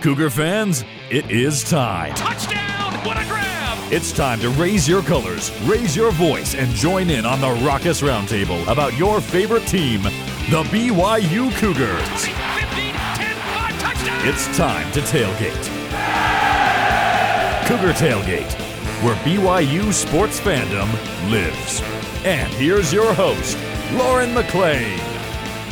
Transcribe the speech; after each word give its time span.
Cougar 0.00 0.30
fans, 0.30 0.84
it 1.10 1.28
is 1.28 1.68
time. 1.68 2.14
Touchdown! 2.14 2.92
What 3.04 3.16
a 3.16 3.26
grab! 3.26 3.92
It's 3.92 4.12
time 4.12 4.38
to 4.40 4.48
raise 4.50 4.86
your 4.86 5.02
colors, 5.02 5.50
raise 5.62 5.96
your 5.96 6.12
voice, 6.12 6.54
and 6.54 6.70
join 6.74 7.10
in 7.10 7.26
on 7.26 7.40
the 7.40 7.50
Raucous 7.66 8.00
Roundtable 8.00 8.64
about 8.68 8.96
your 8.96 9.20
favorite 9.20 9.66
team, 9.66 10.02
the 10.02 10.62
BYU 10.70 11.50
Cougars. 11.56 12.26
15, 12.26 12.94
10, 12.94 13.36
5, 13.36 13.80
touchdown! 13.80 14.28
It's 14.28 14.56
time 14.56 14.90
to 14.92 15.00
tailgate. 15.00 15.66
Cougar 17.66 17.92
Tailgate, 17.94 18.52
where 19.02 19.16
BYU 19.16 19.92
sports 19.92 20.38
fandom 20.38 20.88
lives. 21.28 21.82
And 22.24 22.52
here's 22.52 22.92
your 22.92 23.12
host, 23.12 23.58
Lauren 23.94 24.30
McClain. 24.30 25.17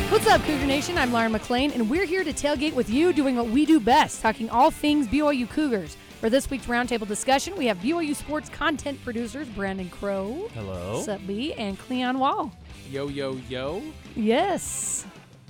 What's 0.09 0.29
up, 0.29 0.41
Cougar 0.43 0.66
Nation? 0.66 0.96
I'm 0.96 1.12
Lauren 1.12 1.32
McClain, 1.32 1.75
and 1.75 1.91
we're 1.91 2.07
here 2.07 2.22
to 2.22 2.32
tailgate 2.32 2.75
with 2.75 2.89
you, 2.89 3.12
doing 3.12 3.34
what 3.34 3.48
we 3.48 3.66
do 3.66 3.80
best, 3.80 4.22
talking 4.22 4.48
all 4.48 4.71
things 4.71 5.09
BYU 5.09 5.50
Cougars. 5.50 5.96
For 6.21 6.31
this 6.31 6.48
week's 6.48 6.67
roundtable 6.67 7.08
discussion, 7.08 7.57
we 7.57 7.67
have 7.67 7.79
BYU 7.79 8.14
sports 8.14 8.48
content 8.48 9.03
producers 9.03 9.48
Brandon 9.48 9.90
Crow, 9.90 10.48
Hello. 10.54 11.03
Sup 11.03 11.21
B, 11.26 11.53
and 11.54 11.76
Cleon 11.76 12.21
Wall. 12.21 12.53
Yo, 12.89 13.08
yo, 13.08 13.39
yo. 13.48 13.82
Yes. 14.14 15.04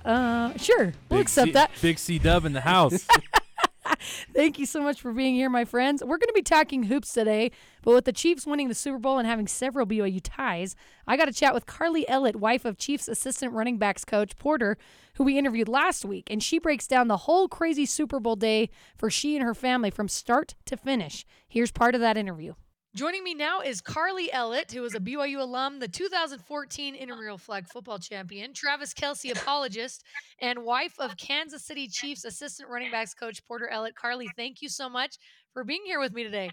Uh, 0.05 0.57
sure. 0.57 0.95
We'll 1.11 1.21
accept 1.21 1.49
C, 1.49 1.53
that. 1.53 1.71
Big 1.83 1.99
C 1.99 2.19
Dub 2.19 2.47
in 2.47 2.55
the 2.55 2.63
house. 2.63 3.07
Thank 4.35 4.59
you 4.59 4.67
so 4.67 4.83
much 4.83 5.01
for 5.01 5.13
being 5.13 5.35
here, 5.35 5.51
my 5.51 5.65
friends. 5.65 6.03
We're 6.03 6.19
going 6.19 6.29
to 6.29 6.33
be 6.35 6.43
talking 6.43 6.85
hoops 6.85 7.13
today, 7.13 7.51
but 7.83 7.95
with 7.95 8.05
the 8.05 8.13
Chiefs 8.13 8.47
winning 8.47 8.69
the 8.69 8.75
Super 8.75 8.99
Bowl 8.99 9.19
and 9.19 9.27
having 9.27 9.47
several 9.47 9.87
BYU 9.87 10.21
ties, 10.23 10.77
I 11.07 11.17
got 11.17 11.27
to 11.27 11.33
chat 11.33 11.55
with 11.55 11.67
Carlie 11.67 12.07
Ellett, 12.09 12.37
wife 12.37 12.65
of 12.65 12.79
Chiefs 12.79 13.09
assistant 13.09 13.53
running 13.53 13.79
backs 13.79 14.05
coach 14.05 14.37
Porter, 14.37 14.77
who 15.15 15.25
we 15.25 15.39
interviewed 15.39 15.69
last 15.69 16.05
week, 16.05 16.29
and 16.31 16.43
she 16.43 16.59
breaks 16.59 16.87
down 16.87 17.09
the 17.09 17.17
whole 17.19 17.49
crazy 17.49 17.87
Super 17.87 18.21
Bowl 18.21 18.37
day 18.37 18.71
for 18.97 19.11
she 19.11 19.37
and 19.37 19.45
her 19.45 19.55
family 19.55 19.91
from 19.91 20.09
start 20.09 20.55
to 20.67 20.77
finish. 20.77 21.25
Here's 21.49 21.71
part 21.71 21.95
of 21.95 22.01
that 22.01 22.17
interview. 22.17 22.55
Joining 22.97 23.23
me 23.23 23.35
now 23.35 23.61
is 23.61 23.83
Carlie 23.83 24.31
Ellett, 24.33 24.73
who 24.73 24.83
is 24.83 24.95
a 24.95 25.01
BYU 25.01 25.39
alum, 25.41 25.81
the 25.81 25.87
2014 25.87 26.95
intramural 26.95 27.37
flag 27.37 27.67
football 27.69 27.99
champion, 27.99 28.55
Travis 28.55 28.95
Kelce 28.95 29.31
apologist, 29.39 30.03
and 30.41 30.65
wife 30.65 30.95
of 30.99 31.15
Kansas 31.19 31.63
City 31.63 31.89
Chiefs 31.89 32.25
assistant 32.25 32.71
running 32.71 32.91
backs 32.91 33.13
coach 33.13 33.47
Porter 33.47 33.69
Ellett. 33.71 33.95
Carlie, 33.97 34.31
thank 34.35 34.63
you 34.63 34.71
so 34.71 34.89
much 34.89 35.17
for 35.53 35.63
being 35.63 35.83
here 35.85 36.01
with 36.01 36.15
me 36.15 36.25
today. 36.25 36.51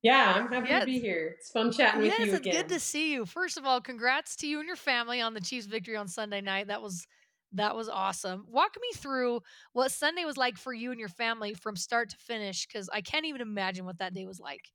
Yeah, 0.00 0.32
I'm 0.34 0.50
happy 0.50 0.70
Yes. 0.70 0.80
to 0.80 0.86
be 0.86 0.98
here. 0.98 1.34
It's 1.36 1.50
fun 1.50 1.72
chatting 1.72 2.00
with 2.00 2.12
you. 2.12 2.16
yes, 2.18 2.28
you 2.28 2.36
it's 2.36 2.56
good 2.56 2.68
to 2.70 2.80
see 2.80 3.12
you. 3.12 3.26
First 3.26 3.58
of 3.58 3.66
all, 3.66 3.82
congrats 3.82 4.34
to 4.36 4.46
you 4.46 4.60
and 4.60 4.66
your 4.66 4.76
family 4.76 5.20
on 5.20 5.34
the 5.34 5.42
Chiefs' 5.42 5.66
victory 5.66 5.96
on 5.96 6.08
Sunday 6.08 6.40
night. 6.40 6.68
That 6.68 6.80
was 6.80 7.06
that 7.52 7.76
was 7.76 7.90
awesome. 7.90 8.46
Walk 8.48 8.76
me 8.80 8.88
through 8.96 9.40
what 9.74 9.92
Sunday 9.92 10.24
was 10.24 10.38
like 10.38 10.56
for 10.56 10.72
you 10.72 10.90
and 10.90 10.98
your 10.98 11.10
family 11.10 11.52
from 11.52 11.76
start 11.76 12.08
to 12.10 12.16
finish, 12.16 12.66
because 12.66 12.88
I 12.90 13.02
can't 13.02 13.26
even 13.26 13.42
imagine 13.42 13.84
what 13.84 13.98
that 13.98 14.14
day 14.14 14.24
was 14.24 14.40
like. 14.40 14.72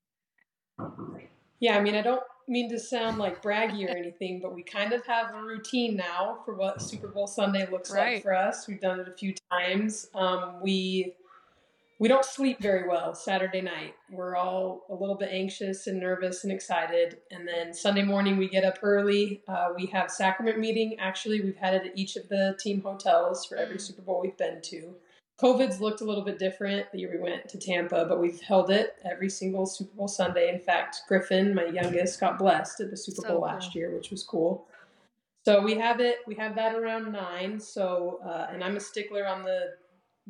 Yeah, 1.59 1.77
I 1.77 1.81
mean, 1.81 1.95
I 1.95 2.01
don't 2.01 2.23
mean 2.47 2.69
to 2.69 2.79
sound 2.79 3.17
like 3.17 3.41
braggy 3.41 3.87
or 3.87 3.95
anything, 3.95 4.39
but 4.41 4.53
we 4.53 4.63
kind 4.63 4.93
of 4.93 5.05
have 5.05 5.33
a 5.33 5.41
routine 5.41 5.95
now 5.95 6.39
for 6.43 6.55
what 6.55 6.81
Super 6.81 7.07
Bowl 7.07 7.27
Sunday 7.27 7.67
looks 7.69 7.91
Right. 7.91 8.15
like 8.15 8.23
for 8.23 8.33
us. 8.33 8.67
We've 8.67 8.81
done 8.81 8.99
it 8.99 9.07
a 9.07 9.11
few 9.13 9.33
times. 9.51 10.09
Um, 10.15 10.59
we 10.61 11.13
we 11.99 12.07
don't 12.07 12.25
sleep 12.25 12.59
very 12.59 12.87
well 12.89 13.13
Saturday 13.13 13.61
night. 13.61 13.93
We're 14.11 14.35
all 14.35 14.85
a 14.89 14.95
little 14.95 15.13
bit 15.13 15.29
anxious 15.31 15.85
and 15.85 15.99
nervous 15.99 16.43
and 16.43 16.51
excited. 16.51 17.19
And 17.29 17.47
then 17.47 17.75
Sunday 17.75 18.01
morning 18.01 18.37
we 18.37 18.49
get 18.49 18.63
up 18.65 18.79
early. 18.81 19.43
Uh, 19.47 19.69
we 19.77 19.85
have 19.85 20.09
sacrament 20.09 20.57
meeting. 20.57 20.99
Actually, 20.99 21.41
we've 21.41 21.57
had 21.57 21.75
it 21.75 21.85
at 21.85 21.95
each 21.95 22.15
of 22.15 22.27
the 22.27 22.57
team 22.59 22.81
hotels 22.81 23.45
for 23.45 23.55
every 23.55 23.75
Mm. 23.75 23.81
Super 23.81 24.01
Bowl 24.01 24.19
we've 24.19 24.35
been 24.35 24.61
to. 24.63 24.95
COVID's 25.41 25.81
looked 25.81 26.01
a 26.01 26.03
little 26.03 26.23
bit 26.23 26.37
different 26.37 26.91
the 26.91 26.99
year 26.99 27.11
we 27.11 27.19
went 27.19 27.49
to 27.49 27.57
Tampa, 27.57 28.05
but 28.05 28.19
we've 28.19 28.39
held 28.41 28.69
it 28.69 28.97
every 29.09 29.29
single 29.29 29.65
Super 29.65 29.95
Bowl 29.95 30.07
Sunday. 30.07 30.53
In 30.53 30.59
fact, 30.59 31.01
Griffin, 31.07 31.55
my 31.55 31.65
youngest, 31.65 32.19
got 32.19 32.37
blessed 32.37 32.81
at 32.81 32.91
the 32.91 32.97
Super 32.97 33.21
So 33.21 33.27
Bowl 33.27 33.37
cool. 33.37 33.47
last 33.47 33.73
year, 33.73 33.89
which 33.95 34.11
was 34.11 34.23
cool. 34.23 34.67
So 35.43 35.61
we 35.61 35.73
have 35.75 35.99
it. 35.99 36.17
We 36.27 36.35
have 36.35 36.53
that 36.55 36.75
around 36.75 37.11
nine. 37.11 37.59
So, 37.59 38.19
uh, 38.23 38.49
and 38.51 38.63
I'm 38.63 38.77
a 38.77 38.79
stickler 38.79 39.25
on 39.25 39.43
the 39.43 39.71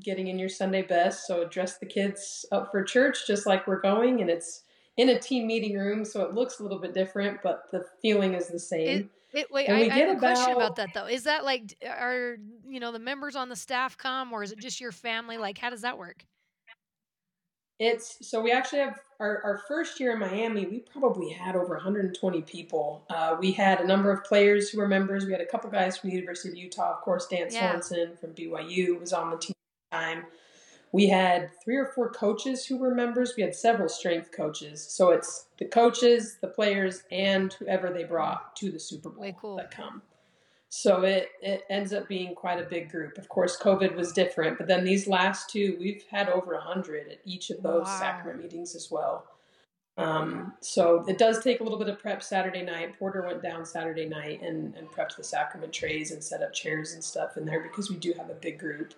getting 0.02 0.28
in 0.28 0.40
your 0.40 0.47
Sunday 0.47 0.84
best. 0.84 1.28
So 1.28 1.46
dress 1.46 1.78
the 1.78 1.86
kids 1.86 2.46
up 2.53 2.72
for 2.72 2.81
church 2.81 3.28
just 3.28 3.46
like 3.46 3.68
we're 3.68 3.81
going, 3.81 4.22
and 4.22 4.30
it's 4.30 4.63
in 4.97 5.09
a 5.09 5.19
team 5.19 5.47
meeting 5.47 5.78
room, 5.78 6.06
so 6.06 6.22
it 6.22 6.34
looks 6.34 6.59
a 6.59 6.63
little 6.63 6.80
bit 6.80 6.94
different, 6.94 7.41
but 7.41 7.63
the 7.72 7.86
feeling 8.02 8.34
is 8.34 8.47
the 8.47 8.59
same. 8.59 9.00
It, 9.00 9.09
wait, 9.34 9.68
And 9.68 9.78
I, 9.78 9.81
we 9.81 9.90
I 9.90 9.94
have 9.96 10.16
a 10.18 10.19
question 10.19 10.52
about 10.52 10.58
about- 10.58 10.75
that 10.78 10.90
though. 10.94 11.08
Is 11.08 11.24
that 11.24 11.44
like, 11.44 11.75
are 11.88 12.38
you 12.68 12.80
know 12.80 12.92
the 12.92 13.00
members 13.00 13.36
on 13.36 13.50
the 13.50 13.56
staff 13.56 13.97
come, 13.97 14.31
or 14.34 14.44
is 14.44 14.52
it 14.52 14.59
just 14.59 14.80
your 14.81 14.92
family? 14.92 15.38
Like, 15.38 15.58
how 15.58 15.69
does 15.69 15.81
that 15.81 15.97
work? 15.97 16.25
It's 17.80 18.30
so 18.30 18.40
we 18.42 18.52
actually 18.52 18.80
have 18.80 19.00
our, 19.19 19.42
our 19.44 19.58
first 19.68 20.00
year 20.00 20.12
in 20.14 20.19
Miami. 20.19 20.68
We 20.68 20.80
probably 20.80 21.30
had 21.31 21.56
over 21.56 21.74
120 21.74 22.42
people. 22.44 23.03
Uh, 23.09 23.36
we 23.40 23.52
had 23.52 23.81
a 23.81 23.88
number 23.88 24.12
of 24.12 24.24
players 24.24 24.69
who 24.69 24.78
were 24.78 24.88
members. 24.88 25.25
We 25.25 25.31
had 25.31 25.42
a 25.42 25.48
couple 25.48 25.69
guys 25.72 25.98
from 25.98 26.12
the 26.12 26.16
University 26.16 26.50
of 26.50 26.56
Utah, 26.58 26.94
of 26.94 27.02
course. 27.02 27.25
Dan 27.25 27.48
Yeah. 27.50 27.74
Sorensen 27.74 28.19
from 28.19 28.34
BYU 28.36 29.00
was 29.00 29.13
on 29.13 29.31
the 29.31 29.38
team 29.38 29.56
at 29.92 29.98
the 29.98 29.98
time. 29.98 30.25
We 30.94 31.07
had 31.07 31.50
three 31.63 31.78
or 31.78 31.85
four 31.88 32.12
coaches 32.12 32.66
who 32.66 32.78
were 32.78 32.94
members. 32.94 33.34
We 33.38 33.44
had 33.44 33.56
several 33.56 33.88
strength 33.88 34.31
coaches. 34.31 34.85
So 34.90 35.12
it's 35.12 35.46
the 35.57 35.66
coaches, 35.66 36.38
the 36.41 36.47
players, 36.47 37.03
and 37.12 37.53
whoever 37.53 37.90
they 37.91 38.03
brought 38.03 38.56
to 38.57 38.72
the 38.72 38.79
Super 38.79 39.09
Bowl 39.09 39.34
cool. 39.40 39.56
that 39.56 39.72
come. 39.72 40.01
So 40.69 41.01
it, 41.03 41.30
it 41.41 41.63
ends 41.69 41.91
up 41.94 42.07
being 42.07 42.34
quite 42.34 42.59
a 42.59 42.63
big 42.69 42.90
group. 42.90 43.18
Of 43.18 43.28
course, 43.30 43.57
COVID 43.62 43.94
was 43.96 44.13
different, 44.13 44.57
but 44.57 44.68
then 44.68 44.85
these 44.85 45.06
last 45.07 45.50
two, 45.50 45.75
we've 45.80 46.03
had 46.09 46.30
over 46.30 46.53
100 46.53 47.09
at 47.09 47.19
each 47.25 47.50
of 47.50 47.62
those 47.62 47.85
Wow. 47.85 48.00
sacrament 48.00 48.41
meetings 48.41 48.74
as 48.75 48.90
well. 48.90 49.25
Um, 49.97 50.53
so 50.62 51.03
it 51.07 51.18
does 51.18 51.44
take 51.44 51.59
a 51.59 51.63
little 51.63 51.78
bit 51.78 51.90
of 51.90 52.00
prep 52.00 52.24
Saturday 52.24 52.63
night. 52.63 52.97
Porter 52.97 53.22
went 53.22 53.41
down 53.44 53.66
Saturday 53.66 54.07
night 54.07 54.41
and, 54.41 54.74
and 54.75 54.90
prepped 54.90 55.18
the 55.18 55.24
sacrament 55.24 55.74
trays 55.74 56.12
and 56.12 56.24
set 56.24 56.41
up 56.41 56.53
chairs 56.53 56.94
and 56.94 57.03
stuff 57.03 57.35
in 57.38 57.46
there 57.46 57.62
because 57.62 57.90
we 57.90 57.97
do 57.97 58.13
have 58.18 58.30
a 58.30 58.34
big 58.35 58.57
group. 58.57 58.94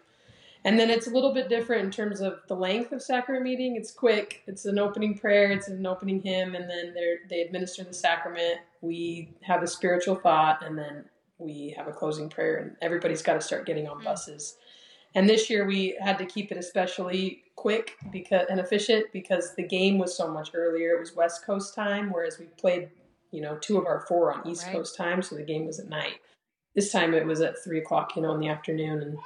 And 0.66 0.79
then 0.79 0.90
it's 0.90 1.07
a 1.07 1.09
little 1.09 1.34
bit 1.34 1.50
different 1.50 1.84
in 1.84 1.91
terms 1.91 2.22
of 2.22 2.40
the 2.47 2.56
length 2.56 2.94
of 2.94 3.01
sacrament 3.01 3.44
meeting. 3.44 3.75
It's 3.75 3.91
quick. 3.91 4.44
It's 4.47 4.66
an 4.66 4.79
opening 4.79 5.18
prayer. 5.18 5.51
It's 5.51 5.68
an 5.68 5.85
opening 5.85 6.22
hymn, 6.22 6.56
and 6.56 6.69
then 6.69 6.94
they 6.94 7.16
they 7.29 7.41
administer 7.41 7.84
the 7.84 7.94
sacrament. 7.94 8.59
We 8.81 9.34
have 9.41 9.62
a 9.62 9.68
spiritual 9.68 10.16
thought, 10.16 10.66
and 10.66 10.78
then 10.78 11.06
we 11.38 11.74
have 11.78 11.88
a 11.88 11.91
closing 11.91 12.29
prayer. 12.29 12.57
And 12.57 12.75
everybody's 12.81 13.22
got 13.22 13.34
to 13.34 13.41
start 13.41 13.66
getting 13.66 13.88
on 13.90 14.00
Mm. 14.00 14.06
buses. 14.06 14.57
And 15.16 15.29
this 15.29 15.50
year 15.50 15.66
we 15.66 15.97
had 16.01 16.18
to 16.19 16.25
keep 16.25 16.51
it 16.51 16.57
especially 16.57 17.44
quick 17.56 17.95
because 18.12 18.47
and 18.50 18.59
efficient 18.59 19.06
because 19.13 19.53
the 19.56 19.63
game 19.68 19.97
was 20.00 20.16
so 20.16 20.28
much 20.28 20.51
earlier. 20.56 20.95
It 20.95 21.00
was 21.00 21.16
West 21.16 21.45
Coast 21.45 21.75
time, 21.75 22.12
whereas 22.12 22.40
we 22.40 22.45
played, 22.57 22.90
you 23.31 23.41
know, 23.41 23.57
two 23.57 23.78
of 23.78 23.85
our 23.85 24.00
four 24.07 24.34
on 24.34 24.47
East 24.47 24.66
Right. 24.66 24.75
Coast 24.78 24.95
time, 24.95 25.22
so 25.22 25.35
the 25.35 25.44
game 25.44 25.66
was 25.66 25.80
at 25.80 25.88
night. 25.90 26.19
This 26.74 26.91
time 26.91 27.13
it 27.13 27.25
was 27.25 27.41
at 27.41 27.62
three 27.63 27.80
o'clock, 27.80 28.16
you 28.16 28.22
know, 28.24 28.34
in 28.34 28.40
the 28.40 28.47
afternoon, 28.47 29.01
and 29.03 29.18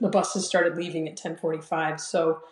the 0.00 0.08
buses 0.08 0.46
started 0.46 0.76
leaving 0.76 1.08
at 1.08 1.16
10:45. 1.16 2.00
So 2.00 2.42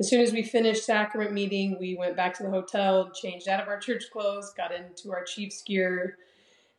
as 0.00 0.08
soon 0.08 0.20
as 0.20 0.32
we 0.32 0.42
finished 0.42 0.84
sacrament 0.84 1.32
meeting, 1.32 1.76
we 1.78 1.96
went 1.96 2.16
back 2.16 2.34
to 2.34 2.42
the 2.42 2.50
hotel, 2.50 3.10
changed 3.10 3.48
out 3.48 3.60
of 3.60 3.68
our 3.68 3.78
church 3.78 4.04
clothes, 4.12 4.52
got 4.56 4.72
into 4.72 5.12
our 5.12 5.24
Chiefs 5.24 5.62
gear, 5.62 6.18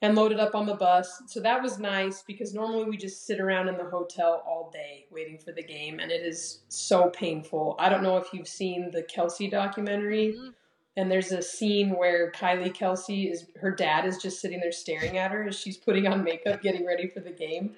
and 0.02 0.16
loaded 0.16 0.40
up 0.40 0.56
on 0.56 0.66
the 0.66 0.76
bus. 0.76 1.22
So 1.28 1.42
that 1.42 1.62
was 1.62 1.80
nice 1.80 2.22
because 2.22 2.54
normally 2.54 2.86
we 2.86 2.96
just 2.96 3.26
sit 3.26 3.42
around 3.42 3.68
in 3.68 3.78
the 3.78 3.84
hotel 3.84 4.44
all 4.48 4.70
day 4.72 5.06
waiting 5.12 5.38
for 5.38 5.52
the 5.52 5.64
game, 5.64 6.00
and 6.00 6.12
it 6.12 6.22
is 6.22 6.60
so 6.70 7.10
painful. 7.10 7.76
I 7.78 7.90
don't 7.90 8.04
know 8.04 8.18
if 8.18 8.34
you've 8.34 8.48
seen 8.48 8.92
the 8.92 9.04
Kelce 9.04 9.52
documentary. 9.52 10.34
Mhm. 10.34 10.54
And 10.98 11.10
there's 11.10 11.32
a 11.32 11.42
scene 11.42 11.92
where 11.92 12.32
Kylie 12.32 12.76
Kelce 12.76 13.32
is 13.32 13.46
her 13.62 13.72
dad 13.72 14.06
is 14.06 14.18
just 14.18 14.42
sitting 14.42 14.60
there 14.60 14.72
staring 14.72 15.18
at 15.18 15.32
her 15.32 15.48
as 15.48 15.58
she's 15.58 15.78
putting 15.78 16.08
on 16.08 16.24
makeup, 16.24 16.62
getting 16.62 16.86
ready 16.86 17.08
for 17.08 17.22
the 17.22 17.32
game. 17.32 17.76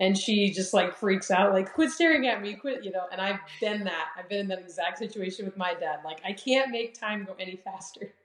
And 0.00 0.16
she 0.18 0.50
just 0.50 0.74
like 0.74 0.96
freaks 0.96 1.30
out, 1.30 1.52
like, 1.52 1.72
quit 1.72 1.90
staring 1.90 2.26
at 2.26 2.42
me, 2.42 2.54
quit, 2.54 2.84
you 2.84 2.90
know. 2.90 3.04
And 3.12 3.20
I've 3.20 3.38
been 3.60 3.84
that. 3.84 4.08
I've 4.18 4.28
been 4.28 4.40
in 4.40 4.48
that 4.48 4.58
exact 4.58 4.98
situation 4.98 5.44
with 5.44 5.56
my 5.56 5.74
dad. 5.74 6.00
Like, 6.04 6.20
I 6.24 6.32
can't 6.32 6.70
make 6.70 6.98
time 6.98 7.24
go 7.24 7.34
any 7.38 7.56
faster. 7.56 8.12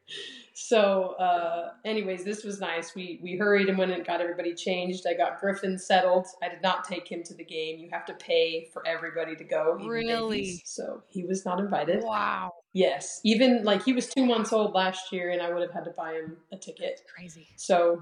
So, 0.53 1.15
uh, 1.19 1.71
anyways, 1.85 2.23
this 2.23 2.43
was 2.43 2.59
nice. 2.59 2.95
We 2.95 3.19
we 3.21 3.35
hurried 3.37 3.69
and 3.69 3.77
went 3.77 3.91
and 3.91 4.05
got 4.05 4.21
everybody 4.21 4.55
changed. 4.55 5.05
I 5.07 5.13
got 5.13 5.39
Griffin 5.39 5.77
settled. 5.77 6.25
I 6.41 6.49
did 6.49 6.61
not 6.63 6.83
take 6.83 7.07
him 7.07 7.23
to 7.23 7.33
the 7.35 7.43
game. 7.43 7.77
You 7.77 7.89
have 7.91 8.05
to 8.05 8.13
pay 8.13 8.69
for 8.73 8.87
everybody 8.87 9.35
to 9.35 9.43
go. 9.43 9.73
Really? 9.85 10.37
babies. 10.37 10.61
So 10.65 11.03
he 11.09 11.25
was 11.25 11.45
not 11.45 11.59
invited. 11.59 12.03
Wow, 12.03 12.53
Yes, 12.73 13.21
even 13.23 13.63
like 13.63 13.83
he 13.83 13.93
was 13.93 14.07
two 14.07 14.25
months 14.25 14.51
old 14.53 14.73
last 14.73 15.11
year, 15.11 15.31
and 15.31 15.41
I 15.41 15.51
would 15.51 15.61
have 15.61 15.73
had 15.73 15.83
to 15.85 15.91
buy 15.91 16.13
him 16.13 16.37
a 16.51 16.57
ticket. 16.57 17.01
crazy. 17.13 17.47
So 17.55 18.01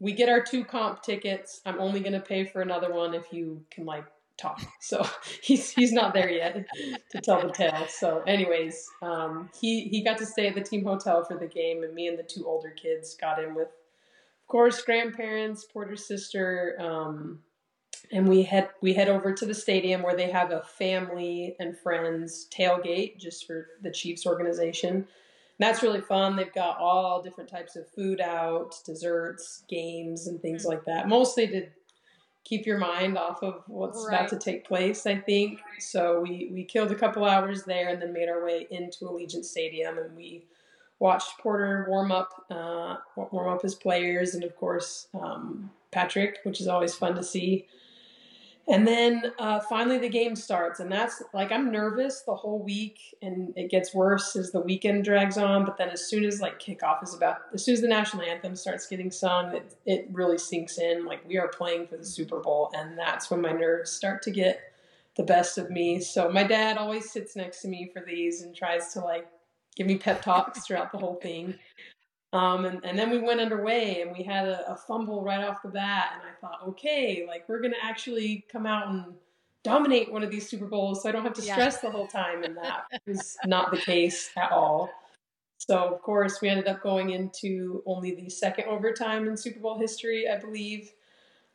we 0.00 0.12
get 0.12 0.28
our 0.28 0.42
two 0.42 0.64
comp 0.64 1.02
tickets. 1.02 1.60
I'm 1.64 1.80
only 1.80 2.00
going 2.00 2.12
to 2.12 2.20
pay 2.20 2.44
for 2.44 2.62
another 2.62 2.92
one 2.92 3.14
if 3.14 3.32
you 3.32 3.64
can 3.70 3.86
like 3.86 4.04
talk. 4.36 4.60
So 4.80 5.06
he's 5.42 5.70
he's 5.70 5.92
not 5.92 6.12
there 6.12 6.30
yet 6.30 6.66
to 7.10 7.20
tell 7.20 7.40
the 7.40 7.52
tale. 7.52 7.86
So, 7.88 8.22
anyways, 8.26 8.86
um, 9.02 9.48
he 9.58 9.84
he 9.88 10.02
got 10.02 10.18
to 10.18 10.26
stay 10.26 10.46
at 10.46 10.54
the 10.54 10.60
team 10.60 10.84
hotel 10.84 11.24
for 11.24 11.38
the 11.38 11.46
game, 11.46 11.82
and 11.82 11.94
me 11.94 12.08
and 12.08 12.18
the 12.18 12.22
two 12.22 12.46
older 12.46 12.70
kids 12.70 13.16
got 13.18 13.42
in 13.42 13.54
with, 13.54 13.68
of 13.68 14.48
course, 14.48 14.82
grandparents, 14.82 15.64
Porter's 15.64 16.06
sister, 16.06 16.76
um, 16.78 17.40
and 18.12 18.28
we 18.28 18.42
head 18.42 18.68
we 18.82 18.92
head 18.92 19.08
over 19.08 19.32
to 19.32 19.46
the 19.46 19.54
stadium 19.54 20.02
where 20.02 20.16
they 20.16 20.30
have 20.30 20.50
a 20.50 20.62
family 20.62 21.56
and 21.58 21.78
friends 21.78 22.46
tailgate 22.56 23.18
just 23.18 23.46
for 23.46 23.68
the 23.82 23.90
Chiefs 23.90 24.26
organization. 24.26 25.06
That's 25.58 25.82
really 25.82 26.00
fun. 26.00 26.36
They've 26.36 26.52
got 26.52 26.78
all 26.78 27.22
different 27.22 27.48
types 27.48 27.76
of 27.76 27.88
food 27.88 28.20
out, 28.20 28.74
desserts, 28.84 29.62
games, 29.68 30.26
and 30.26 30.40
things 30.42 30.64
like 30.64 30.84
that. 30.86 31.08
Mostly 31.08 31.46
to 31.48 31.66
keep 32.42 32.66
your 32.66 32.78
mind 32.78 33.16
off 33.16 33.42
of 33.42 33.62
what's 33.68 34.04
Right. 34.06 34.14
about 34.16 34.28
to 34.30 34.38
take 34.38 34.66
place, 34.66 35.06
I 35.06 35.16
think. 35.16 35.60
So 35.78 36.20
we 36.20 36.50
we 36.52 36.64
killed 36.64 36.90
a 36.90 36.94
couple 36.96 37.24
hours 37.24 37.64
there 37.64 37.88
and 37.88 38.02
then 38.02 38.12
made 38.12 38.28
our 38.28 38.44
way 38.44 38.66
into 38.70 39.04
Allegiant 39.06 39.44
Stadium 39.44 39.96
and 39.98 40.14
we 40.16 40.44
watched 40.98 41.38
Porter 41.38 41.86
warm 41.88 42.10
up 42.12 42.44
uh, 42.50 42.96
warm 43.16 43.48
up 43.54 43.62
his 43.62 43.74
players 43.74 44.34
and 44.34 44.44
of 44.44 44.56
course 44.56 45.08
um, 45.14 45.70
Patrick, 45.90 46.40
which 46.42 46.60
is 46.60 46.66
always 46.68 46.94
fun 46.94 47.14
to 47.14 47.22
see. 47.22 47.66
And 48.66 48.86
then 48.86 49.32
uh, 49.38 49.60
finally 49.60 49.98
the 49.98 50.08
game 50.08 50.34
starts, 50.34 50.80
and 50.80 50.90
that's 50.90 51.22
like 51.34 51.52
I'm 51.52 51.70
nervous 51.70 52.22
the 52.22 52.34
whole 52.34 52.62
week, 52.62 53.14
and 53.20 53.52
it 53.56 53.70
gets 53.70 53.94
worse 53.94 54.36
as 54.36 54.52
the 54.52 54.60
weekend 54.60 55.04
drags 55.04 55.36
on. 55.36 55.66
But 55.66 55.76
then 55.76 55.90
as 55.90 56.08
soon 56.08 56.24
as 56.24 56.40
like 56.40 56.58
kickoff 56.58 57.02
is 57.02 57.12
about, 57.12 57.42
as 57.52 57.62
soon 57.62 57.74
as 57.74 57.82
the 57.82 57.88
national 57.88 58.22
anthem 58.22 58.56
starts 58.56 58.86
getting 58.86 59.10
sung, 59.10 59.54
it, 59.54 59.74
it 59.84 60.08
really 60.10 60.38
sinks 60.38 60.78
in. 60.78 61.04
Like 61.04 61.28
we 61.28 61.36
are 61.36 61.48
playing 61.48 61.88
for 61.88 61.98
the 61.98 62.06
Super 62.06 62.40
Bowl, 62.40 62.70
and 62.74 62.98
that's 62.98 63.30
when 63.30 63.42
my 63.42 63.52
nerves 63.52 63.90
start 63.90 64.22
to 64.22 64.30
get 64.30 64.60
the 65.16 65.24
best 65.24 65.58
of 65.58 65.70
me. 65.70 66.00
So 66.00 66.30
my 66.30 66.44
dad 66.44 66.78
always 66.78 67.10
sits 67.10 67.36
next 67.36 67.60
to 67.62 67.68
me 67.68 67.90
for 67.92 68.02
these 68.06 68.42
and 68.42 68.56
tries 68.56 68.94
to 68.94 69.00
like 69.00 69.28
give 69.76 69.86
me 69.86 69.98
pep 69.98 70.22
talks 70.22 70.66
throughout 70.66 70.90
the 70.90 70.98
whole 70.98 71.16
thing. 71.16 71.58
Um, 72.34 72.64
and, 72.64 72.84
and 72.84 72.98
then 72.98 73.10
we 73.10 73.18
went 73.18 73.40
underway 73.40 74.02
and 74.02 74.10
we 74.10 74.24
had 74.24 74.48
a, 74.48 74.72
a 74.72 74.76
fumble 74.76 75.22
right 75.22 75.44
off 75.44 75.62
the 75.62 75.68
bat. 75.68 76.14
And 76.14 76.22
I 76.22 76.34
thought, 76.40 76.66
okay, 76.68 77.24
like 77.28 77.48
we're 77.48 77.60
going 77.60 77.72
to 77.72 77.84
actually 77.84 78.44
come 78.50 78.66
out 78.66 78.88
and 78.88 79.14
dominate 79.62 80.12
one 80.12 80.24
of 80.24 80.32
these 80.32 80.48
Super 80.48 80.66
Bowls 80.66 81.02
so 81.02 81.08
I 81.08 81.12
don't 81.12 81.22
have 81.22 81.34
to 81.34 81.42
Yeah. 81.42 81.52
stress 81.52 81.80
the 81.80 81.90
whole 81.90 82.08
time. 82.08 82.42
And 82.42 82.56
that 82.56 82.86
was 83.06 83.38
not 83.44 83.70
the 83.70 83.78
case 83.78 84.30
at 84.36 84.50
all. 84.50 84.90
So, 85.58 85.76
of 85.78 86.02
course, 86.02 86.40
we 86.42 86.48
ended 86.48 86.66
up 86.66 86.82
going 86.82 87.10
into 87.10 87.84
only 87.86 88.16
the 88.16 88.28
second 88.28 88.64
overtime 88.64 89.28
in 89.28 89.36
Super 89.36 89.60
Bowl 89.60 89.78
history, 89.78 90.28
I 90.28 90.36
believe. 90.36 90.90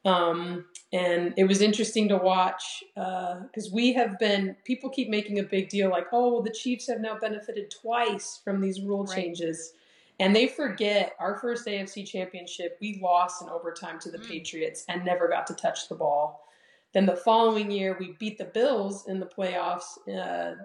Um, 0.05 0.65
and 0.93 1.33
it 1.35 1.43
was 1.43 1.61
interesting 1.61 2.07
to 2.07 2.15
watch 2.17 2.85
because 2.95 3.69
we 3.71 3.91
have 3.93 4.17
been, 4.17 4.55
people 4.63 4.89
keep 4.89 5.09
making 5.09 5.39
a 5.39 5.43
big 5.43 5.67
deal 5.67 5.89
like, 5.89 6.07
oh, 6.13 6.31
well, 6.35 6.41
the 6.41 6.49
Chiefs 6.51 6.87
have 6.87 7.01
now 7.01 7.19
benefited 7.19 7.69
twice 7.69 8.39
from 8.45 8.61
these 8.61 8.81
rule 8.81 9.03
Right. 9.03 9.15
changes. 9.15 9.73
And 10.19 10.35
they 10.35 10.47
forget 10.47 11.15
our 11.19 11.37
first 11.37 11.65
AFC 11.65 12.05
championship, 12.05 12.77
we 12.81 12.99
lost 13.01 13.41
in 13.41 13.49
overtime 13.49 13.99
to 14.01 14.11
the 14.11 14.17
Mm. 14.17 14.27
Patriots 14.27 14.83
and 14.89 15.05
never 15.05 15.27
got 15.29 15.47
to 15.47 15.53
touch 15.53 15.87
the 15.87 15.95
ball. 15.95 16.45
Then 16.93 17.05
the 17.05 17.15
following 17.15 17.71
year, 17.71 17.95
we 17.99 18.13
beat 18.19 18.37
the 18.37 18.45
Bills 18.45 19.07
in 19.07 19.19
the 19.19 19.25
playoffs 19.25 19.97
uh, 20.09 20.55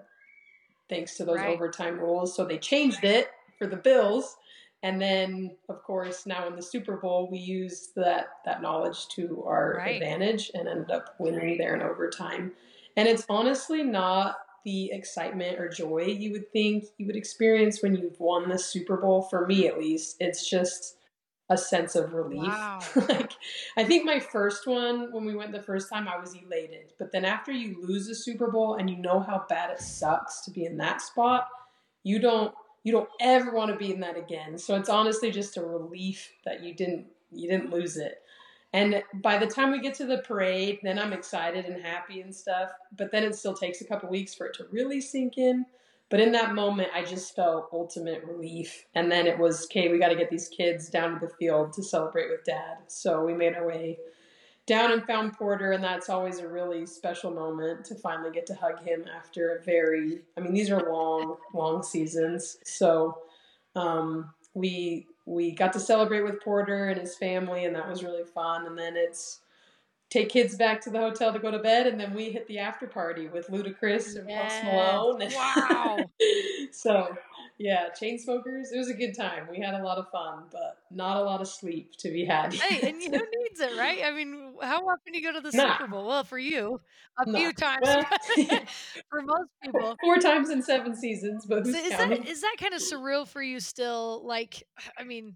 thanks 0.89 1.15
to 1.17 1.25
those 1.25 1.37
Right. 1.37 1.49
overtime 1.53 1.99
rules. 1.99 2.35
So 2.35 2.45
they 2.45 2.57
changed 2.57 3.03
it 3.03 3.31
for 3.57 3.65
the 3.67 3.77
Bills. 3.77 4.37
And 4.83 5.01
then, 5.01 5.55
of 5.69 5.81
course, 5.83 6.25
now 6.25 6.47
in 6.47 6.55
the 6.55 6.61
Super 6.61 6.97
Bowl, 6.97 7.27
we 7.31 7.39
used 7.39 7.95
that, 7.95 8.39
that 8.45 8.61
knowledge 8.61 9.07
to 9.09 9.43
our 9.47 9.75
Right. 9.77 9.95
advantage 9.95 10.51
and 10.53 10.67
ended 10.67 10.91
up 10.91 11.15
winning 11.19 11.57
there 11.57 11.75
in 11.75 11.81
overtime. 11.81 12.53
And 12.97 13.07
it's 13.07 13.25
honestly 13.29 13.83
not 13.83 14.37
the 14.65 14.91
excitement 14.91 15.59
or 15.59 15.69
joy 15.69 16.01
you 16.01 16.31
would 16.31 16.51
think 16.51 16.85
you 16.97 17.05
would 17.05 17.15
experience 17.15 17.81
when 17.81 17.95
you've 17.95 18.19
won 18.19 18.49
the 18.49 18.59
Super 18.59 18.97
Bowl. 18.97 19.21
For 19.21 19.45
me, 19.45 19.67
at 19.67 19.79
least, 19.79 20.17
it's 20.19 20.49
just 20.49 20.97
a 21.49 21.57
sense 21.57 21.95
of 21.95 22.13
relief. 22.13 22.47
Wow. 22.47 22.79
like, 23.07 23.31
I 23.77 23.83
think 23.83 24.03
my 24.03 24.19
first 24.19 24.65
one, 24.65 25.13
when 25.13 25.25
we 25.25 25.35
went 25.35 25.51
the 25.51 25.61
first 25.61 25.89
time, 25.89 26.07
I 26.07 26.17
was 26.17 26.33
elated. 26.33 26.93
But 26.97 27.11
then 27.11 27.23
after 27.23 27.51
you 27.51 27.77
lose 27.81 28.09
a 28.09 28.15
Super 28.15 28.49
Bowl 28.49 28.75
and 28.75 28.89
you 28.89 28.97
know 28.97 29.19
how 29.19 29.45
bad 29.47 29.69
it 29.69 29.79
sucks 29.79 30.41
to 30.41 30.51
be 30.51 30.65
in 30.65 30.77
that 30.77 31.01
spot, 31.01 31.47
you 32.03 32.19
don't 32.19 32.53
you 32.83 32.91
don't 32.91 33.09
ever 33.19 33.51
want 33.51 33.71
to 33.71 33.77
be 33.77 33.91
in 33.91 33.99
that 34.01 34.17
again. 34.17 34.57
So 34.57 34.75
it's 34.75 34.89
honestly 34.89 35.31
just 35.31 35.57
a 35.57 35.61
relief 35.61 36.31
that 36.45 36.63
you 36.63 36.73
didn't 36.73 37.07
you 37.31 37.49
didn't 37.49 37.71
lose 37.71 37.97
it. 37.97 38.21
And 38.75 39.01
by 39.21 39.37
the 39.37 39.47
time 39.47 39.71
we 39.71 39.79
get 39.79 39.93
to 39.95 40.05
the 40.05 40.17
parade, 40.17 40.79
then 40.83 40.99
I'm 40.99 41.13
excited 41.13 41.63
and 41.63 41.81
happy 41.81 42.19
and 42.19 42.35
stuff. 42.35 42.71
But 42.97 43.09
then 43.09 43.23
it 43.23 43.33
still 43.33 43.53
takes 43.53 43.79
a 43.79 43.85
couple 43.85 44.09
weeks 44.09 44.35
for 44.35 44.47
it 44.47 44.53
to 44.55 44.65
really 44.69 44.99
sink 44.99 45.37
in. 45.37 45.65
But 46.09 46.19
in 46.19 46.33
that 46.33 46.53
moment, 46.53 46.89
I 46.93 47.05
just 47.05 47.33
felt 47.37 47.69
ultimate 47.71 48.25
relief. 48.25 48.85
And 48.93 49.09
then 49.09 49.27
it 49.27 49.39
was, 49.39 49.63
okay, 49.67 49.87
we 49.87 49.97
got 49.97 50.09
to 50.09 50.15
get 50.17 50.29
these 50.29 50.49
kids 50.49 50.89
down 50.89 51.13
to 51.13 51.25
the 51.25 51.33
field 51.39 51.71
to 51.71 51.83
celebrate 51.83 52.29
with 52.29 52.43
dad. 52.43 52.79
So 52.87 53.23
we 53.23 53.33
made 53.33 53.55
our 53.55 53.65
way 53.65 53.97
down 54.65 54.91
and 54.91 55.07
found 55.07 55.37
Porter, 55.37 55.71
and 55.71 55.83
that's 55.83 56.09
always 56.09 56.39
a 56.39 56.47
really 56.47 56.85
special 56.85 57.31
moment 57.31 57.85
to 57.85 57.95
finally 57.95 58.31
get 58.31 58.45
to 58.47 58.55
hug 58.55 58.83
him 58.83 59.05
after 59.17 59.55
a 59.55 59.63
very, 59.63 60.19
I 60.35 60.41
mean, 60.41 60.53
these 60.53 60.69
are 60.69 60.91
long, 60.91 61.37
long 61.53 61.81
seasons. 61.81 62.57
So 62.65 63.19
um, 63.73 64.33
we 64.53 65.07
we 65.25 65.51
got 65.51 65.73
to 65.73 65.79
celebrate 65.79 66.21
with 66.21 66.41
Porter 66.41 66.89
and 66.89 66.99
his 66.99 67.15
family, 67.17 67.65
and 67.65 67.75
that 67.75 67.87
was 67.89 68.03
really 68.03 68.23
fun. 68.23 68.67
And 68.67 68.77
then 68.77 68.95
it's 68.95 69.41
take 70.11 70.29
kids 70.29 70.55
back 70.55 70.81
to 70.81 70.89
the 70.89 70.99
hotel 70.99 71.33
to 71.33 71.39
go 71.39 71.49
to 71.51 71.59
bed, 71.59 71.87
and 71.87 71.99
then 71.99 72.13
we 72.13 72.31
hit 72.31 72.47
the 72.47 72.59
after 72.59 72.85
party 72.87 73.27
with 73.27 73.47
Ludacris 73.47 74.15
and 74.15 74.27
Post 74.29 74.63
Malone. 74.63 75.21
And- 75.21 75.33
Wow. 75.33 75.97
so 76.71 77.15
yeah, 77.57 77.87
Chainsmokers. 77.99 78.73
It 78.73 78.77
was 78.77 78.89
a 78.89 78.93
good 78.93 79.15
time. 79.15 79.47
We 79.49 79.59
had 79.59 79.73
a 79.75 79.83
lot 79.83 79.97
of 79.97 80.09
fun, 80.11 80.43
but 80.51 80.77
not 80.91 81.17
a 81.17 81.21
lot 81.21 81.41
of 81.41 81.47
sleep 81.47 81.95
to 81.99 82.09
be 82.11 82.25
had. 82.25 82.53
hey, 82.53 82.89
and 82.89 83.01
who 83.01 83.09
needs 83.57 83.71
it, 83.71 83.77
right? 83.77 84.03
I 84.03 84.11
mean, 84.11 84.55
how 84.61 84.77
often 84.81 85.13
do 85.13 85.19
you 85.19 85.23
go 85.23 85.33
to 85.33 85.41
the 85.41 85.51
Nah. 85.51 85.77
Super 85.77 85.87
Bowl? 85.87 86.07
Well, 86.07 86.23
for 86.23 86.37
you, 86.39 86.79
a 87.19 87.25
Nah. 87.27 87.39
few 87.39 87.53
times. 87.53 87.81
Well, 87.81 88.05
for 89.09 89.21
most 89.21 89.49
people. 89.63 89.95
Four 90.01 90.17
times 90.17 90.49
in 90.49 90.61
seven 90.61 90.95
seasons, 90.95 91.45
but 91.45 91.65
So 91.65 91.77
is 91.77 91.89
counting? 91.89 92.21
that 92.23 92.29
is 92.29 92.41
that 92.41 92.55
kind 92.59 92.73
of 92.73 92.81
surreal 92.81 93.27
for 93.27 93.41
you 93.41 93.59
still? 93.59 94.25
Like, 94.25 94.63
I 94.97 95.03
mean, 95.03 95.35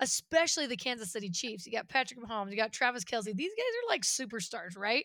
especially 0.00 0.66
the 0.66 0.76
Kansas 0.76 1.12
City 1.12 1.30
Chiefs. 1.30 1.66
You 1.66 1.72
got 1.72 1.88
Patrick 1.88 2.20
Mahomes, 2.20 2.50
you 2.50 2.56
got 2.56 2.72
Travis 2.72 3.04
Kelce. 3.04 3.34
These 3.34 3.52
guys 3.56 3.66
are 3.84 3.88
like 3.90 4.02
superstars, 4.02 4.76
right? 4.76 5.04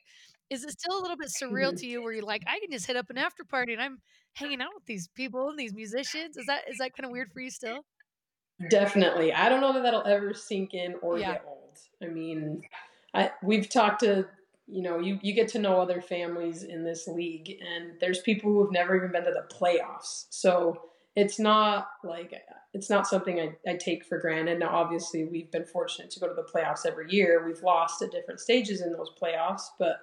Is 0.49 0.63
it 0.63 0.71
still 0.71 0.99
a 0.99 1.01
little 1.01 1.17
bit 1.17 1.29
surreal 1.29 1.75
to 1.79 1.87
you 1.87 2.01
where 2.01 2.13
you're 2.13 2.23
like, 2.23 2.43
I 2.47 2.59
can 2.59 2.71
just 2.71 2.87
hit 2.87 2.95
up 2.97 3.09
an 3.09 3.17
after 3.19 3.43
party 3.45 3.73
and 3.73 3.81
I'm 3.81 3.99
hanging 4.33 4.61
out 4.61 4.71
with 4.73 4.85
these 4.85 5.07
people 5.09 5.49
and 5.49 5.59
these 5.59 5.73
musicians? 5.73 6.37
Is 6.37 6.45
that 6.47 6.63
is 6.69 6.77
that 6.79 6.93
kind 6.95 7.05
of 7.05 7.11
weird 7.11 7.31
for 7.33 7.39
you 7.41 7.51
still? 7.51 7.85
Definitely. 8.69 9.33
I 9.33 9.47
don't 9.49 9.61
know 9.61 9.73
that 9.73 9.83
that'll 9.83 10.05
ever 10.05 10.33
sink 10.33 10.73
in 10.73 10.95
or 11.01 11.17
Yeah. 11.17 11.33
get 11.33 11.45
old. 11.47 11.58
I 12.01 12.07
mean, 12.07 12.61
I 13.13 13.31
we've 13.43 13.69
talked 13.69 14.01
to 14.01 14.27
you 14.67 14.81
know 14.81 14.99
you 14.99 15.19
you 15.21 15.33
get 15.33 15.49
to 15.49 15.59
know 15.59 15.79
other 15.79 16.01
families 16.01 16.63
in 16.63 16.83
this 16.83 17.07
league, 17.07 17.57
and 17.61 17.93
there's 17.99 18.19
people 18.19 18.51
who 18.51 18.61
have 18.61 18.71
never 18.71 18.95
even 18.95 19.11
been 19.11 19.25
to 19.25 19.31
the 19.31 19.53
playoffs. 19.53 20.25
So 20.29 20.89
it's 21.15 21.39
not 21.39 21.89
like 22.03 22.33
it's 22.73 22.89
not 22.89 23.07
something 23.07 23.39
I, 23.39 23.55
I 23.67 23.75
take 23.75 24.05
for 24.05 24.19
granted. 24.19 24.59
Now, 24.59 24.69
obviously, 24.69 25.25
we've 25.25 25.51
been 25.51 25.65
fortunate 25.65 26.11
to 26.11 26.19
go 26.19 26.27
to 26.27 26.33
the 26.33 26.43
playoffs 26.43 26.85
every 26.85 27.07
year. 27.09 27.45
We've 27.45 27.63
lost 27.63 28.01
at 28.01 28.11
different 28.11 28.39
stages 28.39 28.81
in 28.81 28.93
those 28.93 29.11
playoffs, 29.21 29.63
but 29.79 29.97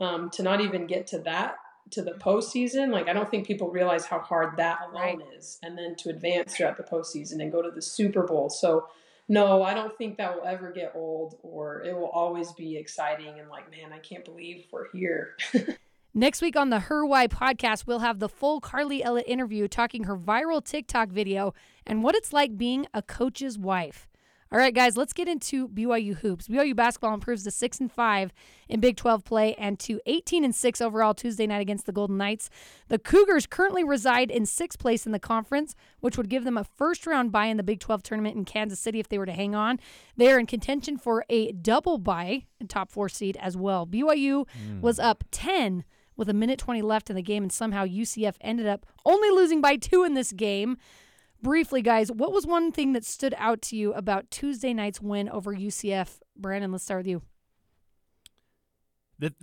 um, 0.00 0.30
to 0.30 0.42
not 0.42 0.60
even 0.60 0.86
get 0.86 1.06
to 1.08 1.18
that 1.20 1.56
to 1.90 2.02
the 2.02 2.12
postseason, 2.12 2.92
like 2.92 3.08
I 3.08 3.12
don't 3.12 3.30
think 3.30 3.46
people 3.46 3.70
realize 3.70 4.04
how 4.04 4.18
hard 4.20 4.56
that 4.56 4.78
alone 4.90 5.22
is, 5.36 5.58
and 5.62 5.76
then 5.76 5.96
to 5.96 6.10
advance 6.10 6.54
throughout 6.54 6.76
the 6.76 6.82
postseason 6.82 7.40
and 7.40 7.52
go 7.52 7.62
to 7.62 7.70
the 7.70 7.82
Super 7.82 8.24
Bowl. 8.24 8.50
So, 8.50 8.88
no, 9.28 9.62
I 9.62 9.74
don't 9.74 9.96
think 9.96 10.16
that 10.16 10.34
will 10.34 10.46
ever 10.46 10.72
get 10.72 10.92
old, 10.94 11.38
or 11.42 11.82
it 11.82 11.94
will 11.94 12.08
always 12.08 12.52
be 12.52 12.76
exciting 12.76 13.38
and 13.38 13.50
like, 13.50 13.70
man, 13.70 13.92
I 13.92 13.98
can't 13.98 14.24
believe 14.24 14.66
we're 14.72 14.90
here. 14.90 15.36
Next 16.14 16.40
week 16.40 16.56
on 16.56 16.70
the 16.70 16.80
Her 16.80 17.04
Why 17.04 17.26
podcast, 17.28 17.86
we'll 17.86 17.98
have 17.98 18.18
the 18.18 18.28
full 18.28 18.60
Carlie 18.60 19.02
Ellett 19.02 19.24
interview 19.26 19.68
talking 19.68 20.04
her 20.04 20.16
viral 20.16 20.64
TikTok 20.64 21.10
video 21.10 21.52
and 21.86 22.02
what 22.02 22.14
it's 22.14 22.32
like 22.32 22.56
being 22.56 22.86
a 22.94 23.02
coach's 23.02 23.58
wife. 23.58 24.07
All 24.50 24.58
right, 24.58 24.74
guys, 24.74 24.96
let's 24.96 25.12
get 25.12 25.28
into 25.28 25.68
BYU 25.68 26.16
hoops. 26.16 26.48
BYU 26.48 26.74
basketball 26.74 27.12
improves 27.12 27.44
to 27.44 27.50
six 27.50 27.80
and 27.80 27.92
five 27.92 28.32
in 28.66 28.80
Big 28.80 28.96
12 28.96 29.22
play 29.22 29.54
and 29.56 29.78
to 29.80 30.00
18 30.06 30.42
and 30.42 30.54
six 30.54 30.80
overall 30.80 31.12
Tuesday 31.12 31.46
night 31.46 31.60
against 31.60 31.84
the 31.84 31.92
Golden 31.92 32.16
Knights. 32.16 32.48
The 32.88 32.98
Cougars 32.98 33.46
currently 33.46 33.84
reside 33.84 34.30
in 34.30 34.46
sixth 34.46 34.78
place 34.78 35.04
in 35.04 35.12
the 35.12 35.18
conference, 35.18 35.74
which 36.00 36.16
would 36.16 36.30
give 36.30 36.44
them 36.44 36.56
a 36.56 36.64
first 36.64 37.06
round 37.06 37.30
bye 37.30 37.46
in 37.46 37.58
the 37.58 37.62
Big 37.62 37.78
12 37.78 38.02
tournament 38.02 38.36
in 38.36 38.46
Kansas 38.46 38.80
City 38.80 38.98
if 38.98 39.08
they 39.08 39.18
were 39.18 39.26
to 39.26 39.32
hang 39.32 39.54
on. 39.54 39.78
They 40.16 40.32
are 40.32 40.38
in 40.38 40.46
contention 40.46 40.96
for 40.96 41.26
a 41.28 41.52
double 41.52 41.98
bye, 41.98 42.44
top 42.68 42.90
four 42.90 43.10
seed 43.10 43.36
as 43.38 43.54
well. 43.54 43.86
BYU 43.86 44.46
hmm. 44.48 44.80
was 44.80 44.98
up 44.98 45.24
10 45.30 45.84
with 46.16 46.30
a 46.30 46.34
minute 46.34 46.58
20 46.58 46.80
left 46.80 47.10
in 47.10 47.16
the 47.16 47.22
game, 47.22 47.42
and 47.42 47.52
somehow 47.52 47.84
UCF 47.84 48.36
ended 48.40 48.66
up 48.66 48.86
only 49.04 49.30
losing 49.30 49.60
by 49.60 49.76
two 49.76 50.04
in 50.04 50.14
this 50.14 50.32
game. 50.32 50.78
Briefly, 51.42 51.82
guys, 51.82 52.10
what 52.10 52.32
was 52.32 52.46
one 52.46 52.72
thing 52.72 52.92
that 52.94 53.04
stood 53.04 53.34
out 53.38 53.62
to 53.62 53.76
you 53.76 53.92
about 53.92 54.30
Tuesday 54.30 54.74
night's 54.74 55.00
win 55.00 55.28
over 55.28 55.54
UCF? 55.54 56.18
Brandon, 56.36 56.72
let's 56.72 56.84
start 56.84 57.00
with 57.00 57.06
you. 57.06 57.22
That 59.20 59.34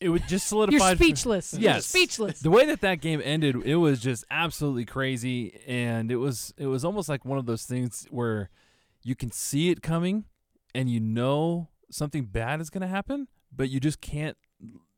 it 0.00 0.08
would 0.08 0.22
just 0.22 0.30
You're 0.52 0.66
solidified. 0.68 0.98
speechless. 0.98 1.52
You're 1.58 1.62
Yes, 1.62 1.86
speechless. 1.86 2.40
The 2.40 2.50
way 2.50 2.66
that 2.66 2.80
that 2.82 3.00
game 3.00 3.22
ended, 3.24 3.56
it 3.64 3.76
was 3.76 4.00
just 4.00 4.24
absolutely 4.30 4.84
crazy, 4.84 5.60
and 5.66 6.10
it 6.10 6.16
was 6.16 6.52
it 6.58 6.66
was 6.66 6.84
almost 6.84 7.08
like 7.08 7.24
one 7.24 7.38
of 7.38 7.46
those 7.46 7.64
things 7.64 8.06
where 8.10 8.50
you 9.02 9.14
can 9.14 9.30
see 9.30 9.70
it 9.70 9.82
coming, 9.82 10.24
and 10.74 10.90
you 10.90 11.00
know 11.00 11.68
something 11.90 12.24
bad 12.24 12.60
is 12.60 12.68
going 12.70 12.82
to 12.82 12.88
happen, 12.88 13.28
but 13.54 13.70
you 13.70 13.80
just 13.80 14.00
can't 14.00 14.36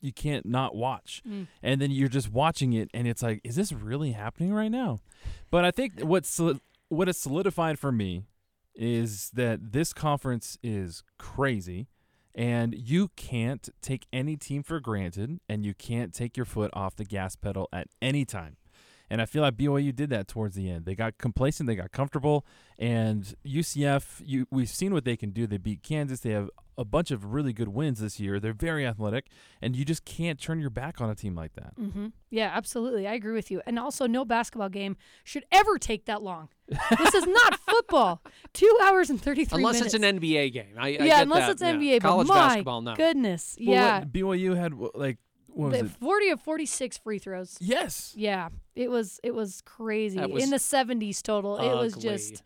you 0.05 0.13
can't 0.13 0.47
not 0.47 0.77
watch. 0.77 1.23
Mm. 1.27 1.47
And 1.63 1.81
then 1.81 1.91
you're 1.91 2.09
just 2.09 2.31
watching 2.31 2.73
it 2.73 2.91
and 2.93 3.09
it's 3.09 3.23
like 3.23 3.41
is 3.43 3.57
this 3.57 3.73
really 3.73 4.13
happening 4.13 4.53
right 4.53 4.71
now? 4.71 5.01
But 5.51 5.65
I 5.65 5.71
think 5.71 6.01
what's 6.01 6.41
what 6.89 7.09
is 7.09 7.19
solidified 7.19 7.79
for 7.79 7.91
me 7.91 8.25
is 8.75 9.31
that 9.31 9.73
this 9.73 9.93
conference 9.93 10.59
is 10.63 11.03
crazy 11.19 11.89
and 12.35 12.75
you 12.75 13.09
can't 13.17 13.69
take 13.81 14.07
any 14.13 14.37
team 14.37 14.63
for 14.63 14.81
granted 14.81 15.39
and 15.49 15.65
you 15.65 15.73
can't 15.73 16.13
take 16.13 16.37
your 16.37 16.47
foot 16.47 16.71
off 16.75 16.97
the 16.97 17.05
gas 17.05 17.37
pedal 17.37 17.69
at 17.73 17.87
any 18.03 18.25
time. 18.25 18.57
And 19.11 19.21
I 19.21 19.27
feel 19.27 19.43
like 19.43 19.57
BYU 19.57 19.95
did 19.95 20.11
that 20.11 20.29
towards 20.29 20.57
the 20.57 20.71
end. 20.71 20.87
They 20.87 20.95
got 20.95 21.19
complacent, 21.19 21.67
they 21.67 21.77
got 21.77 21.93
comfortable, 21.93 22.47
and 22.79 23.35
UCF, 23.47 24.23
you 24.25 24.47
we've 24.51 24.69
seen 24.69 24.93
what 24.93 25.05
they 25.05 25.17
can 25.17 25.31
do. 25.31 25.47
They 25.47 25.59
beat 25.59 25.83
Kansas. 25.83 26.21
They 26.21 26.31
have 26.31 26.51
a 26.77 26.85
bunch 26.85 27.11
of 27.11 27.33
really 27.33 27.53
good 27.53 27.69
wins 27.69 28.01
this 28.01 28.19
year. 28.19 28.41
They're 28.41 28.53
very 28.53 28.87
athletic, 28.87 29.27
and 29.63 29.77
you 29.77 29.85
just 29.85 30.05
can't 30.05 30.41
turn 30.41 30.61
your 30.61 30.71
back 30.71 31.01
on 31.01 31.11
a 31.11 31.15
team 31.15 31.35
like 31.35 31.55
that. 31.55 31.77
Mm-hmm. 31.77 32.09
Yeah, 32.31 32.51
absolutely. 32.53 33.07
I 33.07 33.15
agree 33.15 33.33
with 33.33 33.51
you. 33.51 33.63
And 33.67 33.79
also, 33.79 34.07
no 34.07 34.25
basketball 34.25 34.69
game 34.69 34.97
should 35.23 35.45
ever 35.53 35.79
take 35.79 36.07
that 36.07 36.23
long. 36.23 36.49
this 36.69 37.15
is 37.15 37.27
not 37.27 37.61
football. 37.69 38.23
Two 38.53 38.79
hours 38.83 39.11
and 39.11 39.21
33 39.21 39.59
Unless 39.59 39.75
minutes. 39.75 39.95
it's 39.95 40.05
an 40.05 40.19
NBA 40.19 40.53
game. 40.53 40.75
I, 40.79 40.87
I 40.87 40.89
yeah, 40.89 41.05
get 41.05 41.23
unless 41.23 41.47
that, 41.47 41.51
it's 41.53 41.63
yeah. 41.63 41.99
NBA. 41.99 42.01
College 42.01 42.27
but 42.27 42.35
my 42.35 42.49
basketball, 42.49 42.83
no. 42.83 42.95
goodness. 42.97 43.57
Well, 43.61 43.75
yeah. 43.75 43.99
what, 44.01 44.13
BYU 44.13 44.57
had 44.57 44.75
like 44.95 45.19
what 45.57 45.71
was 45.73 45.81
The 45.81 45.87
it? 45.87 45.91
40 45.93 46.29
of 46.31 46.41
46 46.41 46.99
free 46.99 47.19
throws. 47.19 47.57
Yes. 47.61 48.13
Yeah, 48.17 48.49
it 48.75 48.91
was 48.91 49.21
it 49.23 49.35
was 49.35 49.63
crazy 49.65 50.19
was 50.21 50.43
in 50.43 50.51
the 50.51 50.57
70s 50.57 51.23
total. 51.23 51.57
It 51.59 51.75
was 51.77 51.95
just 51.95 52.43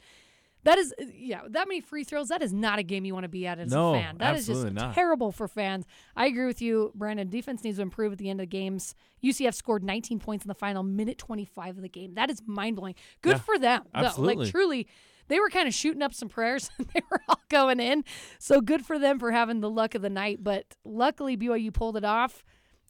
that 0.64 0.76
is 0.76 0.92
yeah 1.14 1.42
that 1.48 1.68
many 1.68 1.80
free 1.80 2.04
throws. 2.04 2.28
That 2.28 2.42
is 2.42 2.52
not 2.52 2.78
a 2.78 2.82
game 2.82 3.04
you 3.04 3.14
want 3.14 3.24
to 3.24 3.28
be 3.28 3.46
at 3.46 3.58
as 3.58 3.70
No, 3.70 3.94
a 3.94 3.98
fan. 4.00 4.18
That 4.18 4.36
is 4.36 4.46
just 4.46 4.70
not. 4.72 4.94
terrible 4.94 5.30
for 5.32 5.46
fans. 5.48 5.86
I 6.16 6.26
agree 6.26 6.46
with 6.46 6.60
you, 6.60 6.92
Brandon. 6.94 7.28
Defense 7.28 7.62
needs 7.64 7.76
to 7.76 7.82
improve 7.82 8.12
at 8.12 8.18
the 8.18 8.28
end 8.28 8.40
of 8.40 8.42
the 8.42 8.46
games. 8.50 8.94
UCF 9.24 9.54
scored 9.54 9.82
19 9.84 10.18
points 10.18 10.44
in 10.44 10.48
the 10.48 10.54
final 10.54 10.82
minute 10.82 11.16
25 11.18 11.76
of 11.76 11.82
the 11.82 11.88
game. 11.88 12.14
That 12.14 12.28
is 12.30 12.42
mind 12.46 12.76
blowing. 12.76 12.94
Good 13.22 13.36
Yeah, 13.36 13.38
for 13.38 13.58
them. 13.58 13.82
though. 13.94 14.00
absolutely. 14.00 14.44
Like 14.44 14.50
truly. 14.52 14.86
They 15.28 15.38
were 15.40 15.50
kind 15.50 15.68
of 15.68 15.74
shooting 15.74 16.00
up 16.02 16.14
some 16.14 16.30
prayers 16.30 16.70
and 16.78 16.86
they 16.94 17.02
were 17.10 17.20
all 17.28 17.40
going 17.50 17.80
in. 17.80 18.02
So 18.38 18.60
good 18.62 18.84
for 18.86 18.98
them 18.98 19.18
for 19.18 19.30
having 19.30 19.60
the 19.60 19.68
luck 19.70 19.94
of 19.94 20.00
the 20.02 20.08
night. 20.10 20.42
But 20.42 20.74
luckily, 20.86 21.36
BYU 21.36 21.72
pulled 21.72 21.96
it 21.98 22.04
off. 22.04 22.44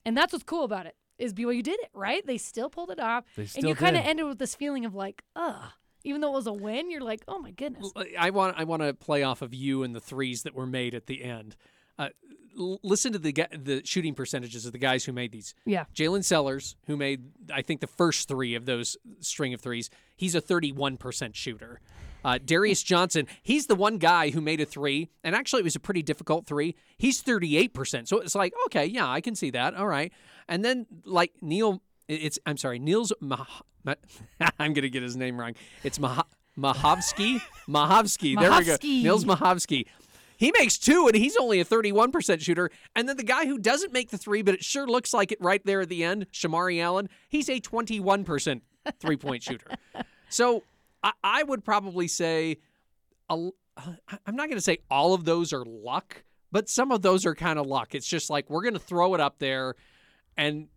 And 0.04 0.16
that's 0.16 0.32
what's 0.32 0.44
cool 0.44 0.64
about 0.64 0.86
it 0.86 0.96
is 1.18 1.34
BYU 1.34 1.62
did 1.62 1.80
it, 1.80 1.90
right? 1.92 2.24
They 2.24 2.38
still 2.38 2.70
pulled 2.70 2.90
it 2.90 3.00
off. 3.00 3.24
They 3.36 3.48
and 3.56 3.68
you 3.68 3.74
kind 3.74 3.96
of 3.96 4.04
ended 4.04 4.26
with 4.26 4.38
this 4.38 4.54
feeling 4.54 4.84
of 4.84 4.94
like, 4.94 5.22
ugh. 5.36 5.72
Even 6.04 6.20
though 6.20 6.28
it 6.28 6.36
was 6.36 6.46
a 6.46 6.52
win, 6.52 6.90
you're 6.90 7.00
like, 7.02 7.22
oh 7.26 7.40
my 7.40 7.50
goodness. 7.50 7.90
I 8.18 8.30
want 8.30 8.56
I 8.56 8.64
want 8.64 8.82
to 8.82 8.94
play 8.94 9.24
off 9.24 9.42
of 9.42 9.52
you 9.52 9.82
and 9.82 9.94
the 9.94 10.00
threes 10.00 10.44
that 10.44 10.54
were 10.54 10.66
made 10.66 10.94
at 10.94 11.06
the 11.06 11.24
end. 11.24 11.56
Uh, 11.98 12.10
l- 12.58 12.80
listen 12.82 13.12
to 13.12 13.18
the 13.18 13.32
the 13.32 13.82
shooting 13.84 14.14
percentages 14.14 14.66
of 14.66 14.72
the 14.72 14.78
guys 14.78 15.04
who 15.04 15.12
made 15.12 15.32
these. 15.32 15.54
Yeah. 15.64 15.84
Jaylin 15.94 16.24
Sellers, 16.24 16.76
who 16.86 16.96
made 16.96 17.24
I 17.52 17.62
think 17.62 17.80
the 17.80 17.86
first 17.86 18.28
three 18.28 18.54
of 18.54 18.66
those 18.66 18.96
string 19.20 19.54
of 19.54 19.60
threes, 19.60 19.90
he's 20.16 20.34
a 20.34 20.40
31% 20.40 21.34
shooter. 21.34 21.80
Uh, 22.24 22.36
Darius 22.44 22.82
Johnson, 22.82 23.26
he's 23.42 23.68
the 23.68 23.76
one 23.76 23.98
guy 23.98 24.30
who 24.30 24.40
made 24.40 24.60
a 24.60 24.66
three, 24.66 25.08
and 25.22 25.36
actually 25.36 25.60
it 25.60 25.64
was 25.64 25.76
a 25.76 25.80
pretty 25.80 26.02
difficult 26.02 26.46
three. 26.46 26.74
He's 26.98 27.22
38%. 27.22 28.08
So 28.08 28.18
it's 28.18 28.34
like, 28.34 28.52
okay, 28.66 28.86
yeah, 28.86 29.08
I 29.08 29.20
can 29.20 29.36
see 29.36 29.50
that. 29.50 29.74
All 29.74 29.86
right. 29.86 30.12
And 30.48 30.64
then 30.64 30.86
like 31.04 31.32
Neil, 31.40 31.80
it's 32.08 32.38
I'm 32.44 32.56
sorry, 32.56 32.78
Niels 32.80 33.12
Mah- 33.20 33.46
Ma- 33.84 33.94
I'm 34.58 34.72
gonna 34.74 34.88
get 34.88 35.02
his 35.04 35.16
name 35.16 35.38
wrong. 35.38 35.54
It's 35.84 36.00
Mah- 36.00 36.24
Mahovsky. 36.58 37.40
Mahovsky. 37.68 38.38
There 38.38 38.50
we 38.50 38.64
go. 38.64 38.76
Niels 38.82 39.24
Mahovsky. 39.24 39.86
He 40.38 40.52
makes 40.56 40.78
two, 40.78 41.08
and 41.08 41.16
he's 41.16 41.36
only 41.36 41.58
a 41.60 41.64
31% 41.64 42.40
shooter. 42.40 42.70
And 42.94 43.08
then 43.08 43.16
the 43.16 43.24
guy 43.24 43.46
who 43.46 43.58
doesn't 43.58 43.92
make 43.92 44.10
the 44.10 44.18
three, 44.18 44.40
but 44.40 44.54
it 44.54 44.64
sure 44.64 44.86
looks 44.86 45.12
like 45.12 45.32
it 45.32 45.38
right 45.40 45.60
there 45.64 45.80
at 45.80 45.88
the 45.88 46.04
end, 46.04 46.26
Shemarri 46.32 46.80
Allen, 46.80 47.08
he's 47.28 47.48
a 47.48 47.60
21% 47.60 48.60
three 48.98 49.16
point 49.16 49.42
shooter. 49.42 49.70
So 50.30 50.62
I, 51.02 51.12
I 51.24 51.42
would 51.42 51.64
probably 51.64 52.06
say, 52.06 52.58
I'm 53.30 53.52
not 54.26 54.48
going 54.48 54.58
to 54.58 54.60
say 54.60 54.80
all 54.90 55.14
of 55.14 55.24
those 55.24 55.54
are 55.54 55.64
luck, 55.64 56.22
but 56.52 56.68
some 56.68 56.92
of 56.92 57.00
those 57.00 57.24
are 57.24 57.34
kind 57.34 57.58
of 57.58 57.66
luck. 57.66 57.94
It's 57.94 58.06
just 58.06 58.28
like 58.28 58.50
we're 58.50 58.60
going 58.60 58.74
to 58.74 58.78
throw 58.78 59.14
it 59.14 59.20
up 59.20 59.38
there, 59.38 59.74
and 60.36 60.68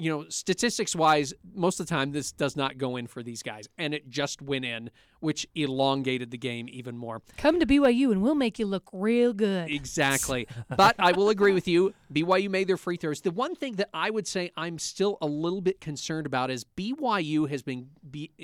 you 0.00 0.10
know, 0.10 0.24
statistics 0.30 0.96
wise, 0.96 1.34
most 1.54 1.78
of 1.78 1.86
the 1.86 1.90
time 1.90 2.10
this 2.10 2.32
does 2.32 2.56
not 2.56 2.78
go 2.78 2.96
in 2.96 3.06
for 3.06 3.22
these 3.22 3.42
guys, 3.42 3.68
and 3.76 3.92
it 3.92 4.08
just 4.08 4.40
went 4.40 4.64
in, 4.64 4.90
which 5.20 5.46
elongated 5.54 6.30
the 6.30 6.38
game 6.38 6.68
even 6.70 6.96
more. 6.96 7.20
Come 7.36 7.60
to 7.60 7.66
BYU 7.66 8.10
and 8.10 8.22
we'll 8.22 8.34
make 8.34 8.58
you 8.58 8.64
look 8.64 8.88
real 8.94 9.34
good. 9.34 9.70
Exactly. 9.70 10.48
but 10.76 10.96
I 10.98 11.12
will 11.12 11.28
agree 11.28 11.52
with 11.52 11.68
you. 11.68 11.92
BYU 12.12 12.48
made 12.48 12.66
their 12.66 12.78
free 12.78 12.96
throws. 12.96 13.20
The 13.20 13.30
one 13.30 13.54
thing 13.54 13.74
that 13.74 13.90
I 13.92 14.08
would 14.08 14.26
say 14.26 14.50
I'm 14.56 14.78
still 14.78 15.18
a 15.20 15.26
little 15.26 15.60
bit 15.60 15.82
concerned 15.82 16.26
about 16.26 16.50
is 16.50 16.64
BYU 16.64 17.50
has 17.50 17.62
been 17.62 17.90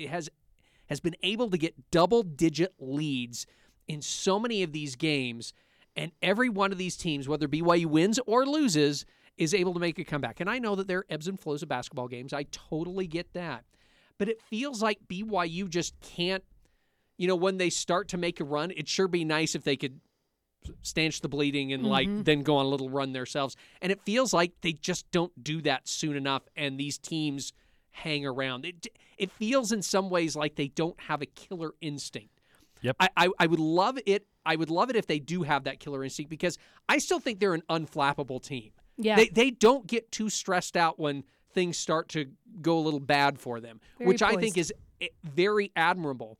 has 0.07 0.29
has 0.89 0.99
been 0.99 1.15
able 1.23 1.49
to 1.49 1.57
get 1.57 1.89
double 1.89 2.21
digit 2.21 2.75
leads 2.79 3.47
in 3.87 4.03
so 4.03 4.39
many 4.39 4.61
of 4.61 4.73
these 4.73 4.95
games 4.95 5.53
and 5.95 6.11
every 6.21 6.49
one 6.49 6.71
of 6.71 6.77
these 6.77 6.95
teams 6.95 7.27
whether 7.27 7.47
BYU 7.47 7.87
wins 7.87 8.19
or 8.27 8.45
loses 8.45 9.05
is 9.37 9.53
able 9.53 9.73
to 9.73 9.79
make 9.79 9.99
a 9.99 10.03
comeback. 10.03 10.39
And 10.39 10.49
I 10.49 10.59
know 10.59 10.75
that 10.75 10.87
there 10.87 10.99
are 10.99 11.05
ebbs 11.09 11.27
and 11.27 11.39
flows 11.39 11.61
of 11.61 11.69
basketball 11.69 12.07
games. 12.07 12.33
I 12.33 12.43
totally 12.51 13.07
get 13.07 13.33
that. 13.33 13.65
But 14.17 14.29
it 14.29 14.41
feels 14.41 14.81
like 14.81 14.99
BYU 15.07 15.69
just 15.69 15.99
can't 16.01 16.43
you 17.17 17.27
know 17.27 17.35
when 17.35 17.57
they 17.57 17.69
start 17.69 18.07
to 18.09 18.17
make 18.17 18.39
a 18.39 18.43
run, 18.43 18.71
it'd 18.71 18.87
sure 18.87 19.07
be 19.07 19.25
nice 19.25 19.55
if 19.55 19.63
they 19.63 19.75
could 19.75 19.99
stanch 20.81 21.21
the 21.21 21.29
bleeding 21.29 21.73
and 21.73 21.85
like 21.85 22.07
mm-hmm. 22.07 22.23
then 22.23 22.41
go 22.41 22.57
on 22.57 22.65
a 22.65 22.69
little 22.69 22.89
run 22.89 23.13
themselves. 23.13 23.55
And 23.81 23.91
it 23.91 24.01
feels 24.03 24.33
like 24.33 24.53
they 24.61 24.73
just 24.73 25.09
don't 25.11 25.31
do 25.43 25.61
that 25.61 25.87
soon 25.87 26.15
enough 26.15 26.43
and 26.55 26.79
these 26.79 26.97
teams 26.97 27.53
hang 27.91 28.25
around. 28.25 28.65
It 28.65 28.87
it 29.17 29.31
feels 29.31 29.71
in 29.71 29.81
some 29.81 30.09
ways 30.09 30.35
like 30.35 30.55
they 30.55 30.67
don't 30.67 30.99
have 31.01 31.21
a 31.21 31.25
killer 31.25 31.71
instinct. 31.81 32.41
Yep. 32.81 32.95
I, 32.99 33.09
I, 33.17 33.29
I 33.39 33.47
would 33.47 33.59
love 33.59 33.97
it 34.05 34.27
I 34.45 34.55
would 34.55 34.69
love 34.69 34.89
it 34.89 34.95
if 34.95 35.07
they 35.07 35.19
do 35.19 35.43
have 35.43 35.63
that 35.63 35.79
killer 35.79 36.03
instinct 36.03 36.29
because 36.29 36.57
I 36.87 36.99
still 36.99 37.19
think 37.19 37.39
they're 37.39 37.55
an 37.55 37.63
unflappable 37.69 38.41
team. 38.41 38.71
Yeah. 38.97 39.15
They 39.15 39.29
they 39.29 39.51
don't 39.51 39.87
get 39.87 40.11
too 40.11 40.29
stressed 40.29 40.75
out 40.75 40.99
when 40.99 41.23
things 41.53 41.77
start 41.77 42.09
to 42.09 42.27
go 42.61 42.77
a 42.77 42.81
little 42.81 42.99
bad 42.99 43.39
for 43.39 43.59
them, 43.59 43.79
Very 43.97 44.07
which 44.07 44.21
I 44.21 44.35
think 44.35 44.57
is 44.57 44.73
eh, 45.01 45.07
very 45.23 45.71
admirable. 45.75 46.37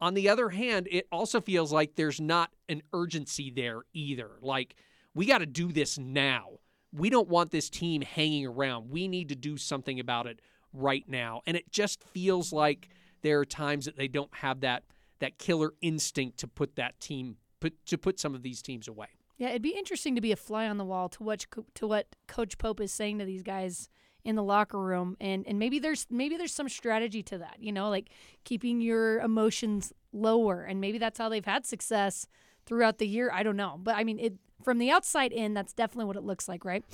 On 0.00 0.14
the 0.14 0.28
other 0.28 0.48
hand, 0.48 0.88
it 0.90 1.06
also 1.12 1.40
feels 1.40 1.72
like 1.72 1.94
there's 1.96 2.20
not 2.20 2.50
an 2.68 2.82
urgency 2.92 3.50
there 3.50 3.82
either. 3.92 4.30
Like, 4.40 4.76
we 5.14 5.26
got 5.26 5.38
to 5.38 5.46
do 5.46 5.72
this 5.72 5.98
now. 5.98 6.58
We 6.92 7.10
don't 7.10 7.28
want 7.28 7.50
this 7.50 7.68
team 7.68 8.00
hanging 8.00 8.46
around. 8.46 8.90
We 8.90 9.08
need 9.08 9.28
to 9.28 9.36
do 9.36 9.58
something 9.58 10.00
about 10.00 10.26
it 10.26 10.40
right 10.72 11.04
now. 11.06 11.42
And 11.46 11.56
it 11.56 11.70
just 11.70 12.02
feels 12.02 12.52
like 12.52 12.88
there 13.22 13.40
are 13.40 13.44
times 13.44 13.84
that 13.84 13.96
they 13.96 14.08
don't 14.08 14.34
have 14.36 14.60
that 14.60 14.84
that 15.18 15.38
killer 15.38 15.74
instinct 15.82 16.38
to 16.38 16.48
put 16.48 16.76
that 16.76 16.98
team 16.98 17.36
put 17.60 17.84
to 17.86 17.98
put 17.98 18.18
some 18.18 18.34
of 18.34 18.42
these 18.42 18.62
teams 18.62 18.88
away. 18.88 19.08
Yeah, 19.40 19.48
it'd 19.48 19.62
be 19.62 19.70
interesting 19.70 20.14
to 20.16 20.20
be 20.20 20.32
a 20.32 20.36
fly 20.36 20.68
on 20.68 20.76
the 20.76 20.84
wall 20.84 21.08
to 21.08 21.22
what 21.22 21.46
to 21.74 21.86
what 21.86 22.14
Coach 22.28 22.58
Pope 22.58 22.78
is 22.78 22.92
saying 22.92 23.20
to 23.20 23.24
these 23.24 23.42
guys 23.42 23.88
in 24.22 24.36
the 24.36 24.42
locker 24.42 24.78
room, 24.78 25.16
and 25.18 25.46
and 25.46 25.58
maybe 25.58 25.78
there's 25.78 26.06
maybe 26.10 26.36
there's 26.36 26.52
some 26.52 26.68
strategy 26.68 27.22
to 27.22 27.38
that. 27.38 27.56
You 27.58 27.72
know, 27.72 27.88
like 27.88 28.10
keeping 28.44 28.82
your 28.82 29.18
emotions 29.20 29.94
lower, 30.12 30.64
and 30.64 30.78
maybe 30.78 30.98
that's 30.98 31.18
how 31.18 31.30
they've 31.30 31.42
had 31.42 31.64
success 31.64 32.26
throughout 32.66 32.98
the 32.98 33.08
year. 33.08 33.30
I 33.32 33.42
don't 33.42 33.56
know, 33.56 33.80
but 33.82 33.96
I 33.96 34.04
mean, 34.04 34.18
it 34.18 34.34
from 34.62 34.76
the 34.76 34.90
outside 34.90 35.32
in, 35.32 35.54
that's 35.54 35.72
definitely 35.72 36.04
what 36.04 36.16
it 36.16 36.22
looks 36.22 36.46
like, 36.46 36.66
right? 36.66 36.84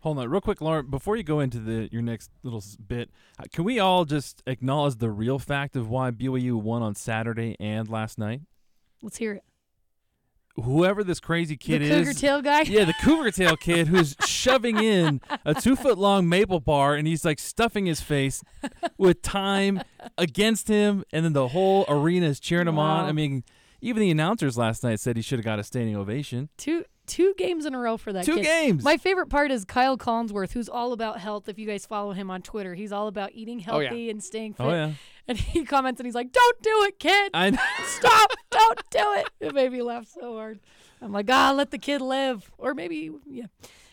Hold 0.00 0.18
on, 0.18 0.28
real 0.28 0.40
quick, 0.40 0.60
Lauren. 0.60 0.86
Before 0.90 1.16
you 1.16 1.22
go 1.22 1.38
into 1.38 1.60
the 1.60 1.88
your 1.92 2.02
next 2.02 2.32
little 2.42 2.64
bit, 2.84 3.10
uh, 3.38 3.44
can 3.52 3.62
we 3.62 3.78
all 3.78 4.04
just 4.04 4.42
acknowledge 4.48 4.96
the 4.96 5.10
real 5.12 5.38
fact 5.38 5.76
of 5.76 5.88
why 5.88 6.10
BYU 6.10 6.60
won 6.60 6.82
on 6.82 6.96
Saturday 6.96 7.54
and 7.60 7.88
last 7.88 8.18
night? 8.18 8.40
Let's 9.02 9.18
hear 9.18 9.34
it. 9.34 9.44
Whoever 10.56 11.02
this 11.02 11.18
crazy 11.18 11.56
kid 11.56 11.80
is. 11.82 11.88
the 11.88 11.94
Cougar 11.96 12.10
is, 12.10 12.20
Tail 12.20 12.42
guy. 12.42 12.60
yeah, 12.66 12.84
the 12.84 12.94
Cougar 13.02 13.30
Tail 13.30 13.56
kid 13.56 13.88
who's 13.88 14.14
shoving 14.26 14.76
in 14.78 15.20
a 15.46 15.54
two 15.54 15.76
foot 15.76 15.96
long 15.98 16.28
maple 16.28 16.60
bar 16.60 16.94
and 16.94 17.06
he's 17.08 17.24
like 17.24 17.38
stuffing 17.38 17.86
his 17.86 18.00
face 18.02 18.42
with 18.98 19.22
time 19.22 19.80
against 20.18 20.68
him, 20.68 21.04
and 21.12 21.24
then 21.24 21.32
the 21.32 21.48
whole 21.48 21.84
arena 21.88 22.26
is 22.26 22.38
cheering 22.38 22.68
him 22.68 22.78
on. 22.78 23.06
I 23.06 23.12
mean, 23.12 23.44
even 23.80 24.00
the 24.02 24.10
announcers 24.10 24.58
last 24.58 24.84
night 24.84 25.00
said 25.00 25.16
he 25.16 25.22
should 25.22 25.38
have 25.38 25.44
got 25.44 25.58
a 25.58 25.64
standing 25.64 25.96
ovation. 25.96 26.48
Two 26.58 26.84
two 27.06 27.34
games 27.36 27.66
in 27.66 27.74
a 27.74 27.78
row 27.78 27.96
for 27.96 28.12
that 28.12 28.24
Two 28.24 28.36
kid. 28.36 28.44
games. 28.44 28.84
My 28.84 28.96
favorite 28.96 29.26
part 29.28 29.50
is 29.50 29.64
Kyle 29.64 29.98
Collinsworth, 29.98 30.52
who's 30.52 30.68
all 30.68 30.92
about 30.92 31.18
health. 31.18 31.48
If 31.48 31.58
you 31.58 31.66
guys 31.66 31.84
follow 31.84 32.12
him 32.12 32.30
on 32.30 32.42
Twitter, 32.42 32.74
he's 32.74 32.92
all 32.92 33.08
about 33.08 33.30
eating 33.32 33.64
Oh, 33.68 33.80
yeah. 33.80 33.88
healthy 33.88 34.10
and 34.10 34.22
staying 34.22 34.54
oh, 34.60 34.64
fit. 34.64 34.70
Oh 34.70 34.74
yeah, 34.74 34.92
And 35.28 35.38
he 35.38 35.64
comments 35.66 36.00
and 36.00 36.06
he's 36.06 36.14
like, 36.14 36.32
"Don't 36.32 36.62
do 36.62 36.84
it, 36.84 36.98
kid. 36.98 37.30
I. 37.34 37.50
Stop! 37.84 38.32
Don't 38.50 38.80
do 38.90 39.12
it." 39.14 39.28
It 39.40 39.54
made 39.54 39.72
me 39.72 39.82
laugh 39.82 40.06
so 40.06 40.36
hard. 40.36 40.60
I'm 41.00 41.12
like, 41.12 41.28
"Ah, 41.30 41.52
let 41.52 41.70
the 41.70 41.78
kid 41.78 42.00
live." 42.00 42.50
Or 42.58 42.74
maybe, 42.74 43.10
yeah. 43.26 43.46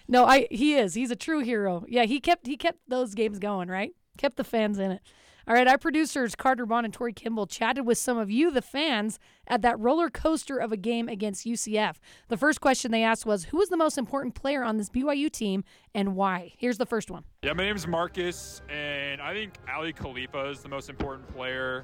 No, 0.07 0.25
I 0.25 0.47
he 0.49 0.75
is. 0.75 0.95
He's 0.95 1.11
a 1.11 1.15
true 1.15 1.39
hero. 1.39 1.85
Yeah, 1.87 2.03
he 2.03 2.19
kept 2.19 2.47
he 2.47 2.57
kept 2.57 2.79
those 2.87 3.13
games 3.13 3.39
going, 3.39 3.69
right? 3.69 3.93
Kept 4.17 4.37
the 4.37 4.43
fans 4.43 4.79
in 4.79 4.91
it. 4.91 5.01
All 5.49 5.55
right, 5.55 5.67
our 5.67 5.79
producers 5.79 6.35
Carter 6.35 6.67
Bond 6.67 6.85
and 6.85 6.93
Tori 6.93 7.11
Kimball 7.11 7.47
chatted 7.47 7.83
with 7.83 7.97
some 7.97 8.19
of 8.19 8.29
you, 8.29 8.51
the 8.51 8.61
fans, 8.61 9.17
at 9.47 9.63
that 9.63 9.79
roller 9.79 10.07
coaster 10.11 10.57
of 10.57 10.71
a 10.71 10.77
game 10.77 11.09
against 11.09 11.43
UCF. 11.43 11.95
The 12.27 12.37
first 12.37 12.61
question 12.61 12.91
they 12.91 13.01
asked 13.01 13.25
was, 13.25 13.45
"Who 13.45 13.57
was 13.57 13.69
the 13.69 13.75
most 13.75 13.97
important 13.97 14.35
player 14.35 14.63
on 14.63 14.77
this 14.77 14.91
BYU 14.91 15.27
team 15.27 15.63
and 15.95 16.15
why?" 16.15 16.53
Here's 16.59 16.77
the 16.77 16.85
first 16.85 17.09
one. 17.09 17.23
Yeah, 17.41 17.53
my 17.53 17.63
name 17.63 17.75
is 17.75 17.87
Marcus, 17.87 18.61
and 18.69 19.19
I 19.19 19.33
think 19.33 19.55
Aly 19.67 19.91
Khalifa 19.91 20.49
is 20.49 20.61
the 20.61 20.69
most 20.69 20.87
important 20.87 21.27
player. 21.33 21.83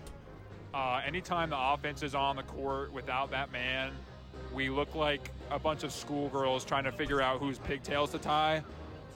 Uh, 0.71 1.01
anytime 1.03 1.49
the 1.49 1.59
offense 1.59 2.03
is 2.03 2.13
on 2.13 2.35
the 2.35 2.43
court 2.43 2.93
without 2.93 3.31
that 3.31 3.51
man, 3.51 3.93
we 4.53 4.69
look 4.69 4.93
like 4.93 5.31
a 5.49 5.57
bunch 5.57 5.83
of 5.83 5.91
schoolgirls 5.91 6.65
trying 6.65 6.83
to 6.83 6.91
figure 6.91 7.19
out 7.19 7.39
whose 7.39 7.57
pigtails 7.57 8.11
to 8.11 8.19
tie. 8.19 8.63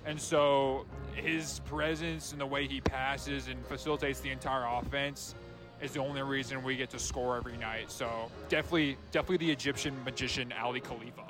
And 0.10 0.20
so 0.20 0.88
his 1.14 1.60
presence 1.66 2.32
and 2.32 2.42
the 2.42 2.46
way 2.46 2.66
he 2.66 2.82
passes 2.82 3.48
and 3.48 3.64
facilitates 3.68 4.20
the 4.22 4.32
entire 4.32 4.66
offense 4.66 5.36
is 5.84 5.92
the 5.92 6.00
only 6.00 6.24
reason 6.24 6.64
we 6.64 6.76
get 6.76 6.90
to 6.90 6.98
score 6.98 7.38
every 7.38 7.58
night. 7.58 7.92
So 7.92 8.10
definitely, 8.50 8.98
definitely 9.12 9.38
the 9.46 9.52
Egyptian 9.52 9.96
magician 10.04 10.52
Aly 10.60 10.80
Khalifa. 10.80 11.30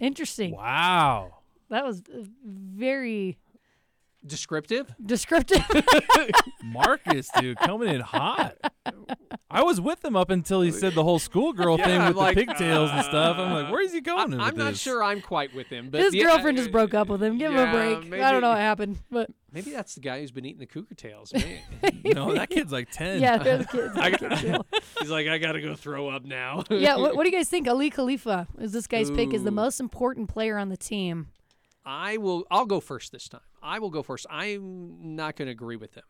Interesting. 0.00 0.54
Wow. 0.54 1.38
That 1.70 1.82
was 1.86 2.00
uh, 2.00 2.24
very 2.44 3.38
Descriptive. 4.26 4.94
descriptive. 5.04 5.62
Marcus, 6.62 7.28
dude, 7.38 7.58
coming 7.58 7.88
in 7.88 8.00
hot. 8.00 8.54
I 9.50 9.62
was 9.62 9.80
with 9.80 10.04
him 10.04 10.16
up 10.16 10.30
until 10.30 10.62
he 10.62 10.70
said 10.70 10.94
the 10.94 11.04
whole 11.04 11.18
schoolgirl 11.18 11.78
Yeah, 11.78 11.84
thing 11.86 12.00
I'm 12.00 12.08
with 12.08 12.16
like, 12.16 12.34
the 12.36 12.46
pigtails 12.46 12.90
and 12.90 13.04
stuff. 13.04 13.36
I'm 13.38 13.52
like, 13.52 13.70
where 13.70 13.82
is 13.82 13.92
he 13.92 14.00
going 14.00 14.30
with 14.30 14.40
I'm 14.40 14.56
not 14.56 14.70
this? 14.72 14.80
sure 14.80 15.02
I'm 15.04 15.20
quite 15.20 15.54
with 15.54 15.68
him, 15.68 15.90
but 15.90 16.00
His 16.00 16.12
the- 16.12 16.22
girlfriend 16.22 16.58
uh, 16.58 16.62
just 16.62 16.72
broke 16.72 16.94
up 16.94 17.08
with 17.08 17.22
him. 17.22 17.38
Give 17.38 17.52
him 17.52 17.58
a 17.58 17.70
break. 17.72 18.20
I 18.22 18.32
don't 18.32 18.40
know 18.40 18.48
what 18.50 18.58
happened, 18.58 18.98
but 19.10 19.30
Maybe 19.52 19.70
that's 19.70 19.94
the 19.94 20.00
guy 20.00 20.18
who's 20.20 20.32
been 20.32 20.44
eating 20.46 20.58
the 20.58 20.66
cougar 20.66 20.94
tails. 20.96 21.32
Maybe. 21.32 21.60
No, 22.14 22.34
that 22.34 22.50
kid's 22.50 22.72
like 22.72 22.90
10. 22.90 23.20
yeah, 23.20 23.38
they're 23.38 23.58
the 23.58 23.64
kids. 23.64 23.92
I 23.96 24.10
They're 24.10 24.28
kids. 24.30 24.58
He's 25.00 25.10
like, 25.10 25.26
I 25.28 25.38
gotta 25.38 25.60
go 25.60 25.74
throw 25.74 26.08
up 26.08 26.24
now. 26.24 26.64
yeah, 26.70 26.96
what, 26.96 27.14
what 27.16 27.24
do 27.24 27.30
you 27.30 27.36
guys 27.36 27.48
think? 27.48 27.66
Aly 27.68 27.90
Khalifa 27.90 28.48
is 28.58 28.72
this 28.72 28.86
guy's 28.86 29.10
pick 29.10 29.32
is 29.32 29.44
the 29.44 29.50
most 29.50 29.80
important 29.80 30.28
player 30.28 30.58
on 30.58 30.68
the 30.70 30.76
team. 30.76 31.28
I 31.86 32.16
will. 32.16 32.44
I'll 32.50 32.64
go 32.66 32.80
first 32.80 33.12
this 33.12 33.28
time. 33.28 33.40
I 33.64 33.78
will 33.78 33.90
go 33.90 34.02
first. 34.02 34.26
I'm 34.30 35.16
not 35.16 35.36
going 35.36 35.46
to 35.46 35.52
agree 35.52 35.76
with 35.76 35.94
him. 35.94 36.04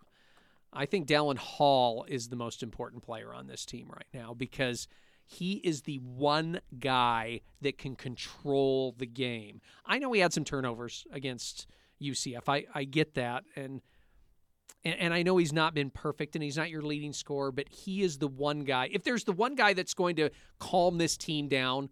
I 0.73 0.87
think 0.87 1.07
Dallin 1.07 1.39
Hall 1.39 2.05
is 2.09 2.29
the 2.29 2.37
most 2.37 2.63
important 2.63 3.03
player 3.05 3.33
on 3.33 3.47
this 3.47 3.65
team 3.65 3.89
right 3.89 4.07
now 4.13 4.35
because 4.35 4.89
he 5.25 5.55
is 5.65 5.83
the 5.83 5.99
one 5.99 6.61
guy 6.79 7.41
that 7.63 7.79
can 7.79 7.95
control 7.95 8.95
the 8.99 9.07
game. 9.07 9.61
I 9.87 9.99
know 9.99 10.13
he 10.13 10.21
had 10.21 10.33
some 10.33 10.45
turnovers 10.45 11.07
against 11.13 11.67
UCF. 12.03 12.43
I, 12.49 12.67
I 12.75 12.85
get 12.85 13.15
that, 13.15 13.45
and, 13.57 13.81
and 14.85 14.99
and 14.99 15.15
I 15.15 15.23
know 15.23 15.37
he's 15.37 15.53
not 15.53 15.75
been 15.75 15.91
perfect, 15.91 16.35
and 16.35 16.43
he's 16.43 16.57
not 16.57 16.69
your 16.69 16.83
leading 16.83 17.13
scorer, 17.13 17.53
but 17.53 17.69
he 17.69 18.03
is 18.03 18.19
the 18.19 18.29
one 18.29 18.65
guy. 18.65 18.91
If 18.93 19.05
there's 19.05 19.25
the 19.25 19.33
one 19.33 19.55
guy 19.55 19.73
that's 19.73 19.95
going 19.95 20.17
to 20.17 20.31
calm 20.59 20.99
this 20.99 21.17
team 21.17 21.49
down, 21.49 21.89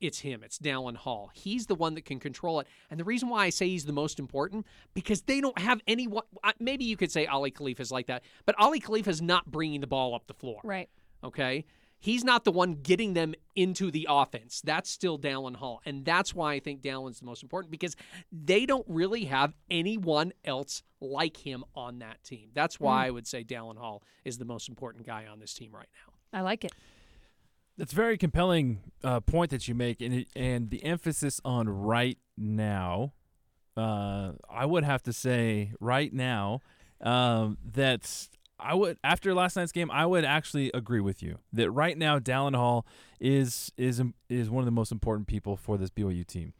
it's 0.00 0.20
him. 0.20 0.42
It's 0.44 0.58
Dallin 0.58 0.96
Hall. 0.96 1.30
He's 1.34 1.66
the 1.66 1.74
one 1.74 1.94
that 1.94 2.04
can 2.04 2.20
control 2.20 2.60
it. 2.60 2.66
And 2.90 2.98
the 2.98 3.04
reason 3.04 3.28
why 3.28 3.44
I 3.44 3.50
say 3.50 3.68
he's 3.68 3.84
the 3.84 3.92
most 3.92 4.18
important 4.18 4.66
because 4.92 5.22
they 5.22 5.40
don't 5.40 5.58
have 5.58 5.80
anyone. 5.86 6.24
Maybe 6.58 6.84
you 6.84 6.96
could 6.96 7.12
say 7.12 7.26
Aly 7.26 7.50
Khalifa 7.50 7.82
is 7.82 7.90
like 7.90 8.06
that, 8.06 8.22
but 8.44 8.54
Aly 8.60 8.80
Khalifa 8.80 9.10
is 9.10 9.22
not 9.22 9.50
bringing 9.50 9.80
the 9.80 9.86
ball 9.86 10.14
up 10.14 10.26
the 10.26 10.34
floor. 10.34 10.60
Right. 10.64 10.88
Okay. 11.22 11.64
He's 12.04 12.22
not 12.22 12.44
the 12.44 12.52
one 12.52 12.74
getting 12.74 13.14
them 13.14 13.34
into 13.56 13.90
the 13.90 14.06
offense. 14.10 14.60
That's 14.62 14.90
still 14.90 15.18
Dallin 15.18 15.56
Hall. 15.56 15.80
And 15.86 16.04
that's 16.04 16.34
why 16.34 16.52
I 16.52 16.60
think 16.60 16.82
Dallin's 16.82 17.20
the 17.20 17.24
most 17.24 17.42
important 17.42 17.70
because 17.70 17.96
they 18.30 18.66
don't 18.66 18.84
really 18.86 19.24
have 19.24 19.54
anyone 19.70 20.34
else 20.44 20.82
like 21.00 21.38
him 21.38 21.64
on 21.74 22.00
that 22.00 22.22
team. 22.22 22.50
That's 22.52 22.78
why 22.78 23.04
hmm. 23.04 23.06
I 23.06 23.10
would 23.10 23.26
say 23.26 23.42
Dallin 23.42 23.78
Hall 23.78 24.02
is 24.22 24.36
the 24.36 24.44
most 24.44 24.68
important 24.68 25.06
guy 25.06 25.24
on 25.26 25.40
this 25.40 25.54
team 25.54 25.70
right 25.74 25.88
now. 26.06 26.38
I 26.38 26.42
like 26.42 26.64
it. 26.64 26.72
That's 27.76 27.92
a 27.92 27.96
very 27.96 28.16
compelling 28.16 28.80
uh, 29.02 29.20
point 29.20 29.50
that 29.50 29.66
you 29.66 29.74
make, 29.74 30.00
and 30.00 30.26
and 30.36 30.70
the 30.70 30.84
emphasis 30.84 31.40
on 31.44 31.68
right 31.68 32.18
now. 32.36 33.12
Uh, 33.76 34.32
I 34.48 34.66
would 34.66 34.84
have 34.84 35.02
to 35.02 35.12
say 35.12 35.72
right 35.80 36.12
now 36.12 36.60
um, 37.00 37.58
that 37.72 38.28
I 38.58 38.74
would 38.74 38.98
after 39.02 39.34
last 39.34 39.56
night's 39.56 39.72
game, 39.72 39.90
I 39.90 40.06
would 40.06 40.24
actually 40.24 40.70
agree 40.72 41.00
with 41.00 41.22
you 41.22 41.38
that 41.52 41.70
right 41.70 41.98
now 41.98 42.18
Dallin 42.18 42.54
Hall 42.54 42.86
is 43.20 43.72
is 43.76 44.00
is 44.28 44.50
one 44.50 44.62
of 44.62 44.66
the 44.66 44.72
most 44.72 44.92
important 44.92 45.26
people 45.26 45.56
for 45.56 45.76
this 45.76 45.90
BYU 45.90 46.26
team. 46.26 46.52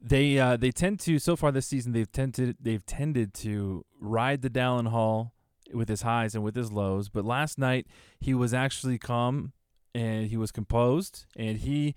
They 0.00 0.38
uh, 0.38 0.56
they 0.56 0.70
tend 0.70 1.00
to 1.00 1.18
so 1.18 1.36
far 1.36 1.52
this 1.52 1.66
season 1.66 1.92
they've 1.92 2.10
tended 2.10 2.56
they've 2.60 2.84
tended 2.84 3.34
to 3.34 3.84
ride 4.00 4.42
the 4.42 4.50
Dallin 4.50 4.88
Hall 4.88 5.32
with 5.72 5.88
his 5.88 6.02
highs 6.02 6.34
and 6.34 6.42
with 6.42 6.56
his 6.56 6.72
lows, 6.72 7.08
but 7.08 7.24
last 7.24 7.58
night 7.58 7.86
he 8.20 8.32
was 8.32 8.54
actually 8.54 8.98
calm 8.98 9.52
and 9.94 10.26
he 10.26 10.36
was 10.36 10.50
composed 10.50 11.24
and 11.36 11.58
he 11.58 11.94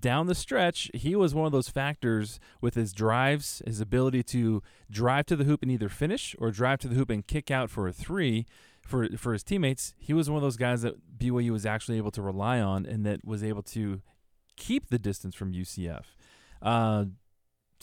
down 0.00 0.26
the 0.26 0.34
stretch 0.34 0.90
he 0.94 1.14
was 1.14 1.34
one 1.34 1.46
of 1.46 1.52
those 1.52 1.68
factors 1.68 2.40
with 2.60 2.74
his 2.74 2.92
drives 2.92 3.60
his 3.66 3.80
ability 3.80 4.22
to 4.22 4.62
drive 4.90 5.26
to 5.26 5.36
the 5.36 5.44
hoop 5.44 5.62
and 5.62 5.70
either 5.70 5.88
finish 5.88 6.34
or 6.38 6.50
drive 6.50 6.78
to 6.78 6.88
the 6.88 6.94
hoop 6.94 7.10
and 7.10 7.26
kick 7.26 7.50
out 7.50 7.70
for 7.70 7.86
a 7.86 7.92
three 7.92 8.46
for 8.86 9.08
for 9.16 9.32
his 9.32 9.42
teammates. 9.42 9.94
He 9.98 10.12
was 10.12 10.28
one 10.28 10.36
of 10.36 10.42
those 10.42 10.56
guys 10.56 10.82
that 10.82 11.18
BYU 11.18 11.50
was 11.50 11.66
actually 11.66 11.96
able 11.96 12.10
to 12.12 12.22
rely 12.22 12.60
on 12.60 12.86
and 12.86 13.04
that 13.06 13.24
was 13.24 13.42
able 13.42 13.62
to 13.62 14.02
keep 14.56 14.90
the 14.90 14.98
distance 14.98 15.34
from 15.34 15.52
UCF 15.52 16.04
uh, 16.62 17.06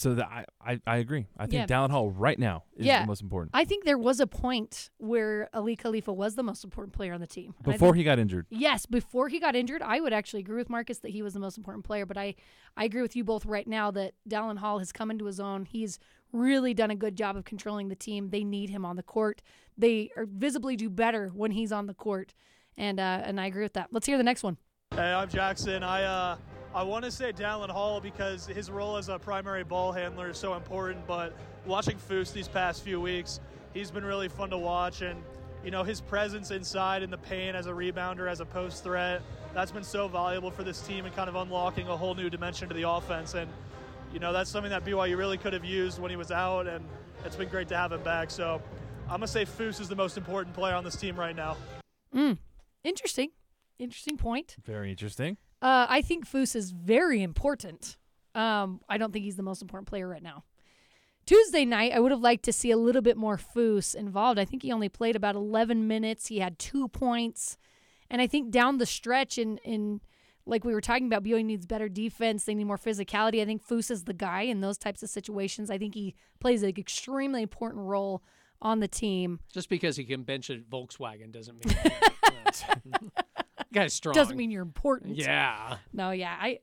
so 0.02 0.16
that 0.16 0.26
I, 0.26 0.46
I, 0.66 0.80
I 0.88 0.98
agree 0.98 1.28
I 1.38 1.44
think 1.46 1.54
Yeah. 1.54 1.66
Dallin 1.68 1.92
Hall 1.92 2.10
right 2.10 2.40
now 2.40 2.64
is 2.76 2.86
Yeah. 2.88 3.02
the 3.02 3.08
most 3.08 3.22
important 3.22 3.52
I 3.54 3.66
think 3.66 3.86
there 3.86 3.98
was 4.00 4.20
a 4.20 4.26
point 4.28 4.90
where 4.98 5.48
Aly 5.54 5.76
Khalifa 5.76 6.12
was 6.12 6.34
the 6.36 6.42
most 6.44 6.64
important 6.64 6.94
player 6.94 7.14
on 7.14 7.22
the 7.22 7.28
team. 7.28 7.54
And 7.64 7.68
I 7.70 7.72
before 7.74 7.90
think- 7.90 7.98
he 7.98 8.04
got 8.04 8.18
injured 8.18 8.48
Yes, 8.50 8.86
before 8.88 9.30
he 9.30 9.40
got 9.40 9.56
injured, 9.56 9.82
I 9.84 10.00
would 10.00 10.12
actually 10.14 10.40
agree 10.40 10.58
with 10.58 10.70
Marcus 10.70 10.98
that 11.00 11.12
he 11.12 11.22
was 11.22 11.34
the 11.36 11.40
most 11.40 11.58
important 11.58 11.86
player. 11.86 12.06
But 12.08 12.18
I, 12.18 12.34
I 12.76 12.86
agree 12.86 13.02
with 13.04 13.16
you 13.16 13.24
both 13.24 13.46
right 13.46 13.68
now 13.68 13.92
that 13.92 14.14
Dallin 14.28 14.58
Hall 14.58 14.80
has 14.80 14.92
come 14.92 15.12
into 15.12 15.26
his 15.26 15.40
own. 15.40 15.66
He's 15.66 16.00
really 16.34 16.74
done 16.74 16.90
a 16.90 16.96
good 16.96 17.16
job 17.16 17.38
of 17.38 17.46
controlling 17.46 17.90
the 17.90 17.96
team. 17.96 18.30
They 18.30 18.44
need 18.44 18.70
him 18.72 18.86
on 18.86 18.96
the 18.96 19.04
court. 19.04 19.42
They 19.78 20.10
are 20.18 20.26
visibly 20.26 20.76
do 20.76 20.90
better 20.90 21.30
when 21.30 21.52
he's 21.52 21.72
on 21.72 21.86
the 21.88 21.94
court, 21.94 22.34
and 22.78 23.00
uh, 23.00 23.22
and 23.24 23.40
I 23.40 23.46
agree 23.48 23.64
with 23.64 23.74
that. 23.74 23.90
Let's 23.92 24.08
hear 24.08 24.18
the 24.18 24.24
next 24.24 24.42
one. 24.44 24.58
Hey, 24.96 25.14
I'm 25.14 25.30
Jackson. 25.30 25.84
I 25.84 26.04
uh, 26.04 26.38
I 26.74 26.84
want 26.84 27.04
to 27.04 27.12
say 27.12 27.34
Dallin 27.34 27.70
Hall 27.70 28.00
because 28.00 28.48
his 28.48 28.72
role 28.72 28.96
as 28.96 29.10
a 29.10 29.20
primary 29.20 29.64
ball 29.64 29.92
handler 29.92 30.30
is 30.30 30.38
so 30.38 30.54
important. 30.54 31.06
But 31.06 31.34
watching 31.66 31.98
Fouss 31.98 32.32
these 32.32 32.48
past 32.48 32.82
few 32.82 33.02
weeks, 33.02 33.42
he's 33.74 33.92
been 33.92 34.06
really 34.06 34.30
fun 34.30 34.50
to 34.52 34.58
watch, 34.58 35.02
and 35.02 35.22
you 35.66 35.72
know 35.72 35.84
his 35.84 36.00
presence 36.00 36.50
inside 36.50 37.04
in 37.04 37.10
the 37.12 37.18
paint 37.18 37.58
as 37.58 37.68
a 37.68 37.72
rebounder, 37.72 38.30
as 38.30 38.40
a 38.40 38.46
post 38.46 38.86
threat, 38.86 39.22
that's 39.54 39.72
been 39.72 39.84
so 39.84 40.08
valuable 40.08 40.50
for 40.50 40.64
this 40.64 40.80
team 40.82 41.06
and 41.06 41.14
kind 41.14 41.28
of 41.28 41.36
unlocking 41.36 41.90
a 41.90 41.98
whole 41.98 42.16
new 42.16 42.30
dimension 42.30 42.70
to 42.70 42.74
the 42.74 42.88
offense. 42.88 43.34
And 43.34 43.52
you 44.14 44.20
know 44.20 44.32
that's 44.32 44.50
something 44.50 44.72
that 44.72 44.86
BYU 44.86 45.18
really 45.18 45.38
could 45.38 45.54
have 45.54 45.66
used 45.66 46.00
when 46.00 46.10
he 46.10 46.16
was 46.16 46.32
out, 46.32 46.68
and 46.68 46.86
it's 47.26 47.36
been 47.36 47.50
great 47.50 47.68
to 47.68 47.76
have 47.76 47.92
him 47.92 48.02
back. 48.02 48.32
So 48.32 48.62
I'm 49.08 49.16
gonna 49.16 49.28
say 49.28 49.44
Fouss 49.44 49.82
is 49.82 49.90
the 49.90 49.96
most 49.96 50.16
important 50.16 50.56
player 50.56 50.76
on 50.76 50.86
this 50.86 50.96
team 50.96 51.20
right 51.20 51.36
now. 51.36 51.58
Mm. 52.16 52.38
Interesting, 52.86 53.32
interesting 53.78 54.16
point. 54.16 54.56
very 54.64 54.90
interesting 54.90 55.36
Uh, 55.62 55.86
I 55.88 56.02
think 56.02 56.28
Fouss 56.28 56.56
is 56.56 56.72
very 56.72 57.22
important. 57.22 57.98
Um, 58.34 58.82
I 58.90 58.98
don't 58.98 59.12
think 59.12 59.26
he's 59.26 59.36
the 59.36 59.44
most 59.44 59.62
important 59.62 59.88
player 59.88 60.08
right 60.08 60.24
now. 60.24 60.44
Tuesday 61.26 61.66
night, 61.66 61.94
I 61.94 62.00
would 62.00 62.12
have 62.12 62.22
liked 62.22 62.44
to 62.46 62.54
see 62.54 62.72
a 62.72 62.78
little 62.78 63.02
bit 63.02 63.16
more 63.16 63.38
Fouss 63.38 63.94
involved. 63.94 64.40
I 64.40 64.46
think 64.46 64.64
he 64.64 64.72
only 64.72 64.90
played 64.90 65.16
about 65.16 65.36
11 65.36 65.88
minutes. 65.88 66.28
He 66.28 66.40
had 66.40 66.58
two 66.58 66.88
points. 66.88 67.58
And 68.10 68.22
I 68.22 68.28
think 68.28 68.52
down 68.52 68.80
the 68.80 68.86
stretch, 68.86 69.38
in, 69.38 69.58
in 69.60 70.02
like 70.46 70.64
we 70.64 70.74
were 70.74 70.82
talking 70.82 71.06
about, 71.06 71.24
BYU 71.24 71.46
needs 71.46 71.66
better 71.66 71.88
defense. 71.88 72.44
They 72.44 72.56
need 72.56 72.66
more 72.66 72.78
physicality. 72.78 73.42
I 73.42 73.46
think 73.46 73.66
Fouss 73.66 73.92
is 73.92 74.06
the 74.06 74.14
guy 74.14 74.42
in 74.42 74.62
those 74.62 74.78
types 74.78 75.04
of 75.04 75.10
situations. 75.10 75.70
I 75.70 75.78
think 75.78 75.94
he 75.94 76.16
plays 76.40 76.64
an 76.64 76.74
extremely 76.78 77.44
important 77.44 77.84
role 77.86 78.24
on 78.62 78.80
the 78.80 78.88
team. 78.88 79.40
Just 79.54 79.70
because 79.70 79.96
he 79.96 80.04
can 80.04 80.24
bench 80.24 80.50
a 80.50 80.58
Volkswagen 80.58 81.32
doesn't 81.32 81.64
mean 81.64 81.76
guy's 83.74 83.94
strong. 83.94 84.14
Doesn't 84.14 84.38
mean 84.38 84.52
you're 84.52 84.62
important. 84.62 85.16
Yeah. 85.16 85.78
No, 85.94 86.12
yeah. 86.12 86.36
I, 86.40 86.60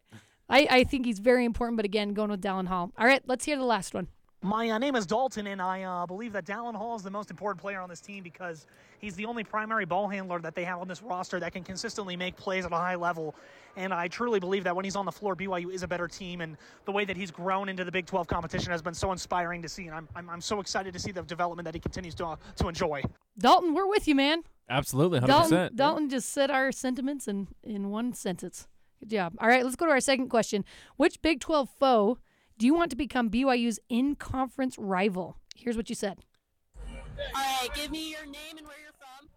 I, 0.49 0.67
I 0.71 0.85
think 0.85 1.07
he's 1.07 1.19
very 1.19 1.45
important, 1.45 1.77
but 1.77 1.85
again, 1.85 2.15
going 2.15 2.31
with 2.31 2.43
Dallin 2.43 2.69
Hall. 2.69 2.93
All 2.99 3.07
right, 3.07 3.23
let's 3.27 3.45
hear 3.45 3.57
the 3.57 3.65
last 3.65 3.95
one. 3.95 4.09
My 4.41 4.71
uh, 4.71 4.79
name 4.79 4.95
is 4.95 5.05
Dalton, 5.05 5.49
and 5.49 5.61
I 5.61 5.83
uh, 5.83 6.07
believe 6.07 6.33
that 6.35 6.45
Dallin 6.45 6.77
Hall 6.77 6.95
is 6.95 7.03
the 7.03 7.11
most 7.11 7.29
important 7.29 7.61
player 7.61 7.81
on 7.81 7.89
this 7.89 8.01
team 8.01 8.23
because 8.23 8.69
he's 9.01 9.17
the 9.17 9.25
only 9.25 9.43
primary 9.43 9.85
ball 9.85 10.07
handler 10.07 10.39
that 10.39 10.55
they 10.55 10.63
have 10.63 10.79
on 10.79 10.87
this 10.87 11.03
roster 11.03 11.41
that 11.41 11.53
can 11.53 11.65
consistently 11.65 12.15
make 12.17 12.37
plays 12.37 12.65
at 12.65 12.71
a 12.71 12.77
high 12.77 12.95
level. 12.95 13.35
And 13.75 13.93
I 13.93 14.07
truly 14.07 14.39
believe 14.39 14.63
that 14.63 14.77
when 14.77 14.85
he's 14.85 14.95
on 14.95 15.07
the 15.07 15.13
floor, 15.13 15.35
BYU 15.35 15.73
is 15.73 15.83
a 15.83 15.89
better 15.89 16.07
team. 16.07 16.41
And 16.41 16.57
the 16.85 16.93
way 16.93 17.05
that 17.05 17.17
he's 17.17 17.33
grown 17.33 17.69
into 17.69 17.85
the 17.85 17.91
Big 17.91 18.07
12 18.07 18.29
competition 18.29 18.71
has 18.71 18.81
been 18.81 18.95
so 18.95 19.11
inspiring 19.11 19.61
to 19.63 19.69
see. 19.69 19.87
And 19.87 19.95
I'm, 19.95 20.09
I'm, 20.15 20.31
I'm 20.31 20.41
so 20.41 20.61
excited 20.61 20.93
to 20.93 21.01
see 21.01 21.11
the 21.11 21.23
development 21.23 21.65
that 21.65 21.75
he 21.75 21.81
continues 21.81 22.15
to, 22.17 22.27
uh, 22.27 22.37
to 22.57 22.69
enjoy. 22.69 23.03
Dalton, 23.41 23.75
we're 23.75 23.89
with 23.89 24.07
you, 24.07 24.15
man. 24.15 24.45
absolutely 24.71 25.19
100% 25.19 25.27
Dalton, 25.27 25.71
Dalton 25.75 26.09
just 26.09 26.29
said 26.29 26.49
our 26.51 26.71
sentiments 26.71 27.27
in, 27.27 27.49
in 27.65 27.91
one 27.91 28.13
sentence. 28.13 28.69
Good 29.01 29.11
job. 29.11 29.35
All 29.41 29.49
right, 29.49 29.65
let's 29.65 29.77
go 29.77 29.87
to 29.87 29.93
our 29.93 30.01
second 30.01 30.29
question. 30.29 30.65
Which 30.97 31.21
Big 31.23 31.41
12 31.41 31.69
foe 31.79 32.19
do 32.59 32.67
you 32.67 32.75
want 32.75 32.91
to 32.91 32.97
become 32.97 33.31
BYU's 33.31 33.79
in 33.89 34.17
conference 34.17 34.77
rival? 34.79 35.37
Here's 35.55 35.77
what 35.77 35.89
you 35.89 35.95
said. 35.95 36.19
All 36.77 36.85
right, 37.35 37.69
give 37.75 37.91
me 37.91 38.11
your 38.11 38.27
name 38.27 38.59
and 38.59 38.67
where 38.67 38.77
you're 38.83 38.93
from. 38.99 39.29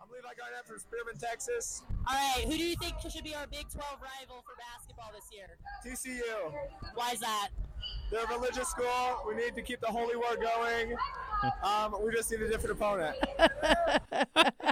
I 0.00 0.06
believe 0.06 0.24
I 0.24 0.34
got 0.34 0.48
that 0.56 0.66
from 0.66 0.78
Spearman, 0.78 1.18
Texas. 1.20 1.82
All 2.08 2.14
right, 2.14 2.44
who 2.44 2.56
do 2.56 2.64
you 2.64 2.76
think 2.76 2.94
should 3.10 3.24
be 3.24 3.34
our 3.34 3.46
Big 3.46 3.68
12 3.68 3.80
rival 4.00 4.42
for 4.44 4.56
basketball 4.56 5.10
this 5.14 5.28
year? 5.32 5.58
TCU. 5.84 6.52
Why 6.94 7.12
is 7.12 7.20
that? 7.20 7.48
They're 8.10 8.24
a 8.24 8.28
religious 8.28 8.68
school. 8.68 9.22
We 9.26 9.34
need 9.34 9.54
to 9.54 9.62
keep 9.62 9.80
the 9.80 9.86
holy 9.88 10.16
war 10.16 10.36
going. 10.36 10.94
Um, 11.62 11.94
we 12.02 12.10
just 12.10 12.30
need 12.30 12.40
a 12.40 12.48
different 12.48 12.80
opponent. 12.80 13.16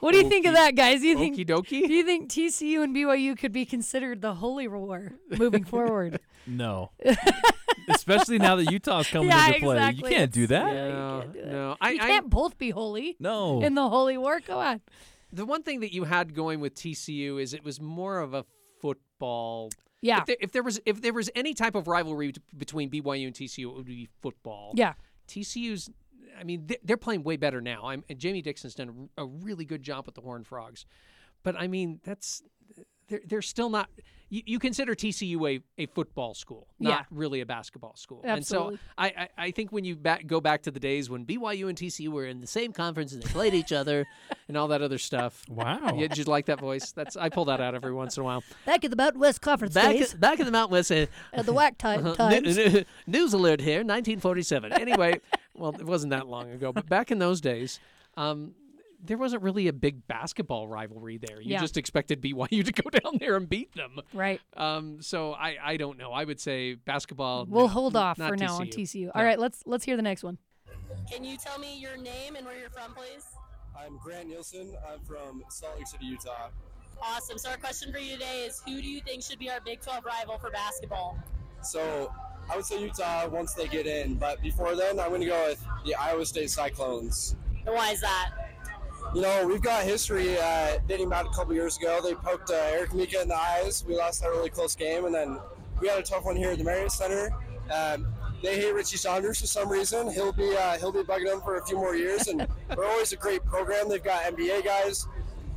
What 0.00 0.12
do 0.12 0.18
you 0.18 0.28
think 0.28 0.44
of 0.44 0.52
that, 0.52 0.74
guys? 0.74 1.00
Do 1.00 1.06
you 1.06 1.16
think 1.16 1.36
Okie 1.36 1.46
dokie. 1.46 1.86
Do 1.86 1.92
you 1.94 2.04
think 2.04 2.28
TCU 2.30 2.82
and 2.84 2.94
BYU 2.94 3.38
could 3.38 3.52
be 3.52 3.64
considered 3.64 4.20
the 4.20 4.34
holy 4.34 4.68
war 4.68 5.12
moving 5.30 5.64
forward? 5.64 6.20
No. 6.46 6.90
Especially 7.88 8.38
now 8.38 8.56
that 8.56 8.70
Utah's 8.70 9.08
coming 9.08 9.30
Yeah, 9.30 9.46
into 9.46 9.60
play. 9.60 9.76
exactly. 9.76 10.10
You 10.10 10.16
can't 10.18 10.30
do 10.30 10.42
It's- 10.44 10.62
that. 10.62 10.74
No, 10.74 11.24
no. 11.46 11.76
I, 11.80 11.90
you 11.92 12.02
I, 12.02 12.06
can't 12.06 12.28
both 12.28 12.58
be 12.58 12.68
holy 12.68 13.16
No. 13.18 13.62
in 13.62 13.74
the 13.74 13.88
holy 13.88 14.18
war. 14.18 14.40
Go 14.46 14.58
on. 14.58 14.82
the 15.32 15.46
one 15.46 15.62
thing 15.62 15.80
that 15.80 15.94
you 15.94 16.04
had 16.04 16.34
going 16.34 16.60
with 16.60 16.74
TCU 16.74 17.40
is 17.40 17.54
it 17.54 17.64
was 17.64 17.80
more 17.80 18.18
of 18.18 18.34
a 18.34 18.44
football. 18.82 19.70
Yeah. 20.02 20.20
If 20.20 20.26
there, 20.26 20.36
if 20.40 20.52
there 20.52 20.62
was 20.62 20.80
if 20.86 21.00
there 21.00 21.12
was 21.12 21.30
any 21.34 21.54
type 21.54 21.74
of 21.74 21.86
rivalry 21.88 22.32
t- 22.32 22.40
between 22.56 22.90
BYU 22.90 23.26
and 23.26 23.34
TCU, 23.34 23.70
it 23.70 23.74
would 23.74 23.86
be 23.86 24.08
football. 24.20 24.72
Yeah. 24.74 24.94
TCU's. 25.28 25.90
I 26.38 26.44
mean, 26.44 26.66
they- 26.66 26.78
they're 26.82 26.96
playing 26.96 27.22
way 27.22 27.36
better 27.36 27.60
now. 27.60 27.84
I'm, 27.86 28.04
and 28.08 28.18
Jamie 28.18 28.42
Dixon's 28.42 28.74
done 28.74 29.08
a, 29.16 29.22
a 29.22 29.26
really 29.26 29.64
good 29.64 29.82
job 29.82 30.04
with 30.06 30.14
the 30.16 30.20
Horned 30.20 30.46
Frogs, 30.46 30.84
but 31.44 31.54
I 31.56 31.68
mean, 31.68 32.00
that's 32.04 32.42
they're 33.08 33.20
they're 33.26 33.42
still 33.42 33.70
not. 33.70 33.88
You, 34.30 34.42
you 34.46 34.58
consider 34.58 34.94
TCU 34.96 35.58
a, 35.78 35.82
a 35.82 35.86
football 35.86 36.34
school, 36.34 36.66
not 36.80 36.90
Yeah. 36.90 37.02
really 37.10 37.40
a 37.42 37.46
basketball 37.46 37.94
school. 37.94 38.22
Absolutely. 38.24 38.72
And 38.74 38.78
so 38.80 38.84
I, 38.98 39.06
I, 39.06 39.28
I 39.46 39.50
think 39.52 39.70
when 39.70 39.84
you 39.84 39.94
back, 39.94 40.26
go 40.26 40.40
back 40.40 40.62
to 40.62 40.70
the 40.72 40.80
days 40.80 41.08
when 41.08 41.24
BYU 41.24 41.68
and 41.68 41.78
TCU 41.78 42.08
were 42.08 42.26
in 42.26 42.40
the 42.40 42.46
same 42.46 42.72
conference 42.72 43.12
and 43.12 43.22
they 43.22 43.28
played 43.28 43.54
each 43.54 43.70
other 43.70 44.06
and 44.48 44.56
all 44.56 44.66
that 44.68 44.82
other 44.82 44.98
stuff. 44.98 45.44
Wow. 45.48 45.78
Yeah, 45.94 46.08
did 46.08 46.18
you 46.18 46.24
like 46.24 46.46
that 46.46 46.58
voice? 46.58 46.90
That's 46.90 47.16
I 47.16 47.28
pull 47.28 47.44
that 47.44 47.60
out 47.60 47.74
every 47.76 47.92
once 47.92 48.16
in 48.16 48.22
a 48.22 48.24
while. 48.24 48.42
Back 48.66 48.82
in 48.82 48.90
the 48.90 48.96
Mountain 48.96 49.20
West 49.20 49.40
Conference 49.40 49.74
Back 49.74 49.92
days, 49.92 50.14
at, 50.14 50.20
back 50.20 50.40
in 50.40 50.46
the 50.46 50.52
Mount 50.52 50.70
West. 50.70 50.90
Uh, 50.90 51.06
at 51.32 51.46
the 51.46 51.52
WAC 51.54 51.78
ti- 51.78 51.86
uh, 52.08 52.14
times. 52.14 52.58
n- 52.58 52.76
n- 52.78 52.84
news 53.06 53.34
alert 53.34 53.60
here, 53.60 53.80
1947. 53.84 54.72
Anyway, 54.72 55.20
well, 55.54 55.76
it 55.78 55.86
wasn't 55.86 56.10
that 56.10 56.26
long 56.26 56.50
ago, 56.50 56.72
but 56.72 56.88
back 56.88 57.12
in 57.12 57.18
those 57.20 57.40
days, 57.40 57.78
um, 58.16 58.52
there 59.04 59.18
wasn't 59.18 59.42
really 59.42 59.68
a 59.68 59.72
big 59.72 60.06
basketball 60.06 60.66
rivalry 60.66 61.18
there. 61.18 61.40
You 61.40 61.52
Yeah. 61.52 61.60
just 61.60 61.76
expected 61.76 62.20
BYU 62.22 62.64
to 62.64 62.72
go 62.72 62.90
down 62.90 63.18
there 63.20 63.36
and 63.36 63.48
beat 63.48 63.74
them. 63.74 64.00
Right. 64.12 64.40
Um, 64.56 65.02
so 65.02 65.32
I, 65.34 65.56
I 65.62 65.76
don't 65.76 65.98
know. 65.98 66.12
I 66.12 66.24
would 66.24 66.40
say 66.40 66.74
basketball. 66.74 67.46
We'll 67.48 67.62
no, 67.62 67.68
hold 67.68 67.96
off 67.96 68.18
not 68.18 68.30
for 68.30 68.36
now 68.36 68.54
on 68.54 68.66
TCU. 68.66 68.74
TCU. 68.74 69.04
No. 69.06 69.12
All 69.14 69.24
right, 69.24 69.38
let's 69.38 69.62
let's 69.66 69.84
hear 69.84 69.96
the 69.96 70.02
next 70.02 70.22
one. 70.22 70.38
Can 71.10 71.24
you 71.24 71.36
tell 71.36 71.58
me 71.58 71.78
your 71.78 71.96
name 71.96 72.36
and 72.36 72.46
where 72.46 72.58
you're 72.58 72.70
from, 72.70 72.94
please? 72.94 73.24
I'm 73.78 73.98
Grant 73.98 74.28
Nielsen. 74.28 74.74
I'm 74.90 75.00
from 75.04 75.44
Salt 75.48 75.76
Lake 75.76 75.86
City, 75.86 76.06
Utah. 76.06 76.48
Awesome. 77.02 77.38
So 77.38 77.50
our 77.50 77.56
question 77.56 77.92
for 77.92 77.98
you 77.98 78.12
today 78.14 78.44
is 78.46 78.62
who 78.64 78.80
do 78.80 78.88
you 78.88 79.00
think 79.00 79.22
should 79.22 79.38
be 79.38 79.50
our 79.50 79.60
Big 79.60 79.80
12 79.80 80.04
rival 80.04 80.38
for 80.38 80.50
basketball? 80.50 81.18
So 81.62 82.12
I 82.50 82.56
would 82.56 82.64
say 82.64 82.80
Utah 82.80 83.28
once 83.28 83.52
they 83.54 83.66
get 83.66 83.86
in, 83.86 84.14
but 84.14 84.40
before 84.42 84.74
then, 84.76 85.00
I'm 85.00 85.08
going 85.08 85.20
to 85.22 85.26
go 85.26 85.46
with 85.48 85.64
the 85.84 85.94
Iowa 85.96 86.24
State 86.24 86.50
Cyclones. 86.50 87.36
And 87.66 87.74
why 87.74 87.90
is 87.90 88.00
that? 88.00 88.30
You 89.14 89.20
know, 89.20 89.46
we've 89.46 89.62
got 89.62 89.84
history 89.84 90.38
uh, 90.38 90.78
dating 90.88 91.08
back 91.08 91.26
a 91.26 91.34
couple 91.34 91.54
years 91.54 91.76
ago. 91.76 92.00
They 92.02 92.14
poked 92.14 92.50
uh, 92.50 92.54
Eric 92.54 92.94
Mika 92.94 93.22
in 93.22 93.28
the 93.28 93.36
eyes. 93.36 93.84
We 93.86 93.96
lost 93.96 94.22
that 94.22 94.30
really 94.30 94.50
close 94.50 94.74
game, 94.74 95.04
and 95.04 95.14
then 95.14 95.38
we 95.80 95.88
had 95.88 95.98
a 95.98 96.02
tough 96.02 96.24
one 96.24 96.36
here 96.36 96.50
at 96.50 96.58
the 96.58 96.64
Marriott 96.64 96.90
Center. 96.90 97.30
Um, 97.72 98.06
they 98.42 98.56
hate 98.60 98.74
Richie 98.74 98.96
Saunders 98.96 99.40
for 99.40 99.46
some 99.46 99.68
reason. 99.68 100.10
He'll 100.10 100.32
be 100.32 100.56
uh, 100.56 100.78
he'll 100.78 100.92
be 100.92 101.02
bugging 101.02 101.26
them 101.26 101.40
for 101.42 101.56
a 101.56 101.64
few 101.64 101.76
more 101.76 101.94
years, 101.94 102.26
and 102.28 102.40
they're 102.68 102.84
always 102.84 103.12
a 103.12 103.16
great 103.16 103.44
program. 103.44 103.88
They've 103.88 104.02
got 104.02 104.24
NBA 104.24 104.64
guys 104.64 105.06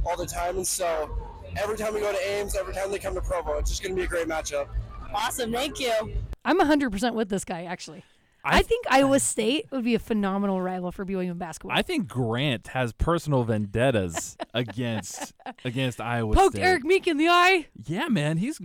all 0.06 0.16
the 0.16 0.26
time, 0.26 0.58
and 0.58 0.68
so 0.68 1.10
every 1.58 1.78
time 1.78 1.94
we 1.94 2.00
go 2.00 2.12
to 2.12 2.30
Ames, 2.30 2.56
every 2.56 2.74
time 2.74 2.92
they 2.92 3.00
come 3.00 3.16
to 3.16 3.22
Provo, 3.22 3.58
it's 3.58 3.70
just 3.70 3.82
going 3.82 3.96
to 3.96 4.00
be 4.00 4.06
a 4.06 4.08
great 4.08 4.28
matchup. 4.28 4.68
Awesome. 5.14 5.52
Thank 5.52 5.80
you. 5.80 5.94
I'm 6.46 6.60
100% 6.60 7.14
with 7.14 7.30
this 7.30 7.44
guy, 7.44 7.64
actually. 7.64 8.04
I, 8.56 8.62
think 8.62 8.86
Iowa 8.90 9.20
State 9.20 9.68
would 9.72 9.84
be 9.84 9.96
a 9.96 10.00
phenomenal 10.00 10.62
rival 10.62 10.92
for 10.92 11.06
BYU 11.06 11.32
in 11.32 11.38
basketball. 11.38 11.78
I 11.78 11.82
think 11.82 12.08
Grant 12.08 12.68
has 12.68 12.94
personal 12.94 13.44
vendettas 13.44 14.38
against 14.54 15.34
against 15.66 16.00
Iowa 16.02 16.34
State. 16.34 16.42
Poked 16.42 16.56
State. 16.56 16.64
Eric 16.66 16.84
Meek 16.84 17.08
in 17.08 17.18
the 17.18 17.28
eye. 17.28 17.68
Yeah, 17.86 18.08
man, 18.08 18.38
he's 18.38 18.60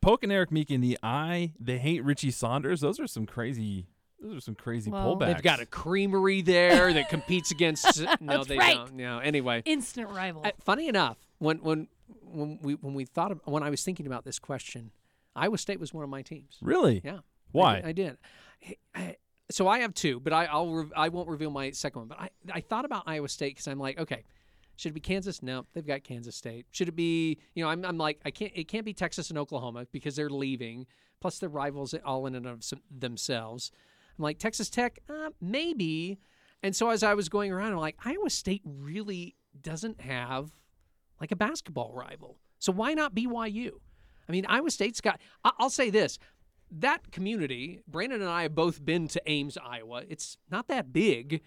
poking 0.00 0.30
Eric 0.30 0.50
Meek 0.52 0.70
in 0.70 0.80
the 0.80 0.98
eye. 1.02 1.52
They 1.60 1.78
hate 1.78 2.04
Richie 2.04 2.30
Saunders. 2.30 2.80
Those 2.80 2.98
are 3.00 3.06
some 3.06 3.26
crazy. 3.26 3.86
Those 4.20 4.38
are 4.38 4.40
some 4.40 4.56
crazy 4.56 4.90
Well- 4.90 5.16
pullbacks. 5.16 5.26
They've 5.26 5.42
got 5.42 5.60
a 5.60 5.66
creamery 5.66 6.42
there 6.42 6.92
that 6.92 7.08
competes 7.08 7.50
against. 7.50 8.02
No, 8.20 8.38
That's 8.38 8.48
they 8.48 8.58
right. 8.58 8.76
don't. 8.76 8.94
No. 8.94 9.18
Anyway, 9.20 9.62
Instant 9.64 10.10
rival. 10.10 10.42
Uh, 10.44 10.50
funny 10.64 10.88
enough, 10.88 11.18
when 11.38 11.58
when 11.58 11.88
when 12.22 12.58
we 12.62 12.74
when 12.74 12.94
we 12.94 13.04
thought 13.04 13.30
of, 13.32 13.40
when 13.44 13.62
I 13.62 13.70
was 13.70 13.82
thinking 13.84 14.06
about 14.06 14.24
this 14.24 14.38
question, 14.38 14.90
Iowa 15.36 15.56
State 15.58 15.78
was 15.78 15.94
one 15.94 16.02
of 16.02 16.10
my 16.10 16.22
teams. 16.22 16.58
Really? 16.60 17.00
Yeah. 17.04 17.18
Why? 17.52 17.76
I 17.76 17.80
did. 17.80 17.84
I 17.86 17.92
did. 17.92 18.16
So 19.50 19.66
I 19.66 19.78
have 19.78 19.94
two, 19.94 20.20
but 20.20 20.32
I, 20.34 20.44
I'll 20.44 20.70
re- 20.70 20.90
I 20.94 21.08
won't 21.08 21.28
reveal 21.28 21.50
my 21.50 21.70
second 21.70 22.00
one. 22.02 22.08
But 22.08 22.20
I 22.20 22.30
I 22.52 22.60
thought 22.60 22.84
about 22.84 23.04
Iowa 23.06 23.28
State 23.28 23.54
because 23.54 23.66
I'm 23.66 23.78
like, 23.78 23.98
okay, 23.98 24.24
should 24.76 24.90
it 24.90 24.94
be 24.94 25.00
Kansas? 25.00 25.42
No, 25.42 25.64
they've 25.72 25.86
got 25.86 26.04
Kansas 26.04 26.36
State. 26.36 26.66
Should 26.70 26.88
it 26.88 26.96
be? 26.96 27.38
You 27.54 27.64
know, 27.64 27.70
I'm 27.70 27.82
I'm 27.84 27.96
like, 27.96 28.20
I 28.26 28.30
can't. 28.30 28.52
It 28.54 28.68
can't 28.68 28.84
be 28.84 28.92
Texas 28.92 29.30
and 29.30 29.38
Oklahoma 29.38 29.86
because 29.90 30.16
they're 30.16 30.28
leaving. 30.28 30.86
Plus, 31.20 31.38
they're 31.38 31.48
rivals 31.48 31.94
all 32.04 32.26
in 32.26 32.34
and 32.34 32.46
of 32.46 32.62
some- 32.62 32.82
themselves. 32.90 33.72
I'm 34.18 34.22
like 34.22 34.38
Texas 34.38 34.68
Tech, 34.68 34.98
uh, 35.08 35.30
maybe. 35.40 36.18
And 36.62 36.76
so 36.76 36.90
as 36.90 37.02
I 37.02 37.14
was 37.14 37.28
going 37.28 37.50
around, 37.50 37.72
I'm 37.72 37.78
like, 37.78 37.96
Iowa 38.04 38.30
State 38.30 38.62
really 38.64 39.34
doesn't 39.62 40.00
have 40.02 40.50
like 41.20 41.32
a 41.32 41.36
basketball 41.36 41.92
rival. 41.94 42.38
So 42.58 42.70
why 42.70 42.94
not 42.94 43.14
BYU? 43.14 43.70
I 44.28 44.32
mean, 44.32 44.44
Iowa 44.46 44.70
State's 44.70 45.00
got. 45.00 45.20
I'll 45.42 45.70
say 45.70 45.88
this: 45.88 46.18
that 46.70 47.10
community. 47.10 47.80
Brandon 47.86 48.20
and 48.20 48.30
I 48.30 48.42
have 48.42 48.54
both 48.54 48.84
been 48.84 49.08
to 49.08 49.22
Ames, 49.26 49.56
Iowa. 49.64 50.02
It's 50.08 50.36
not 50.50 50.68
that 50.68 50.92
big, 50.92 51.42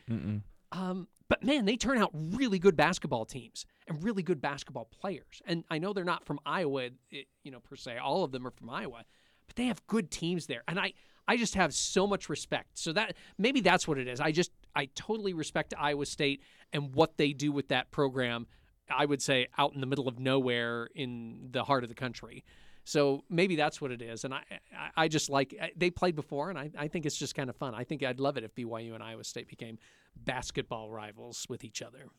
um, 0.71 1.07
but 1.29 1.43
man, 1.43 1.65
they 1.65 1.77
turn 1.77 1.97
out 1.97 2.12
really 2.13 2.60
good 2.60 2.75
basketball 2.75 3.25
teams 3.25 3.65
and 3.88 4.03
really 4.03 4.23
good 4.23 4.41
basketball 4.41 4.86
players. 4.86 5.41
And 5.45 5.63
I 5.69 5.77
know 5.77 5.93
they're 5.93 6.03
not 6.03 6.25
from 6.25 6.39
Iowa, 6.45 6.89
it, 7.10 7.27
you 7.43 7.51
know, 7.51 7.60
per 7.62 7.75
se. 7.75 7.97
All 7.97 8.23
of 8.23 8.31
them 8.31 8.45
are 8.45 8.51
from 8.51 8.69
Iowa, 8.69 9.03
but 9.47 9.55
they 9.55 9.67
have 9.67 9.86
good 9.88 10.12
teams 10.12 10.47
there. 10.47 10.63
And 10.67 10.79
I, 10.79 10.93
I 11.27 11.38
just 11.38 11.55
have 11.55 11.73
so 11.73 12.05
much 12.05 12.27
respect. 12.27 12.77
So 12.77 12.91
that 12.93 13.15
maybe 13.38 13.62
that's 13.62 13.88
what 13.88 13.97
it 13.97 14.07
is. 14.07 14.19
I 14.19 14.31
just, 14.31 14.51
I 14.75 14.89
totally 14.95 15.34
respect 15.34 15.73
Iowa 15.77 16.05
State 16.05 16.41
and 16.73 16.93
what 16.93 17.17
they 17.17 17.31
do 17.31 17.51
with 17.51 17.69
that 17.69 17.91
program. 17.91 18.47
I 18.89 19.05
would 19.05 19.21
say 19.21 19.47
out 19.57 19.73
in 19.73 19.79
the 19.79 19.88
middle 19.88 20.10
of 20.10 20.19
nowhere 20.19 20.89
in 20.93 21.49
the 21.51 21.63
heart 21.63 21.84
of 21.84 21.89
the 21.89 21.95
country. 21.95 22.43
So 22.91 23.23
maybe 23.30 23.56
that's 23.56 23.80
what 23.80 23.89
it 23.91 24.01
is. 24.01 24.25
And 24.25 24.34
I, 24.34 24.41
I, 24.77 25.04
I 25.04 25.08
just 25.08 25.30
like 25.30 25.58
they 25.77 25.89
played 25.89 26.13
before, 26.13 26.49
and 26.49 26.60
I, 26.60 26.71
I 26.77 26.89
think 26.89 27.06
it's 27.06 27.15
just 27.15 27.36
kind 27.36 27.49
of 27.49 27.56
fun. 27.56 27.73
I 27.73 27.86
think 27.86 28.04
I'd 28.04 28.19
love 28.19 28.36
it 28.36 28.43
if 28.43 28.54
BYU 28.54 28.93
and 28.93 29.01
Iowa 29.01 29.23
State 29.23 29.47
became 29.47 29.77
basketball 30.13 30.89
rivals 30.89 31.45
with 31.47 31.63
each 31.63 31.82
other. 31.82 32.10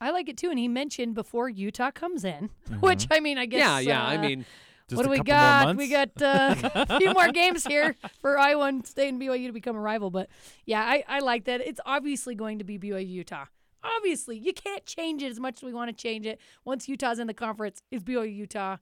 I 0.00 0.10
like 0.10 0.28
it 0.28 0.36
too. 0.36 0.50
And 0.50 0.58
he 0.58 0.66
mentioned 0.66 1.14
before 1.14 1.48
Utah 1.48 1.92
comes 1.92 2.24
in, 2.24 2.50
which 2.80 3.06
I 3.08 3.20
mean, 3.20 3.38
I 3.38 3.46
guess. 3.46 3.60
yeah, 3.60 3.78
yeah. 3.78 4.04
I 4.04 4.16
uh, 4.16 4.20
mean, 4.20 4.44
Just 4.88 4.96
what 4.96 5.06
a 5.06 5.08
do 5.08 5.10
we 5.10 5.20
got? 5.20 5.76
We 5.76 5.88
got 5.88 6.10
uh, 6.20 6.56
a 6.74 6.98
few 6.98 7.12
more 7.12 7.28
games 7.28 7.64
here 7.64 7.94
for 8.20 8.36
Iowa 8.36 8.80
State 8.82 9.10
and 9.10 9.22
BYU 9.22 9.46
to 9.46 9.52
become 9.52 9.76
a 9.76 9.80
rival. 9.80 10.10
But 10.10 10.28
yeah, 10.64 10.80
I, 10.80 11.04
I 11.06 11.20
like 11.20 11.44
that. 11.44 11.60
It's 11.60 11.80
obviously 11.86 12.34
going 12.34 12.58
to 12.58 12.64
be 12.64 12.80
BYU 12.80 13.08
Utah. 13.08 13.44
Obviously, 13.84 14.36
you 14.36 14.52
can't 14.52 14.84
change 14.86 15.22
it 15.22 15.30
as 15.30 15.38
much 15.38 15.58
as 15.58 15.62
we 15.62 15.72
want 15.72 15.96
to 15.96 16.02
change 16.02 16.26
it. 16.26 16.40
Once 16.64 16.88
Utah's 16.88 17.20
in 17.20 17.28
the 17.28 17.34
conference, 17.34 17.80
it's 17.92 18.02
BYU 18.02 18.34
Utah. 18.34 18.78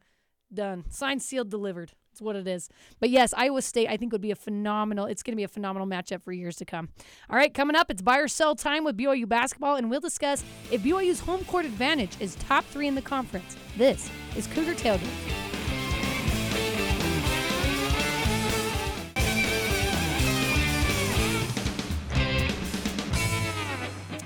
Done. 0.52 0.84
Signed, 0.88 1.22
sealed, 1.22 1.50
delivered. 1.50 1.92
That's 2.12 2.22
what 2.22 2.36
it 2.36 2.46
is. 2.46 2.68
But 3.00 3.10
yes, 3.10 3.34
Iowa 3.36 3.60
State, 3.60 3.88
I 3.88 3.96
think, 3.96 4.12
would 4.12 4.20
be 4.20 4.30
a 4.30 4.36
phenomenal. 4.36 5.06
It's 5.06 5.24
going 5.24 5.32
to 5.32 5.36
be 5.36 5.42
a 5.42 5.48
phenomenal 5.48 5.88
matchup 5.88 6.22
for 6.22 6.32
years 6.32 6.54
to 6.56 6.64
come. 6.64 6.90
All 7.28 7.36
right, 7.36 7.52
coming 7.52 7.74
up, 7.74 7.90
it's 7.90 8.02
buy 8.02 8.18
or 8.18 8.28
sell 8.28 8.54
time 8.54 8.84
with 8.84 8.96
BYU 8.96 9.28
basketball, 9.28 9.74
and 9.74 9.90
we'll 9.90 10.00
discuss 10.00 10.44
if 10.70 10.82
BYU's 10.82 11.18
home 11.18 11.44
court 11.46 11.64
advantage 11.64 12.16
is 12.20 12.36
top 12.36 12.64
three 12.66 12.86
in 12.86 12.94
the 12.94 13.02
conference. 13.02 13.56
This 13.76 14.08
is 14.36 14.46
Cougar 14.46 14.74
Tailgate. 14.74 15.43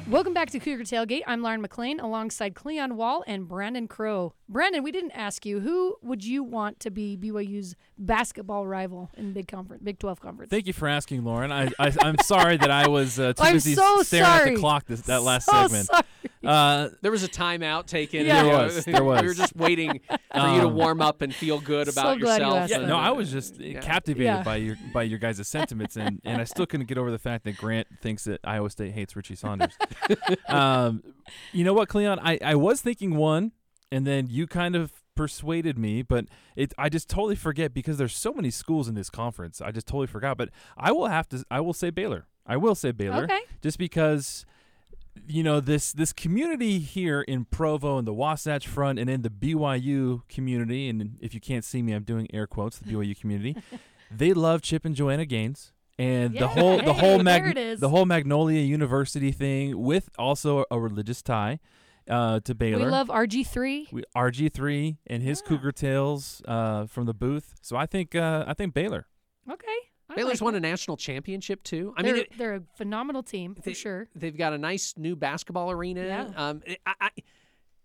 Welcome 0.09 0.33
back 0.33 0.49
to 0.53 0.59
Cougar 0.59 0.85
Tailgate. 0.85 1.21
I'm 1.27 1.43
Lauren 1.43 1.63
McClain 1.63 2.03
alongside 2.03 2.55
Cleon 2.55 2.97
Wall 2.97 3.23
and 3.27 3.47
Brandon 3.47 3.87
Crow. 3.87 4.33
Brandon, 4.49 4.83
we 4.83 4.91
didn't 4.91 5.11
ask 5.11 5.45
you 5.45 5.61
who 5.61 5.97
would 6.01 6.25
you 6.25 6.43
want 6.43 6.81
to 6.81 6.91
be 6.91 7.15
BYU's 7.15 7.77
basketball 7.99 8.67
rival 8.67 9.11
in 9.19 9.35
Big 9.35 9.49
Conference, 9.49 9.83
Big 9.83 9.99
12 9.99 10.19
Conference? 10.21 10.49
Thank 10.51 10.67
you 10.67 10.73
for 10.73 10.89
asking, 10.89 11.25
Lauren. 11.25 11.53
I, 11.53 11.69
I 11.79 11.93
I'm 12.01 12.17
sorry 12.25 12.57
that 12.57 12.71
I 12.71 12.89
was 12.89 13.19
uh, 13.21 13.35
too 13.35 13.43
I'm 13.43 13.53
busy 13.55 13.75
so 13.75 14.03
staring 14.03 14.25
at 14.31 14.55
the 14.55 14.61
clock 14.61 14.87
this, 14.87 15.03
that 15.03 15.23
last 15.23 15.45
So 15.45 15.53
segment. 15.53 15.87
sorry. 15.89 16.03
Uh, 16.43 16.89
There 17.03 17.11
was 17.11 17.25
a 17.25 17.29
timeout 17.29 17.85
taken. 17.87 18.25
Yeah. 18.25 18.43
There 18.45 18.53
was, 18.65 18.85
there 18.87 19.05
was. 19.05 19.21
We 19.21 19.29
were 19.29 19.35
just 19.35 19.55
waiting 19.57 20.01
for 20.09 20.39
you 20.49 20.61
to 20.63 20.69
Um, 20.69 20.75
warm 20.75 21.03
up 21.03 21.21
and 21.21 21.35
feel 21.35 21.61
good 21.61 21.89
about 21.89 22.19
glad 22.19 22.39
you 22.41 22.47
yourself. 22.47 22.55
asked 22.57 22.71
yeah, 22.71 22.79
and- 22.79 22.89
no, 22.89 22.97
I 22.97 23.11
was 23.11 23.31
just 23.31 23.61
Yeah. 23.61 23.81
captivated 23.81 24.25
Yeah. 24.25 24.43
by 24.43 24.57
your 24.57 24.77
by 24.95 25.03
your 25.03 25.19
guys' 25.19 25.47
sentiments, 25.47 25.97
and, 25.97 26.23
and 26.25 26.41
I 26.41 26.45
still 26.45 26.65
couldn't 26.65 26.87
get 26.87 26.97
over 26.97 27.11
the 27.11 27.19
fact 27.19 27.45
that 27.45 27.59
Grant 27.59 27.89
thinks 28.01 28.25
that 28.25 28.41
Iowa 28.45 28.71
State 28.71 28.93
hates 28.93 29.15
Richie 29.15 29.35
Saunders. 29.35 29.77
um, 30.49 31.03
you 31.53 31.65
know 31.65 31.73
what, 31.75 31.89
Cleon? 31.89 32.19
I, 32.23 32.39
I 32.43 32.55
was 32.55 32.81
thinking 32.81 33.17
one, 33.17 33.53
and 33.91 34.07
then 34.07 34.29
you 34.29 34.47
kind 34.47 34.77
of 34.77 34.93
persuaded 35.19 35.77
me, 35.77 36.01
but 36.03 36.27
it 36.55 36.73
I 36.79 36.89
just 36.89 37.11
totally 37.11 37.35
forget 37.35 37.75
because 37.75 37.99
there's 37.99 38.17
so 38.17 38.33
many 38.33 38.51
schools 38.51 38.89
in 38.89 38.95
this 38.95 39.11
conference. 39.11 39.61
I 39.61 39.73
just 39.73 39.87
totally 39.89 40.07
forgot. 40.07 40.39
But 40.39 40.51
I 40.77 40.93
will 40.93 41.09
have 41.09 41.29
to. 41.31 41.45
I 41.51 41.61
will 41.61 41.73
say 41.73 41.91
Baylor. 41.91 42.27
I 42.47 42.57
will 42.57 42.75
say 42.75 42.93
Baylor. 42.93 43.25
Okay. 43.25 43.41
Just 43.61 43.79
because. 43.79 44.47
You 45.27 45.43
know 45.43 45.59
this 45.59 45.93
this 45.93 46.13
community 46.13 46.79
here 46.79 47.23
in 47.23 47.45
Provo 47.45 47.99
and 47.99 48.07
the 48.07 48.15
Wasatch 48.15 48.69
Front 48.69 49.01
and 49.01 49.11
in 49.11 49.23
the 49.23 49.29
BYU 49.29 50.23
community, 50.29 50.89
and 50.89 51.19
if 51.21 51.35
you 51.35 51.41
can't 51.41 51.65
see 51.65 51.83
me, 51.83 51.93
I'm 51.93 52.05
doing 52.05 52.29
air 52.33 52.47
quotes. 52.47 52.79
The 52.79 52.93
BYU 52.93 53.19
community, 53.19 53.57
they 54.13 54.33
love 54.33 54.63
Chip 54.63 54.85
and 54.85 54.95
Joanna 54.95 55.27
Gaines, 55.27 55.73
and 55.99 56.33
the 56.35 56.41
Yeah, 56.41 56.47
whole 56.49 56.77
the 56.79 56.93
hey, 56.95 57.01
whole 57.01 57.23
there 57.23 57.43
mag- 57.55 57.79
the 57.81 57.89
whole 57.89 58.07
Magnolia 58.07 58.61
University 58.61 59.33
thing 59.33 59.79
with 59.83 60.09
also 60.19 60.65
a 60.71 60.79
religious 60.79 61.23
tie 61.23 61.59
uh, 62.09 62.41
to 62.41 62.55
Baylor. 62.55 62.85
We 62.87 62.91
love 62.91 63.09
RG3. 63.09 63.93
We- 63.93 64.05
RG3 64.17 64.97
and 65.07 65.23
his 65.23 65.43
Cougar 65.43 65.73
Tails 65.73 66.41
uh, 66.47 66.87
from 66.87 67.07
the 67.07 67.15
booth. 67.15 67.57
So 67.63 67.77
I 67.77 67.87
think 67.87 68.15
uh, 68.15 68.45
I 68.47 68.55
think 68.55 68.75
Baylor. 68.75 69.07
Okay. 69.51 69.67
I 70.11 70.15
Baylor's 70.15 70.41
like 70.41 70.47
won 70.47 70.55
it. 70.55 70.59
a 70.59 70.61
national 70.61 70.97
championship 70.97 71.63
too. 71.63 71.93
I 71.97 72.03
they're, 72.03 72.13
mean, 72.15 72.23
it, 72.23 72.39
they're 72.39 72.55
a 72.55 72.63
phenomenal 72.77 73.23
team 73.23 73.55
for 73.55 73.61
they- 73.63 73.75
sure. 73.75 74.09
They've 74.15 74.37
got 74.37 74.53
a 74.55 74.59
nice 74.59 74.95
new 74.97 75.17
basketball 75.17 75.71
arena. 75.71 76.05
Yeah. 76.07 76.29
Um, 76.35 76.63
it, 76.65 76.79
I, 76.87 76.95
I, 77.01 77.11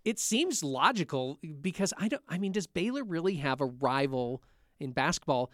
it 0.06 0.20
seems 0.20 0.64
logical 0.64 1.40
because 1.62 1.94
I 1.98 2.08
don't. 2.08 2.22
I 2.30 2.38
mean, 2.38 2.52
does 2.54 2.68
Baylor 2.68 3.04
really 3.04 3.36
have 3.36 3.60
a 3.62 3.66
rival 3.66 4.42
in 4.80 4.92
basketball 4.92 5.50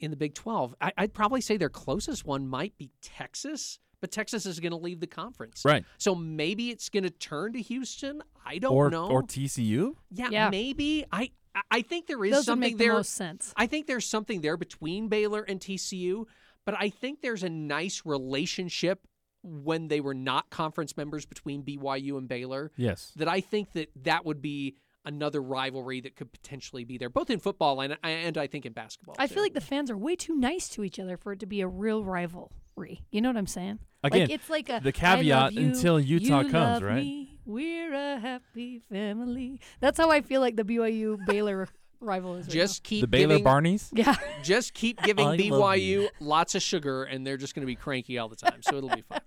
in 0.00 0.10
the 0.10 0.16
Big 0.16 0.34
Twelve? 0.34 0.74
I, 0.80 0.92
I'd 0.96 1.14
probably 1.14 1.40
say 1.40 1.56
their 1.56 1.68
closest 1.68 2.24
one 2.24 2.46
might 2.48 2.76
be 2.78 2.90
Texas, 3.02 3.78
but 4.00 4.10
Texas 4.10 4.46
is 4.46 4.60
going 4.60 4.70
to 4.72 4.78
leave 4.78 5.00
the 5.00 5.06
conference. 5.06 5.62
Right. 5.64 5.84
So 5.98 6.14
maybe 6.14 6.70
it's 6.70 6.88
going 6.88 7.04
to 7.04 7.10
turn 7.10 7.52
to 7.54 7.60
Houston. 7.60 8.22
I 8.46 8.58
don't 8.58 8.72
or 8.72 8.90
know. 8.90 9.08
or 9.08 9.22
TCU. 9.22 9.94
yeah, 10.10 10.28
Yeah. 10.30 10.50
maybe. 10.50 11.04
I 11.12 11.22
I- 11.54 11.62
I 11.70 11.82
think 11.82 12.06
there 12.06 12.24
is 12.24 12.32
Those 12.32 12.44
something 12.44 12.70
make 12.72 12.78
the 12.78 12.84
there. 12.84 12.92
most 12.92 13.14
sense. 13.14 13.52
I 13.56 13.66
think 13.66 13.86
there's 13.88 14.06
something 14.06 14.42
there 14.42 14.56
between 14.56 15.08
Baylor 15.08 15.42
and 15.42 15.58
TCU, 15.58 16.26
but 16.64 16.76
I 16.78 16.88
think 16.90 17.20
there's 17.20 17.42
a 17.42 17.48
nice 17.48 18.02
relationship 18.04 19.06
when 19.42 19.88
they 19.88 20.00
were 20.00 20.14
not 20.14 20.50
conference 20.50 20.96
members 20.96 21.24
between 21.26 21.62
BYU 21.64 22.16
and 22.18 22.28
Baylor 22.28 22.70
Yes. 22.76 23.12
that 23.16 23.26
I 23.28 23.40
think 23.40 23.72
that 23.72 23.90
that 24.04 24.24
would 24.24 24.40
be 24.42 24.76
another 25.04 25.42
rivalry 25.42 26.00
that 26.02 26.16
could 26.16 26.32
potentially 26.32 26.84
be 26.84 26.98
there, 26.98 27.08
both 27.08 27.30
in 27.30 27.38
football 27.38 27.80
and 27.80 27.96
and 28.02 28.36
I 28.38 28.46
think 28.46 28.66
in 28.66 28.72
basketball. 28.72 29.16
I 29.18 29.26
too. 29.26 29.34
feel 29.34 29.42
like 29.42 29.54
the 29.54 29.60
fans 29.60 29.90
are 29.90 29.96
way 29.96 30.16
too 30.16 30.36
nice 30.36 30.68
to 30.70 30.84
each 30.84 30.98
other 30.98 31.16
for 31.16 31.32
it 31.32 31.40
to 31.40 31.46
be 31.46 31.60
a 31.60 31.68
real 31.68 32.04
rivalry. 32.04 33.04
You 33.10 33.20
know 33.20 33.28
what 33.28 33.36
I'm 33.36 33.46
saying? 33.46 33.80
Again, 34.04 34.20
like 34.22 34.30
it's 34.30 34.50
like 34.50 34.68
a 34.68 34.80
the 34.82 34.92
caveat 34.92 35.54
you, 35.54 35.66
until 35.66 35.98
Utah 35.98 36.40
you 36.40 36.50
comes, 36.50 36.54
love 36.54 36.82
right? 36.82 37.02
me, 37.02 37.38
we're 37.44 37.92
a 37.92 38.18
happy 38.18 38.80
family. 38.90 39.60
That's 39.80 39.98
how 39.98 40.10
I 40.10 40.20
feel 40.20 40.40
like 40.40 40.56
the 40.56 40.64
BYU 40.64 41.24
Baylor 41.26 41.68
rival 42.00 42.36
is. 42.36 42.46
right 42.46 42.52
just 42.52 42.84
keep 42.84 43.00
the 43.00 43.08
Baylor 43.08 43.38
giving, 43.38 43.44
Barneys. 43.44 43.88
yeah. 43.92 44.14
just 44.42 44.74
keep 44.74 45.02
giving 45.02 45.26
BYU 45.26 46.08
lots 46.20 46.54
of 46.54 46.62
sugar, 46.62 47.04
and 47.04 47.26
they're 47.26 47.36
just 47.36 47.54
going 47.54 47.62
to 47.62 47.66
be 47.66 47.74
cranky 47.74 48.18
all 48.18 48.28
the 48.28 48.36
time. 48.36 48.62
So 48.62 48.76
it'll 48.76 48.90
be 48.90 49.02
fun. 49.02 49.20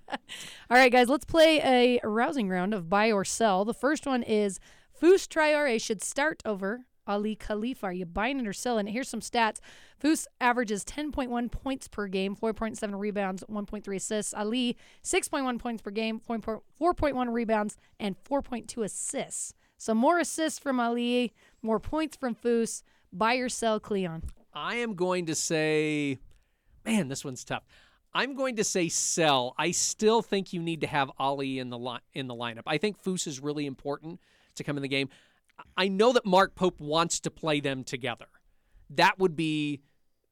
All 0.70 0.78
right, 0.78 0.92
guys, 0.92 1.10
let's 1.10 1.26
play 1.26 1.60
a 1.60 2.08
rousing 2.08 2.48
round 2.48 2.74
of 2.74 2.90
buy 2.90 3.12
or 3.12 3.26
sell. 3.26 3.66
The 3.66 3.74
first 3.74 4.06
one 4.06 4.24
is 4.24 4.60
Fouss 5.02 5.28
Traore 5.28 5.82
should 5.82 6.04
start 6.04 6.44
over 6.46 6.86
Aly 7.08 7.36
Khalifa. 7.36 7.88
Are 7.88 7.94
you 7.94 8.06
buying 8.06 8.40
it 8.40 8.48
or 8.48 8.54
selling 8.54 8.88
it? 8.88 8.92
Here's 8.92 9.10
some 9.10 9.20
stats. 9.20 9.60
Fouss 10.02 10.28
averages 10.40 10.86
10.1 10.86 11.52
points 11.52 11.88
per 11.88 12.08
game, 12.08 12.36
4.7 12.36 13.00
rebounds, 13.00 13.44
1.3 13.50 13.96
assists. 13.96 14.34
Aly, 14.36 14.78
6.1 15.04 15.58
points 15.58 15.82
per 15.82 15.90
game, 15.90 16.20
4.1 16.20 17.34
rebounds, 17.34 17.78
and 18.00 18.16
4.2 18.24 18.86
assists. 18.86 19.56
So 19.78 19.96
more 19.96 20.20
assists 20.20 20.60
from 20.60 20.80
Aly, 20.80 21.34
more 21.64 21.80
points 21.80 22.16
from 22.16 22.36
Fouss. 22.36 22.84
Buy 23.12 23.36
or 23.36 23.50
sell, 23.50 23.80
Cleon. 23.80 24.22
I 24.54 24.76
am 24.76 24.94
going 24.94 25.26
to 25.26 25.36
say, 25.36 26.20
man, 26.86 27.08
this 27.08 27.26
one's 27.26 27.44
tough. 27.44 27.64
I'm 28.14 28.36
going 28.36 28.58
to 28.58 28.64
say 28.64 28.88
sell. 28.90 29.56
I 29.58 29.72
still 29.72 30.22
think 30.22 30.54
you 30.54 30.62
need 30.62 30.82
to 30.82 30.88
have 30.88 31.10
Aly 31.20 31.58
in 31.58 31.70
the 31.70 31.80
li- 31.80 32.00
in 32.14 32.28
the 32.28 32.36
lineup. 32.36 32.64
I 32.68 32.78
think 32.78 33.02
Fouss 33.02 33.26
is 33.26 33.40
really 33.40 33.66
important 33.66 34.20
to 34.62 34.66
come 34.66 34.78
in 34.78 34.82
the 34.82 34.88
game. 34.88 35.10
I 35.78 35.88
know 35.88 36.14
that 36.14 36.26
Mark 36.26 36.56
Pope 36.56 36.80
wants 36.80 37.20
to 37.22 37.32
play 37.32 37.60
them 37.60 37.84
together. 37.84 38.28
That 38.90 39.20
would 39.20 39.36
be 39.36 39.82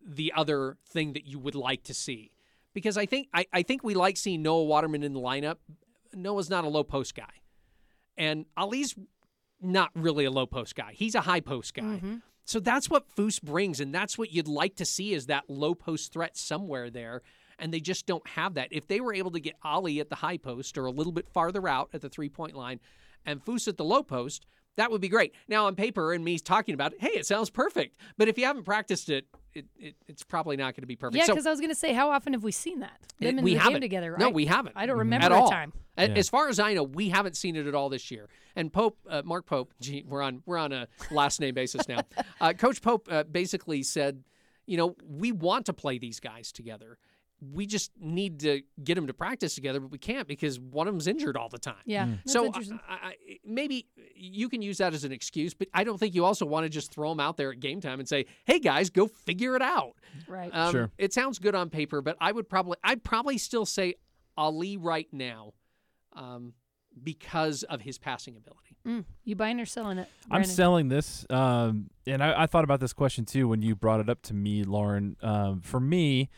the 0.06 0.34
other 0.36 0.78
thing 0.88 1.14
that 1.14 1.26
you 1.26 1.40
would 1.40 1.56
like 1.56 1.84
to 1.84 1.94
see. 1.94 2.32
Because 2.74 2.98
I 2.98 3.06
think 3.06 3.28
I, 3.34 3.46
I 3.52 3.64
think 3.64 3.84
we 3.84 3.94
like 3.94 4.18
seeing 4.18 4.42
Noah 4.42 4.64
Waterman 4.64 5.04
in 5.04 5.14
the 5.14 5.20
lineup. 5.20 5.58
Noah's 6.14 6.50
not 6.50 6.64
a 6.64 6.70
low 6.70 6.84
post 6.84 7.16
guy. 7.16 7.26
And 8.18 8.46
Aly's 8.58 8.96
not 9.62 9.92
really 9.96 10.26
a 10.26 10.32
low 10.32 10.46
post 10.46 10.76
guy. 10.76 10.92
He's 10.94 11.16
a 11.16 11.22
high 11.22 11.40
post 11.40 11.74
guy. 11.74 11.84
Mm-hmm. 11.84 12.16
So 12.46 12.60
that's 12.60 12.90
what 12.90 13.06
Fouss 13.16 13.42
brings, 13.42 13.80
and 13.80 13.94
that's 13.94 14.18
what 14.18 14.32
you'd 14.32 14.48
like 14.48 14.76
to 14.78 14.86
see 14.86 15.14
is 15.14 15.28
that 15.28 15.44
low 15.50 15.76
post 15.76 16.12
threat 16.12 16.36
somewhere 16.36 16.90
there. 16.90 17.22
And 17.60 17.74
they 17.74 17.82
just 17.82 18.06
don't 18.06 18.26
have 18.30 18.54
that. 18.54 18.70
If 18.72 18.88
they 18.88 19.02
were 19.02 19.14
able 19.14 19.32
to 19.32 19.40
get 19.40 19.56
Aly 19.66 20.00
at 20.00 20.10
the 20.10 20.16
high 20.16 20.38
post 20.38 20.78
or 20.78 20.86
a 20.86 20.92
little 20.92 21.12
bit 21.12 21.28
farther 21.28 21.68
out 21.68 21.90
at 21.94 22.02
the 22.02 22.10
three 22.10 22.30
point 22.30 22.56
line 22.56 22.80
and 23.30 23.44
Fouss 23.44 23.68
at 23.68 23.78
the 23.78 23.84
low 23.86 24.04
post, 24.04 24.46
that 24.78 24.92
would 24.92 25.02
be 25.02 25.10
great. 25.10 25.34
Now 25.48 25.66
on 25.68 25.76
paper 25.76 26.14
and 26.14 26.24
me 26.24 26.40
talking 26.40 26.74
about 26.74 26.94
it, 26.94 27.02
hey, 27.02 27.10
it 27.10 27.26
sounds 27.26 27.50
perfect. 27.50 27.98
But 28.18 28.28
if 28.30 28.38
you 28.38 28.46
haven't 28.46 28.64
practiced 28.64 29.10
it, 29.10 29.26
it, 29.54 29.66
it 29.78 29.96
it's 30.08 30.24
probably 30.24 30.56
not 30.58 30.76
going 30.76 30.84
to 30.84 30.88
be 30.88 30.96
perfect. 30.96 31.18
Yeah, 31.18 31.26
So- 31.26 31.34
because 31.34 31.48
I 31.48 31.50
was 31.52 31.60
going 31.60 31.72
to 31.72 31.76
say, 31.76 31.94
how 31.94 32.10
often 32.12 32.34
have 32.34 32.44
we 32.44 32.52
seen 32.52 32.80
that? 32.80 32.98
Them 33.20 33.40
in 33.40 33.44
we 33.44 33.54
the 33.56 33.60
haven't. 33.60 33.74
game 33.74 33.82
together. 33.82 34.16
No, 34.18 34.28
I- 34.30 34.32
we 34.32 34.46
haven't. 34.46 34.76
I 34.78 34.86
don't 34.86 34.98
remember 35.00 35.26
at 35.26 35.32
a 35.32 35.36
all. 35.36 35.50
time. 35.50 35.74
Yeah. 35.98 36.06
As 36.16 36.30
far 36.30 36.48
as 36.48 36.60
I 36.60 36.74
know, 36.76 36.84
we 36.84 37.10
haven't 37.10 37.36
seen 37.36 37.58
it 37.58 37.68
at 37.68 37.76
all 37.76 37.90
this 37.90 38.10
year. 38.10 38.30
And 38.56 38.72
Pope, 38.72 38.98
uh, 39.10 39.22
Mark 39.26 39.46
Pope, 39.46 39.74
gee, 39.82 40.06
we're 40.08 40.22
on 40.22 40.44
we're 40.46 40.58
on 40.58 40.72
a 40.72 40.88
last 41.12 41.42
name 41.42 41.54
basis 41.56 41.88
now. 41.90 42.00
Uh, 42.42 42.54
Coach 42.54 42.82
Pope 42.82 43.08
uh, 43.12 43.24
basically 43.24 43.84
said, 43.84 44.24
you 44.66 44.78
know, 44.78 44.96
we 45.06 45.34
want 45.34 45.66
to 45.66 45.74
play 45.74 45.98
these 45.98 46.22
guys 46.22 46.54
together. 46.54 46.98
We 47.42 47.66
just 47.66 47.92
need 48.00 48.40
to 48.42 48.62
get 48.84 48.96
them 48.96 49.08
to 49.08 49.14
practice 49.14 49.56
together, 49.56 49.80
but 49.80 49.92
we 49.92 49.98
can't 49.98 50.28
because 50.28 50.60
one 50.60 50.88
of 50.88 50.94
them's 50.94 51.08
injured 51.08 51.38
all 51.38 51.50
the 51.50 51.58
time. 51.60 51.76
Yeah, 51.86 52.08
that's 52.26 52.34
So. 52.34 52.52
I, 52.88 52.94
I, 52.94 53.16
maybe 53.46 53.88
you 54.14 54.50
can 54.50 54.62
use 54.62 54.80
that 54.80 54.94
as 54.94 55.04
an 55.06 55.12
excuse, 55.12 55.54
but 55.54 55.70
I 55.74 55.84
don't 55.84 55.98
think 55.98 56.16
you 56.16 56.26
also 56.26 56.46
want 56.46 56.66
to 56.66 56.70
just 56.70 56.92
throw 56.94 57.10
them 57.10 57.20
out 57.20 57.38
there 57.38 57.52
at 57.52 57.60
game 57.60 57.80
time 57.80 58.00
and 58.00 58.10
say, 58.10 58.26
"Hey 58.46 58.60
guys, 58.60 58.90
go 58.90 59.08
figure 59.08 59.56
it 59.56 59.62
out." 59.62 59.94
right. 60.28 60.50
Um, 60.54 60.72
Sure. 60.72 60.92
It 60.98 61.14
sounds 61.14 61.40
good 61.40 61.56
on 61.56 61.70
paper, 61.70 62.02
but 62.02 62.18
I 62.20 62.32
would 62.32 62.50
probably 62.50 62.78
I'd 62.84 63.04
probably 63.04 63.38
still 63.38 63.66
say 63.66 63.96
Aly 64.38 64.78
right 64.78 65.08
now, 65.12 65.54
um, 66.14 66.54
because 67.04 67.64
of 67.64 67.82
his 67.82 67.98
passing 67.98 68.36
ability. 68.36 68.78
Mm, 68.88 69.06
you 69.24 69.36
buying 69.36 69.60
or 69.60 69.66
selling 69.66 69.98
it? 69.98 70.08
I'm 70.32 70.44
selling 70.46 70.88
this, 70.88 71.26
um, 71.30 71.90
and 72.08 72.24
I, 72.24 72.44
I 72.44 72.46
thought 72.48 72.64
about 72.64 72.80
this 72.80 72.94
question 72.94 73.26
too 73.26 73.48
when 73.48 73.62
you 73.62 73.76
brought 73.76 74.00
it 74.00 74.10
up 74.10 74.22
to 74.24 74.34
me, 74.34 74.64
Lauren. 74.64 75.18
Um, 75.22 75.62
for 75.62 75.80
me, 75.80 76.30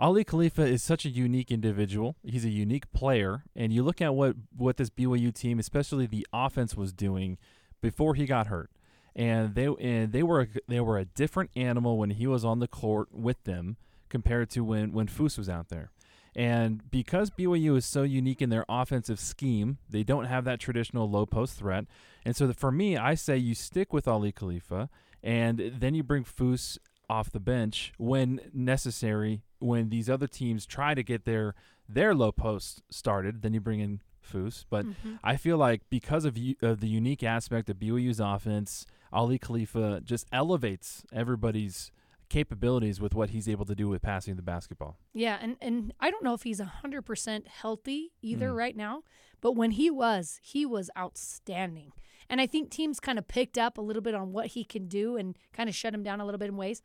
Aly 0.00 0.24
Khalifa 0.24 0.62
is 0.62 0.82
such 0.82 1.04
a 1.04 1.08
unique 1.08 1.50
individual. 1.50 2.16
He's 2.24 2.44
a 2.44 2.50
unique 2.50 2.92
player, 2.92 3.44
and 3.54 3.72
you 3.72 3.82
look 3.82 4.02
at 4.02 4.14
what 4.14 4.36
what 4.56 4.76
this 4.76 4.90
BYU 4.90 5.32
team, 5.32 5.58
especially 5.58 6.06
the 6.06 6.26
offense, 6.32 6.76
was 6.76 6.92
doing 6.92 7.38
before 7.80 8.14
he 8.14 8.26
got 8.26 8.48
hurt, 8.48 8.70
and 9.14 9.54
they 9.54 9.66
and 9.66 10.12
they 10.12 10.22
were 10.22 10.42
a, 10.42 10.48
they 10.66 10.80
were 10.80 10.98
a 10.98 11.04
different 11.04 11.50
animal 11.54 11.96
when 11.96 12.10
he 12.10 12.26
was 12.26 12.44
on 12.44 12.58
the 12.58 12.66
court 12.66 13.08
with 13.12 13.42
them 13.44 13.76
compared 14.08 14.50
to 14.50 14.64
when 14.64 14.92
when 14.92 15.06
Fouss 15.06 15.38
was 15.38 15.48
out 15.48 15.68
there. 15.68 15.90
And 16.36 16.90
because 16.90 17.30
BYU 17.30 17.76
is 17.76 17.86
so 17.86 18.02
unique 18.02 18.42
in 18.42 18.50
their 18.50 18.64
offensive 18.68 19.20
scheme, 19.20 19.78
they 19.88 20.02
don't 20.02 20.24
have 20.24 20.44
that 20.44 20.58
traditional 20.58 21.08
low 21.08 21.26
post 21.26 21.56
threat. 21.56 21.84
And 22.24 22.34
so 22.34 22.48
the, 22.48 22.54
for 22.54 22.72
me, 22.72 22.96
I 22.96 23.14
say 23.14 23.36
you 23.36 23.54
stick 23.54 23.92
with 23.92 24.08
Aly 24.08 24.32
Khalifa, 24.32 24.90
and 25.22 25.72
then 25.78 25.94
you 25.94 26.02
bring 26.02 26.24
Fouss 26.24 26.78
off 27.08 27.30
the 27.30 27.40
bench 27.40 27.92
when 27.98 28.40
necessary. 28.52 29.42
When 29.58 29.88
these 29.88 30.10
other 30.10 30.26
teams 30.26 30.66
try 30.66 30.94
to 30.94 31.02
get 31.02 31.24
their 31.24 31.54
their 31.88 32.14
low 32.14 32.32
post 32.32 32.82
started, 32.90 33.42
then 33.42 33.52
you 33.54 33.60
bring 33.60 33.80
in 33.80 34.00
Fouss. 34.22 34.64
But 34.70 34.86
Mhm. 34.86 35.18
I 35.22 35.36
feel 35.36 35.58
like 35.58 35.82
because 35.90 36.24
of, 36.24 36.38
u- 36.38 36.56
of 36.62 36.80
the 36.80 36.88
unique 36.88 37.22
aspect 37.22 37.68
of 37.68 37.78
BYU's 37.78 38.20
offense, 38.20 38.86
Aly 39.12 39.38
Khalifa 39.38 40.00
just 40.02 40.26
elevates 40.32 41.04
everybody's 41.12 41.90
capabilities 42.30 43.00
with 43.02 43.14
what 43.14 43.30
he's 43.30 43.48
able 43.48 43.66
to 43.66 43.74
do 43.74 43.86
with 43.88 44.00
passing 44.00 44.36
the 44.36 44.42
basketball. 44.42 44.96
Yeah, 45.12 45.38
and 45.40 45.56
and 45.60 45.92
I 46.00 46.10
don't 46.10 46.24
know 46.24 46.32
if 46.34 46.42
he's 46.42 46.58
hundred 46.58 47.02
percent 47.02 47.46
healthy 47.48 48.12
either 48.22 48.50
Mm. 48.50 48.56
right 48.56 48.76
now, 48.76 49.02
but 49.42 49.52
when 49.52 49.72
he 49.72 49.90
was, 49.90 50.40
he 50.42 50.64
was 50.64 50.90
outstanding. 50.96 51.92
And 52.28 52.40
I 52.40 52.46
think 52.46 52.70
teams 52.70 53.00
kind 53.00 53.18
of 53.18 53.28
picked 53.28 53.58
up 53.58 53.78
a 53.78 53.82
little 53.82 54.02
bit 54.02 54.14
on 54.14 54.32
what 54.32 54.48
he 54.48 54.64
can 54.64 54.88
do 54.88 55.16
and 55.16 55.36
kind 55.52 55.68
of 55.68 55.74
shut 55.74 55.94
him 55.94 56.02
down 56.02 56.20
a 56.20 56.24
little 56.24 56.38
bit 56.38 56.48
in 56.48 56.56
ways. 56.56 56.82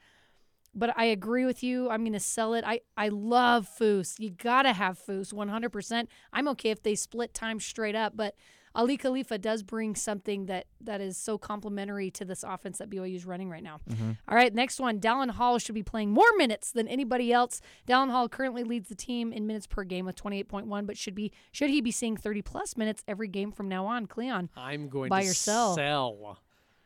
But 0.75 0.97
I 0.97 1.06
agree 1.06 1.45
with 1.45 1.63
you. 1.63 1.89
I'm 1.89 2.02
going 2.02 2.13
to 2.13 2.19
sell 2.19 2.54
it. 2.54 2.63
I, 2.65 2.82
I 2.95 3.10
love 3.10 3.67
Fouss. 3.67 4.19
You 4.19 4.30
got 4.30 4.63
to 4.63 4.73
have 4.73 4.99
Fouss 4.99 5.34
100%. 5.34 6.08
I'm 6.32 6.47
okay 6.49 6.69
if 6.69 6.84
they 6.84 6.95
split 6.95 7.34
time 7.34 7.60
straight 7.60 7.95
up, 7.95 8.15
but 8.15 8.36
Aly 8.75 8.97
Khalifa 8.97 9.38
does 9.38 9.63
bring 9.63 9.95
something 9.95 10.45
that 10.45 10.67
that 10.82 11.01
is 11.01 11.17
so 11.17 11.38
complementary 11.38 12.12
to 12.12 12.25
this 12.25 12.43
offense 12.43 12.77
that 12.77 12.89
BYU 12.89 13.15
is 13.15 13.25
running 13.25 13.49
right 13.49 13.63
now. 13.63 13.79
Mm-hmm. 13.89 14.12
All 14.27 14.36
right, 14.36 14.53
next 14.53 14.79
one. 14.79 14.99
Dallin 14.99 15.32
Hall 15.32 15.58
should 15.58 15.75
be 15.75 15.84
playing 15.84 16.12
more 16.12 16.32
minutes 16.38 16.71
than 16.71 16.88
anybody 16.88 17.34
else. 17.34 17.62
Dallin 17.88 18.12
Hall 18.12 18.29
currently 18.29 18.63
leads 18.63 18.89
the 18.89 18.95
team 18.95 19.34
in 19.34 19.47
minutes 19.47 19.67
per 19.67 19.84
game 19.84 20.05
with 20.05 20.15
28.1, 20.15 20.86
but 20.86 20.97
should 20.97 21.15
be 21.15 21.32
should 21.51 21.69
he 21.69 21.82
be 21.82 21.91
seeing 21.91 22.15
30 22.15 22.41
plus 22.41 22.77
minutes 22.77 23.03
every 23.08 23.27
game 23.27 23.51
from 23.51 23.67
now 23.67 23.86
on? 23.86 24.05
Cleon. 24.05 24.49
I'm 24.55 24.89
going 24.89 25.10
Buy 25.10 25.23
to 25.23 25.29
or 25.29 25.34
sell. 25.34 25.75
sell. 25.75 26.39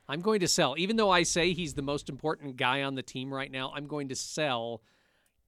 I'm 0.07 0.21
going 0.21 0.41
to 0.41 0.47
sell. 0.47 0.75
Even 0.77 0.97
though 0.97 1.09
I 1.09 1.23
say 1.23 1.53
he's 1.53 1.73
the 1.73 1.81
most 1.81 2.09
important 2.09 2.57
guy 2.57 2.83
on 2.83 2.95
the 2.95 3.03
team 3.03 3.33
right 3.33 3.51
now, 3.51 3.71
I'm 3.75 3.87
going 3.87 4.09
to 4.09 4.15
sell 4.15 4.81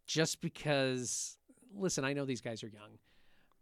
just 0.05 0.39
because, 0.41 1.37
listen, 1.75 2.05
I 2.05 2.13
know 2.13 2.25
these 2.25 2.41
guys 2.41 2.63
are 2.63 2.67
young, 2.67 2.97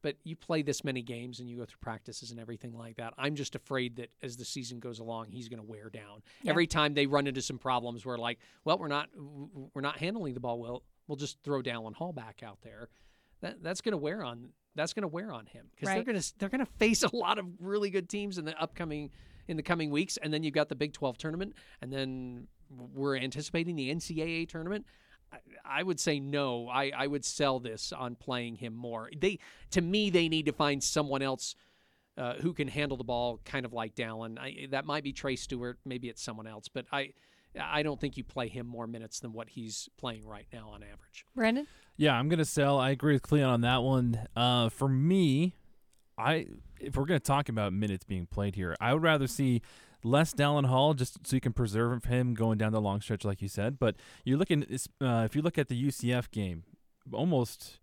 but 0.04 0.18
you 0.24 0.36
play 0.36 0.62
this 0.62 0.84
many 0.84 1.02
games 1.02 1.40
and 1.40 1.50
you 1.50 1.58
go 1.58 1.66
through 1.66 1.80
practices 1.82 2.30
and 2.30 2.40
everything 2.40 2.78
like 2.78 2.98
that. 2.98 3.14
I'm 3.18 3.36
just 3.36 3.56
afraid 3.56 3.96
that 3.96 4.12
as 4.22 4.38
the 4.38 4.46
season 4.46 4.80
goes 4.80 5.00
along, 5.00 5.28
he's 5.32 5.48
going 5.50 5.62
to 5.62 5.66
wear 5.66 5.90
down. 5.90 6.22
Yeah. 6.44 6.52
Every 6.52 6.68
time 6.68 6.94
they 6.94 7.08
run 7.08 7.26
into 7.26 7.42
some 7.42 7.58
problems 7.58 8.06
where, 8.06 8.18
like, 8.18 8.38
well, 8.66 8.78
we're 8.78 8.90
not 8.90 9.10
we're 9.74 9.82
not 9.82 9.98
handling 9.98 10.36
the 10.36 10.40
ball 10.42 10.60
well, 10.60 10.84
we'll 11.08 11.16
just 11.16 11.38
throw 11.44 11.64
Dallin 11.64 11.96
Hall 11.96 12.14
back 12.14 12.44
out 12.44 12.60
there. 12.62 12.90
That 13.42 13.64
that's 13.64 13.82
going 13.82 13.94
to 13.94 13.98
wear 13.98 14.24
on 14.24 14.50
that's 14.76 14.94
going 14.94 15.04
to 15.04 15.08
wear 15.08 15.32
on 15.32 15.46
him 15.46 15.68
because 15.72 15.94
they're 15.94 16.04
going 16.04 16.20
to 16.20 16.34
they're 16.38 16.50
going 16.50 16.66
to 16.66 16.72
face 16.74 17.04
a 17.04 17.16
lot 17.16 17.40
of 17.40 17.46
really 17.60 17.90
good 17.90 18.10
teams 18.10 18.38
in 18.38 18.46
the 18.46 18.60
upcoming 18.62 19.10
in 19.48 19.58
the 19.58 19.64
coming 19.64 19.90
weeks, 19.90 20.18
and 20.18 20.34
then 20.34 20.44
you've 20.44 20.54
got 20.54 20.70
the 20.70 20.76
Big 20.76 20.94
12 20.94 21.18
tournament, 21.18 21.54
and 21.82 21.92
then 21.92 22.48
we're 22.94 23.18
anticipating 23.18 23.76
the 23.76 23.94
NCAA 23.94 24.48
tournament. 24.48 24.86
I, 25.34 25.80
I 25.80 25.84
would 25.84 26.00
say 26.00 26.20
no. 26.20 26.68
I, 26.68 26.92
I 26.96 27.08
would 27.08 27.26
sell 27.26 27.60
this 27.60 27.92
on 27.92 28.16
playing 28.16 28.56
him 28.56 28.74
more. 28.74 29.10
They 29.18 29.40
to 29.72 29.82
me 29.82 30.10
they 30.10 30.30
need 30.30 30.46
to 30.46 30.54
find 30.54 30.84
someone 30.84 31.22
else 31.22 31.56
uh, 32.18 32.36
who 32.36 32.54
can 32.54 32.68
handle 32.68 32.98
the 32.98 33.04
ball, 33.04 33.40
kind 33.44 33.66
of 33.66 33.74
like 33.74 33.96
Dallin. 33.96 34.38
I, 34.40 34.68
that 34.72 34.86
might 34.86 35.04
be 35.04 35.14
Trey 35.14 35.36
Stewart. 35.36 35.80
Maybe 35.86 36.10
it's 36.10 36.22
someone 36.22 36.48
else, 36.48 36.68
but 36.68 36.86
I 36.92 37.14
I 37.60 37.84
don't 37.84 38.00
think 38.00 38.18
you 38.18 38.24
play 38.24 38.48
him 38.48 38.68
more 38.68 38.88
minutes 38.88 39.20
than 39.20 39.34
what 39.34 39.50
he's 39.50 39.90
playing 39.98 40.26
right 40.26 40.48
now 40.52 40.70
on 40.70 40.84
average. 40.84 41.26
Brandon? 41.36 41.68
Yeah, 41.98 42.16
I'm 42.16 42.30
gonna 42.30 42.46
sell. 42.46 42.80
I 42.80 42.92
agree 42.92 43.14
with 43.14 43.24
Cleon 43.24 43.50
on 43.50 43.62
that 43.62 43.84
one. 43.84 44.20
Uh, 44.36 44.70
for 44.70 44.88
me, 44.88 45.56
I 46.18 46.48
if 46.80 46.96
we're 46.96 47.06
gonna 47.06 47.20
talk 47.20 47.50
about 47.50 47.74
minutes 47.74 48.04
being 48.04 48.26
played 48.26 48.56
here, 48.56 48.76
I 48.80 48.94
would 48.94 49.04
rather 49.04 49.28
see 49.28 49.62
less 50.04 50.34
Dallin 50.34 50.66
Hall 50.66 50.94
just 50.94 51.26
so 51.26 51.36
you 51.36 51.42
can 51.42 51.54
preserve 51.54 52.06
him 52.06 52.34
going 52.34 52.58
down 52.58 52.72
the 52.72 52.82
long 52.82 53.02
stretch, 53.02 53.24
like 53.24 53.42
you 53.42 53.48
said. 53.48 53.80
But 53.80 53.96
you're 54.24 54.38
looking 54.38 54.64
uh, 55.02 55.24
if 55.26 55.36
you 55.36 55.42
look 55.42 55.58
at 55.58 55.70
the 55.70 55.88
UCF 55.88 56.32
game, 56.32 56.64
almost 57.12 57.80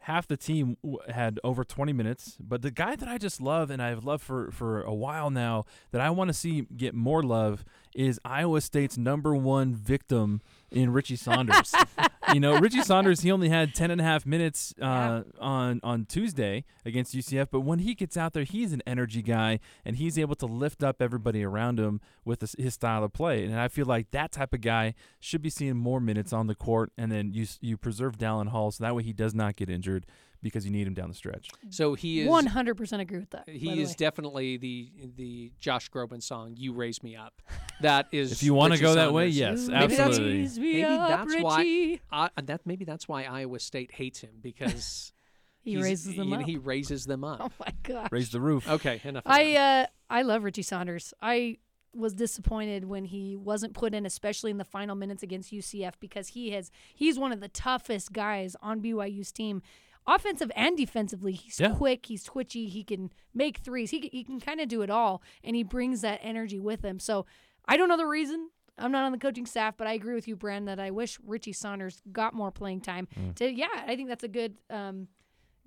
half 0.00 0.26
the 0.26 0.36
team 0.36 0.76
had 1.08 1.38
over 1.44 1.64
20 1.64 1.92
minutes. 1.92 2.36
But 2.40 2.62
the 2.62 2.70
guy 2.70 2.96
that 2.96 3.08
I 3.08 3.18
just 3.18 3.40
love 3.40 3.70
and 3.70 3.82
I've 3.82 4.04
loved 4.04 4.22
for 4.22 4.50
for 4.50 4.82
a 4.82 4.94
while 4.94 5.30
now 5.30 5.64
that 5.92 6.00
I 6.00 6.10
want 6.10 6.28
to 6.28 6.34
see 6.34 6.62
get 6.76 6.94
more 6.94 7.22
love 7.22 7.64
is 7.94 8.20
Iowa 8.24 8.60
State's 8.60 8.96
number 8.96 9.34
one 9.34 9.74
victim 9.74 10.40
in 10.70 10.92
Richie 10.92 11.16
Saunders. 11.16 11.74
you 12.34 12.40
know, 12.40 12.58
Richie 12.58 12.82
Saunders, 12.82 13.20
he 13.20 13.30
only 13.30 13.48
had 13.48 13.74
10 13.74 13.90
and 13.90 14.00
a 14.00 14.04
half 14.04 14.24
minutes 14.24 14.74
uh, 14.80 15.22
on, 15.40 15.80
on 15.82 16.06
Tuesday 16.06 16.64
against 16.84 17.14
UCF, 17.14 17.48
but 17.50 17.60
when 17.60 17.80
he 17.80 17.94
gets 17.94 18.16
out 18.16 18.32
there, 18.32 18.44
he's 18.44 18.72
an 18.72 18.82
energy 18.86 19.22
guy, 19.22 19.58
and 19.84 19.96
he's 19.96 20.18
able 20.18 20.34
to 20.36 20.46
lift 20.46 20.82
up 20.82 21.02
everybody 21.02 21.44
around 21.44 21.78
him 21.78 22.00
with 22.24 22.40
his, 22.40 22.54
his 22.58 22.74
style 22.74 23.04
of 23.04 23.12
play. 23.12 23.44
And 23.44 23.58
I 23.58 23.68
feel 23.68 23.86
like 23.86 24.10
that 24.10 24.32
type 24.32 24.52
of 24.52 24.60
guy 24.60 24.94
should 25.18 25.42
be 25.42 25.50
seeing 25.50 25.76
more 25.76 26.00
minutes 26.00 26.32
on 26.32 26.46
the 26.46 26.54
court, 26.54 26.92
and 26.96 27.10
then 27.10 27.32
you, 27.32 27.46
you 27.60 27.76
preserve 27.76 28.18
Dallin 28.18 28.48
Hall 28.48 28.70
so 28.70 28.84
that 28.84 28.94
way 28.94 29.02
he 29.02 29.12
does 29.12 29.34
not 29.34 29.56
get 29.56 29.68
injured 29.68 30.06
because 30.42 30.64
you 30.64 30.70
need 30.70 30.86
him 30.86 30.94
down 30.94 31.08
the 31.08 31.14
stretch. 31.14 31.48
So 31.70 31.94
he 31.94 32.20
is 32.22 32.28
100% 32.28 33.00
agree 33.00 33.18
with 33.18 33.30
that. 33.30 33.48
He 33.48 33.80
is 33.80 33.90
way. 33.90 33.94
definitely 33.98 34.56
the 34.56 34.90
the 35.16 35.52
Josh 35.60 35.90
Groban 35.90 36.22
song 36.22 36.54
"You 36.56 36.72
Raise 36.72 37.02
Me 37.02 37.16
Up." 37.16 37.40
That 37.80 38.08
is. 38.12 38.32
If 38.32 38.42
you 38.42 38.54
wanna 38.54 38.78
go 38.78 38.94
that 38.94 39.12
way, 39.12 39.30
Saunders. 39.30 39.36
yes, 39.36 39.68
Maybe 39.68 39.94
that's- 39.94 40.00
absolutely. 40.00 40.38
Raise 40.40 40.58
me 40.58 40.72
Maybe 40.72 40.84
up, 40.84 41.08
that's 41.08 41.42
why. 41.42 42.00
I, 42.10 42.28
that 42.42 42.60
maybe 42.64 42.84
that's 42.84 43.06
why 43.08 43.24
Iowa 43.24 43.58
State 43.58 43.92
hates 43.92 44.20
him 44.20 44.38
because 44.42 45.12
He 45.62 45.76
raises 45.76 46.16
them 46.16 46.28
you 46.30 46.36
know, 46.36 46.40
up. 46.40 46.46
He 46.48 46.56
raises 46.56 47.04
them 47.04 47.22
up. 47.22 47.40
Oh 47.42 47.50
my 47.66 47.72
god! 47.82 48.08
Raise 48.10 48.30
the 48.30 48.40
roof. 48.40 48.66
Okay, 48.68 49.00
enough. 49.04 49.24
I 49.26 49.56
uh 49.56 49.86
I 50.08 50.22
love 50.22 50.42
Richie 50.44 50.62
Saunders. 50.62 51.12
I 51.20 51.58
was 51.92 52.14
disappointed 52.14 52.84
when 52.84 53.04
he 53.04 53.34
wasn't 53.36 53.74
put 53.74 53.92
in, 53.94 54.06
especially 54.06 54.50
in 54.52 54.58
the 54.58 54.64
final 54.64 54.94
minutes 54.94 55.22
against 55.24 55.52
UCF, 55.52 55.94
because 56.00 56.28
he 56.28 56.52
has 56.52 56.70
he's 56.94 57.18
one 57.18 57.30
of 57.32 57.40
the 57.40 57.48
toughest 57.48 58.12
guys 58.12 58.56
on 58.62 58.80
BYU's 58.80 59.32
team, 59.32 59.60
offensive 60.06 60.50
and 60.56 60.76
defensively. 60.76 61.32
He's 61.32 61.60
Yeah. 61.60 61.74
quick, 61.74 62.06
he's 62.06 62.24
twitchy, 62.24 62.66
he 62.68 62.82
can 62.84 63.10
make 63.34 63.58
threes, 63.58 63.90
he 63.90 64.00
can, 64.00 64.10
he 64.12 64.24
can 64.24 64.40
kind 64.40 64.60
of 64.60 64.68
do 64.68 64.82
it 64.82 64.90
all, 64.90 65.22
and 65.44 65.54
he 65.56 65.62
brings 65.62 66.00
that 66.00 66.20
energy 66.22 66.58
with 66.58 66.82
him. 66.84 66.98
So 66.98 67.26
I 67.66 67.76
don't 67.76 67.88
know 67.88 67.96
the 67.96 68.06
reason. 68.06 68.50
I'm 68.78 68.92
not 68.92 69.04
on 69.04 69.12
the 69.12 69.18
coaching 69.18 69.44
staff, 69.46 69.76
but 69.76 69.86
I 69.86 69.92
agree 69.92 70.14
with 70.14 70.26
you, 70.26 70.36
Brand, 70.36 70.66
that 70.66 70.80
I 70.80 70.90
wish 70.90 71.18
Richie 71.24 71.52
Saunders 71.52 72.00
got 72.12 72.32
more 72.32 72.50
playing 72.50 72.80
time. 72.80 73.08
To 73.36 73.46
yeah, 73.50 73.68
I 73.86 73.94
think 73.94 74.08
that's 74.08 74.24
a 74.24 74.28
good 74.28 74.56
um, 74.70 75.08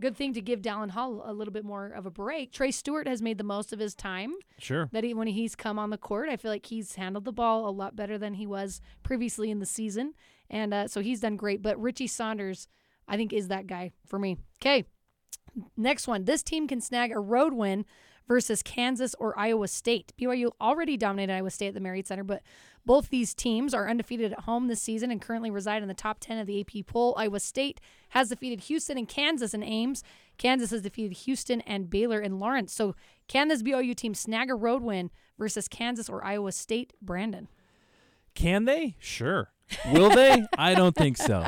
good 0.01 0.17
thing 0.17 0.33
to 0.33 0.41
give 0.41 0.63
Dallin 0.63 0.89
Hall 0.89 1.21
a 1.23 1.31
little 1.31 1.53
bit 1.53 1.63
more 1.63 1.85
of 1.87 2.07
a 2.07 2.09
break. 2.11 2.51
Trey 2.51 2.71
Stewart 2.71 3.07
has 3.07 3.21
made 3.21 3.37
the 3.37 3.43
most 3.43 3.71
of 3.71 3.77
his 3.77 3.93
time 3.93 4.33
Sure. 4.57 4.89
that 4.91 5.03
he 5.03 5.13
when 5.13 5.27
he's 5.27 5.55
come 5.55 5.77
on 5.77 5.91
the 5.91 5.97
court. 5.99 6.27
I 6.27 6.37
feel 6.37 6.49
like 6.49 6.65
he's 6.65 6.95
handled 6.95 7.25
the 7.25 7.31
ball 7.31 7.69
a 7.69 7.71
lot 7.71 7.95
better 7.95 8.17
than 8.17 8.33
he 8.33 8.47
was 8.47 8.81
previously 9.03 9.51
in 9.51 9.59
the 9.59 9.67
season, 9.67 10.15
and 10.49 10.73
uh, 10.73 10.87
so 10.87 10.99
he's 11.01 11.19
done 11.19 11.37
great. 11.37 11.61
But 11.61 11.79
Richie 11.79 12.07
Saunders, 12.07 12.67
I 13.07 13.17
think, 13.17 13.33
is 13.33 13.47
that 13.49 13.67
guy 13.67 13.91
for 14.07 14.19
me. 14.19 14.37
Okay, 14.61 14.85
next 15.77 16.07
one. 16.07 16.25
This 16.25 16.43
team 16.43 16.67
can 16.67 16.81
snag 16.81 17.11
a 17.11 17.19
road 17.19 17.53
win 17.53 17.85
versus 18.27 18.63
Kansas 18.63 19.15
or 19.19 19.37
Iowa 19.37 19.67
State. 19.67 20.13
BYU 20.19 20.51
already 20.61 20.97
dominated 20.97 21.33
Iowa 21.33 21.51
State 21.51 21.69
at 21.69 21.73
the 21.73 21.79
Marriott 21.79 22.07
Center, 22.07 22.23
but 22.23 22.41
both 22.85 23.09
these 23.09 23.33
teams 23.33 23.73
are 23.73 23.89
undefeated 23.89 24.33
at 24.33 24.41
home 24.41 24.67
this 24.67 24.81
season 24.81 25.11
and 25.11 25.21
currently 25.21 25.51
reside 25.51 25.81
in 25.81 25.87
the 25.87 25.93
top 25.93 26.17
10 26.19 26.37
of 26.37 26.47
the 26.47 26.61
AP 26.61 26.85
poll. 26.85 27.15
Iowa 27.17 27.39
State 27.39 27.79
has 28.09 28.29
defeated 28.29 28.61
Houston 28.61 28.97
and 28.97 29.07
Kansas 29.07 29.53
in 29.53 29.63
Ames. 29.63 30.03
Kansas 30.37 30.71
has 30.71 30.81
defeated 30.81 31.17
Houston 31.17 31.61
and 31.61 31.89
Baylor 31.89 32.19
in 32.19 32.39
Lawrence. 32.39 32.73
So, 32.73 32.95
can 33.27 33.47
this 33.47 33.63
BYU 33.63 33.95
team 33.95 34.13
snag 34.13 34.49
a 34.49 34.55
road 34.55 34.81
win 34.81 35.11
versus 35.37 35.67
Kansas 35.67 36.09
or 36.09 36.23
Iowa 36.23 36.51
State? 36.51 36.93
Brandon. 37.01 37.47
Can 38.35 38.65
they? 38.65 38.95
Sure. 38.99 39.51
Will 39.91 40.09
they? 40.09 40.43
I 40.57 40.73
don't 40.73 40.95
think 40.95 41.17
so. 41.17 41.45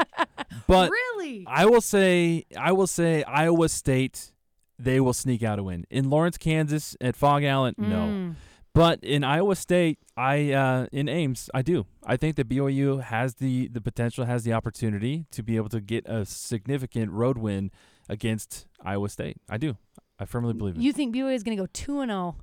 But 0.68 0.90
really? 0.92 1.15
I 1.48 1.66
will 1.66 1.82
say, 1.82 2.46
I 2.58 2.72
will 2.72 2.88
say, 2.88 3.24
Iowa 3.24 3.70
State, 3.70 4.32
they 4.78 5.00
will 5.00 5.14
sneak 5.14 5.44
out 5.44 5.60
a 5.60 5.64
win. 5.64 5.86
In 5.90 6.10
Lawrence, 6.10 6.38
Kansas, 6.38 6.96
at 7.02 7.16
Phog 7.16 7.44
Allen, 7.44 7.76
no. 7.78 7.98
Mm. 7.98 8.36
But 8.74 9.02
in 9.04 9.24
Iowa 9.24 9.56
State, 9.56 10.00
I 10.18 10.52
uh, 10.52 10.88
in 10.92 11.08
Ames, 11.08 11.50
I 11.54 11.62
do. 11.62 11.86
I 12.06 12.18
think 12.18 12.36
that 12.36 12.50
BYU 12.50 13.02
has 13.02 13.36
the 13.36 13.70
the 13.70 13.80
potential, 13.80 14.26
has 14.26 14.44
the 14.44 14.52
opportunity 14.52 15.26
to 15.32 15.42
be 15.42 15.56
able 15.56 15.70
to 15.70 15.80
get 15.80 16.06
a 16.08 16.26
significant 16.26 17.12
road 17.12 17.38
win 17.38 17.72
against 18.10 18.68
Iowa 18.84 19.08
State. 19.08 19.38
I 19.50 19.58
do. 19.58 19.78
I 20.20 20.26
firmly 20.26 20.54
believe 20.54 20.76
it. 20.76 20.82
You 20.82 20.92
think 20.92 21.16
BYU 21.16 21.34
is 21.34 21.44
going 21.44 21.56
to 21.56 21.64
go 21.64 21.68
2 21.72 22.02
and 22.02 22.12
0 22.12 22.36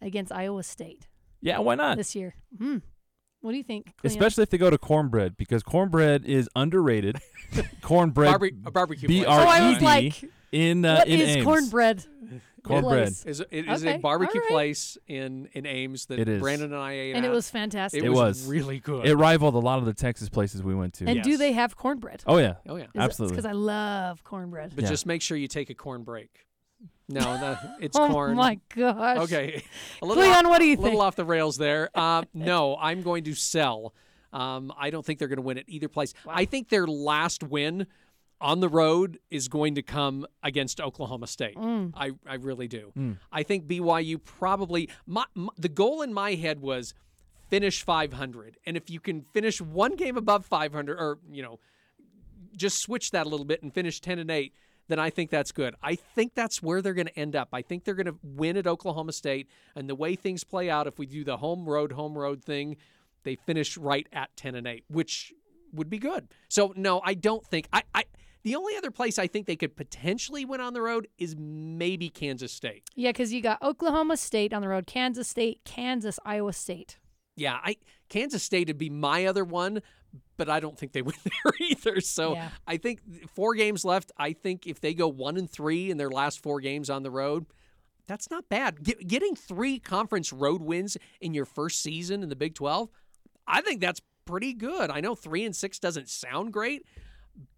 against 0.00 0.32
Iowa 0.32 0.62
State 0.62 1.08
yeah, 1.42 1.58
why 1.58 1.74
not? 1.74 1.96
this 1.96 2.14
year? 2.14 2.34
Hmm. 2.56 2.78
What 3.42 3.50
do 3.52 3.58
you 3.58 3.62
think? 3.64 3.84
Cleon? 3.98 4.10
Especially 4.12 4.42
if 4.42 4.50
they 4.50 4.58
go 4.58 4.70
to 4.70 4.78
cornbread 4.78 5.36
because 5.36 5.62
cornbread 5.62 6.24
is 6.24 6.48
underrated. 6.56 7.18
cornbread, 7.82 8.30
Barbe- 8.30 8.54
a 8.66 8.70
barbecue 8.70 9.08
B 9.08 9.16
place. 9.24 9.28
R 9.28 9.40
Oh, 9.44 9.48
I 9.48 9.68
was 9.68 9.76
E 9.76 9.78
D 9.80 9.84
like, 9.84 10.24
in 10.52 10.84
uh, 10.84 10.96
what 10.98 11.08
in 11.08 11.20
is 11.20 11.28
Ames. 11.36 11.44
cornbread? 11.44 12.04
Cornbread. 12.62 13.02
place? 13.08 13.24
Is 13.26 13.40
it 13.50 13.68
is 13.68 13.82
Okay, 13.84 13.96
a 13.96 13.98
barbecue 13.98 14.40
all 14.40 14.44
right. 14.46 14.52
place 14.52 14.96
in 15.08 15.48
in 15.52 15.66
Ames 15.66 16.06
that 16.06 16.20
It 16.20 16.28
is. 16.28 16.40
Brandon 16.40 16.72
and 16.72 16.80
I 16.80 16.92
ate 16.92 17.16
And 17.16 17.26
it 17.26 17.30
was 17.30 17.50
fantastic. 17.50 18.02
It, 18.02 18.06
It 18.06 18.10
was, 18.10 18.42
was. 18.42 18.46
really 18.46 18.78
good. 18.78 19.04
It 19.04 19.16
rivaled 19.16 19.54
a 19.54 19.58
lot 19.58 19.80
of 19.80 19.84
the 19.84 19.92
Texas 19.94 20.28
places 20.28 20.62
we 20.62 20.74
went 20.74 20.94
to. 20.94 21.06
and 21.06 21.22
do 21.22 21.36
they 21.36 21.50
have 21.52 21.76
cornbread? 21.76 22.22
Oh 22.26 22.38
yeah, 22.38 22.54
oh 22.68 22.76
yeah, 22.76 22.86
absolutely. 22.96 23.34
Because 23.34 23.46
I 23.46 23.52
love 23.52 24.22
cornbread. 24.22 24.72
but 24.76 24.84
Yeah. 24.84 24.90
just 24.90 25.04
make 25.06 25.20
sure 25.22 25.36
you 25.36 25.48
take 25.48 25.68
a 25.70 25.74
corn 25.74 26.04
break. 26.04 26.46
No, 27.12 27.36
no 27.36 27.58
it's 27.80 27.96
oh 27.96 28.08
corn. 28.08 28.32
Oh 28.32 28.34
my 28.34 28.58
gosh. 28.74 29.18
Okay, 29.18 29.62
a 30.02 30.06
little 30.06 30.22
Cleon, 30.22 30.46
off, 30.46 30.50
what 30.50 30.58
do 30.60 30.66
you 30.66 30.76
think? 30.76 30.86
a 30.86 30.90
little 30.90 31.00
off 31.00 31.16
the 31.16 31.24
rails 31.24 31.56
there. 31.56 31.90
Uh, 31.94 32.22
no, 32.34 32.76
I'm 32.80 33.02
going 33.02 33.24
to 33.24 33.34
sell. 33.34 33.94
Um, 34.32 34.72
I 34.78 34.90
don't 34.90 35.04
think 35.04 35.18
they're 35.18 35.28
going 35.28 35.36
to 35.36 35.42
win 35.42 35.58
at 35.58 35.64
either 35.68 35.88
place. 35.88 36.14
I 36.26 36.46
think 36.46 36.70
their 36.70 36.86
last 36.86 37.42
win 37.42 37.86
on 38.40 38.60
the 38.60 38.68
road 38.68 39.18
is 39.30 39.46
going 39.48 39.74
to 39.74 39.82
come 39.82 40.26
against 40.42 40.80
Oklahoma 40.80 41.26
State. 41.26 41.56
Mm. 41.56 41.92
I, 41.94 42.12
I 42.26 42.34
really 42.36 42.66
do. 42.66 42.92
I 43.30 43.42
think 43.42 43.66
BYU 43.66 44.22
probably 44.24 44.88
my, 45.06 45.24
my 45.34 45.50
the 45.58 45.68
goal 45.68 46.02
in 46.02 46.14
my 46.14 46.34
head 46.34 46.60
was 46.60 46.94
finish 47.50 47.84
500, 47.84 48.56
and 48.64 48.76
if 48.78 48.88
you 48.88 48.98
can 48.98 49.26
finish 49.34 49.60
one 49.60 49.94
game 49.96 50.16
above 50.16 50.46
500, 50.46 50.98
or 50.98 51.18
you 51.30 51.42
know, 51.42 51.60
just 52.56 52.80
switch 52.80 53.10
that 53.10 53.26
a 53.26 53.28
little 53.28 53.46
bit 53.46 53.62
and 53.62 53.72
finish 53.72 54.00
10 54.00 54.18
and 54.18 54.30
8 54.30 54.54
then 54.92 54.98
I 54.98 55.10
think 55.10 55.30
that's 55.30 55.52
good. 55.52 55.74
I 55.82 55.94
think 55.94 56.34
that's 56.34 56.62
where 56.62 56.82
they're 56.82 56.92
going 56.92 57.06
to 57.06 57.18
end 57.18 57.34
up. 57.34 57.48
I 57.52 57.62
think 57.62 57.84
they're 57.84 57.94
going 57.94 58.06
to 58.06 58.18
win 58.22 58.56
at 58.58 58.66
Oklahoma 58.66 59.12
State 59.12 59.48
and 59.74 59.88
the 59.88 59.94
way 59.94 60.14
things 60.14 60.44
play 60.44 60.68
out 60.68 60.86
if 60.86 60.98
we 60.98 61.06
do 61.06 61.24
the 61.24 61.38
home 61.38 61.66
road 61.66 61.92
home 61.92 62.16
road 62.16 62.44
thing, 62.44 62.76
they 63.24 63.34
finish 63.34 63.78
right 63.78 64.06
at 64.12 64.36
10 64.36 64.54
and 64.54 64.66
8, 64.66 64.84
which 64.88 65.32
would 65.72 65.88
be 65.88 65.98
good. 65.98 66.28
So 66.48 66.74
no, 66.76 67.00
I 67.04 67.14
don't 67.14 67.44
think 67.46 67.68
I 67.72 67.82
I 67.94 68.04
The 68.42 68.54
only 68.54 68.76
other 68.76 68.90
place 68.90 69.18
I 69.18 69.26
think 69.26 69.46
they 69.46 69.56
could 69.56 69.76
potentially 69.76 70.44
win 70.44 70.60
on 70.60 70.74
the 70.74 70.82
road 70.82 71.08
is 71.16 71.34
maybe 71.38 72.10
Kansas 72.10 72.52
State. 72.52 72.84
Yeah, 72.94 73.10
because 73.10 73.32
you 73.32 73.40
got 73.40 73.62
Oklahoma 73.62 74.16
State 74.16 74.52
on 74.52 74.60
the 74.60 74.68
road, 74.68 74.86
Kansas 74.86 75.28
State, 75.28 75.60
Kansas, 75.64 76.18
Iowa 76.24 76.52
State. 76.52 76.98
Yeah, 77.36 77.58
I 77.62 77.76
Kansas 78.08 78.42
State 78.42 78.68
would 78.68 78.78
be 78.78 78.90
my 78.90 79.24
other 79.24 79.44
one, 79.44 79.80
but 80.36 80.48
I 80.48 80.60
don't 80.60 80.78
think 80.78 80.92
they 80.92 81.02
win 81.02 81.14
there 81.24 81.52
either. 81.60 82.00
So 82.00 82.34
Yeah. 82.34 82.48
I 82.66 82.76
think 82.76 83.00
four 83.34 83.54
games 83.54 83.84
left. 83.84 84.12
I 84.16 84.32
think 84.32 84.66
if 84.66 84.80
they 84.80 84.94
go 84.94 85.08
one 85.08 85.36
and 85.36 85.50
three 85.50 85.90
in 85.90 85.96
their 85.96 86.10
last 86.10 86.42
four 86.42 86.60
games 86.60 86.90
on 86.90 87.02
the 87.02 87.10
road, 87.10 87.46
that's 88.06 88.30
not 88.30 88.48
bad. 88.48 88.82
Get, 88.82 89.06
getting 89.06 89.36
three 89.36 89.78
conference 89.78 90.32
road 90.32 90.62
wins 90.62 90.96
in 91.20 91.34
your 91.34 91.44
first 91.44 91.80
season 91.82 92.22
in 92.22 92.28
the 92.28 92.36
Big 92.36 92.54
Twelve, 92.54 92.90
I 93.46 93.60
think 93.60 93.80
that's 93.80 94.00
pretty 94.24 94.52
good. 94.52 94.90
I 94.90 95.00
know 95.00 95.14
three 95.14 95.44
and 95.44 95.54
six 95.54 95.78
doesn't 95.78 96.08
sound 96.08 96.52
great, 96.52 96.84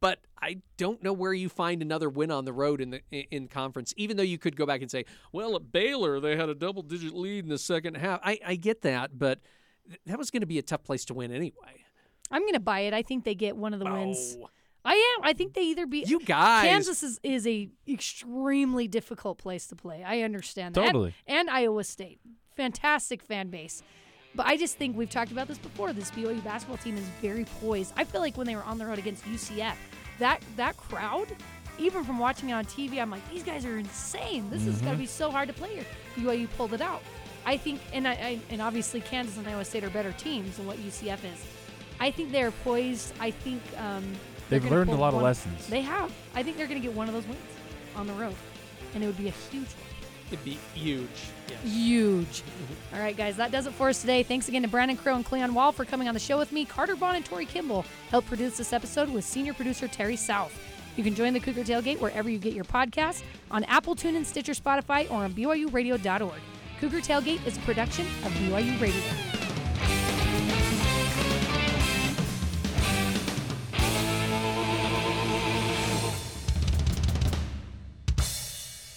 but 0.01 0.21
I 0.41 0.59
don't 0.77 1.03
know 1.03 1.13
where 1.13 1.33
you 1.33 1.49
find 1.49 1.83
another 1.83 2.09
win 2.09 2.31
on 2.31 2.45
the 2.45 2.53
road 2.53 2.81
in 2.81 2.91
the 2.91 3.01
in 3.11 3.25
in 3.31 3.49
conference. 3.49 3.95
Even 3.97 4.17
though 4.17 4.23
you 4.23 4.39
could 4.39 4.57
go 4.57 4.67
back 4.67 4.83
and 4.83 4.91
say, 4.91 5.07
well, 5.33 5.57
at 5.57 5.73
Baylor 5.73 6.21
they 6.21 6.37
had 6.37 6.49
a 6.51 6.55
double 6.55 6.83
digit 6.83 7.15
lead 7.15 7.45
in 7.45 7.51
the 7.51 7.59
second 7.59 7.97
half. 7.97 8.21
I, 8.23 8.39
I 8.45 8.57
get 8.57 8.83
that, 8.83 9.19
but 9.19 9.41
that 10.07 10.19
was 10.19 10.31
going 10.31 10.43
to 10.43 10.47
be 10.47 10.59
a 10.59 10.63
tough 10.63 10.85
place 10.85 11.05
to 11.07 11.15
win 11.15 11.33
anyway. 11.33 11.84
I'm 12.31 12.43
going 12.43 12.55
to 12.55 12.61
buy 12.61 12.81
it. 12.81 12.95
I 12.95 13.03
think 13.03 13.25
they 13.25 13.35
get 13.35 13.57
one 13.57 13.75
of 13.75 13.81
the 13.81 13.87
wins. 13.87 14.37
I 14.85 14.95
am. 14.95 15.25
I 15.25 15.33
think 15.33 15.55
they 15.55 15.63
either 15.63 15.87
beat 15.87 16.09
You 16.09 16.21
guys. 16.21 16.65
Kansas 16.65 17.03
is, 17.03 17.19
is 17.23 17.47
a 17.47 17.71
extremely 17.89 18.87
difficult 18.87 19.39
place 19.39 19.67
to 19.69 19.77
play. 19.77 20.05
I 20.05 20.21
understand 20.21 20.75
that. 20.75 20.85
And- 20.85 20.93
Totally. 20.93 21.15
And, 21.27 21.49
Iowa 21.49 21.85
State, 21.85 22.21
fantastic 22.55 23.23
fan 23.23 23.49
base. 23.49 23.83
But 24.35 24.47
I 24.47 24.57
just 24.57 24.77
think 24.77 24.97
we've 24.97 25.11
talked 25.11 25.33
about 25.33 25.49
this 25.49 25.59
before. 25.59 25.93
This 25.93 26.11
BYU 26.11 26.43
basketball 26.43 26.79
team 26.79 26.97
is 26.97 27.05
very 27.23 27.45
poised. 27.61 27.93
I 27.97 28.05
feel 28.05 28.21
like 28.21 28.37
when 28.37 28.47
they 28.47 28.57
were 28.57 28.65
on 28.65 28.79
the 28.79 28.87
road 28.87 28.99
against 28.99 29.25
UCF, 29.25 29.77
that 30.19 30.41
that 30.57 30.77
crowd, 30.77 31.29
even 31.79 32.05
from 32.05 32.19
watching 32.19 32.51
it 32.51 32.53
on 32.53 32.65
TV, 32.65 33.01
I'm 33.01 33.11
like, 33.11 33.29
these 33.31 33.45
guys 33.45 33.65
are 33.65 33.79
insane. 33.79 34.51
This 34.51 34.67
is 34.67 34.81
going 34.81 34.87
to 34.87 34.91
mm-hmm. 34.91 35.01
be 35.03 35.07
so 35.07 35.31
hard 35.31 35.49
to 35.49 35.55
play 35.55 35.75
here. 35.75 35.87
BYU 36.17 36.49
pulled 36.57 36.75
it 36.75 36.81
out. 36.81 37.03
I 37.47 37.57
think, 37.57 37.81
and 37.93 38.09
I, 38.09 38.13
I 38.13 38.41
and 38.51 38.61
obviously 38.61 39.01
Kansas 39.01 39.37
and 39.37 39.47
Iowa 39.47 39.65
State 39.65 39.85
are 39.85 39.91
better 39.91 40.13
teams 40.13 40.57
than 40.57 40.67
what 40.67 40.79
UCF 40.79 41.19
is. 41.19 41.47
I 42.01 42.11
think 42.11 42.33
they're 42.33 42.51
poised. 42.51 43.13
I 43.21 43.31
think 43.31 43.63
um, 43.79 44.05
they're 44.49 44.61
They've 44.61 44.71
learned 44.71 44.91
a 44.91 44.93
pull 44.95 45.01
lot 45.01 45.15
of 45.15 45.23
lessons. 45.23 45.67
They 45.69 45.83
have. 45.83 46.13
I 46.35 46.43
think 46.43 46.57
they're 46.57 46.67
going 46.67 46.81
to 46.81 46.87
get 46.87 46.95
one 46.95 47.09
of 47.09 47.15
those 47.15 47.27
wins 47.27 47.41
on 47.97 48.07
the 48.07 48.13
road, 48.15 48.35
and 48.95 49.03
it 49.03 49.07
would 49.07 49.17
be 49.17 49.29
a 49.29 49.33
huge 49.51 49.69
one. 49.69 49.85
It'd 50.33 50.45
be 50.45 50.59
huge. 50.75 51.09
Yes. 51.49 51.63
Huge. 51.65 52.43
All 52.95 52.99
right, 52.99 53.17
guys, 53.17 53.37
that 53.37 53.53
does 53.53 53.67
it 53.67 53.75
for 53.75 53.89
us 53.89 54.01
today. 54.01 54.23
Thanks 54.23 54.49
again 54.49 54.63
to 54.63 54.69
Brandon 54.69 54.97
Crow 54.97 55.15
and 55.15 55.25
Cleon 55.25 55.55
Wall 55.55 55.71
for 55.71 55.85
coming 55.85 56.09
on 56.09 56.15
the 56.15 56.21
show 56.21 56.39
with 56.39 56.51
me. 56.51 56.65
Carter 56.65 56.95
Vaughn 56.97 57.17
and 57.17 57.25
Tori 57.25 57.47
Kimball 57.47 57.85
helped 58.11 58.29
produce 58.29 58.57
this 58.57 58.73
episode 58.73 59.11
with 59.11 59.25
senior 59.25 59.55
producer 59.55 59.87
Terry 59.87 60.17
South. 60.17 60.59
You 60.97 61.05
can 61.05 61.15
join 61.15 61.33
the 61.33 61.41
Cougar 61.41 61.65
Tailgate 61.65 62.01
wherever 62.01 62.31
you 62.31 62.39
get 62.39 62.55
your 62.55 62.65
podcasts 62.65 63.23
on 63.51 63.65
Apple, 63.65 63.97
TuneIn, 63.97 64.25
Stitcher, 64.25 64.53
Spotify, 64.53 65.11
or 65.11 65.25
on 65.25 65.33
BYURadio.org. 65.33 66.41
Cougar 66.81 67.01
Tailgate 67.01 67.45
is 67.47 67.57
a 67.57 67.61
production 67.61 68.07
of 68.25 68.33
BYU 68.33 68.81
Radio. 68.81 69.44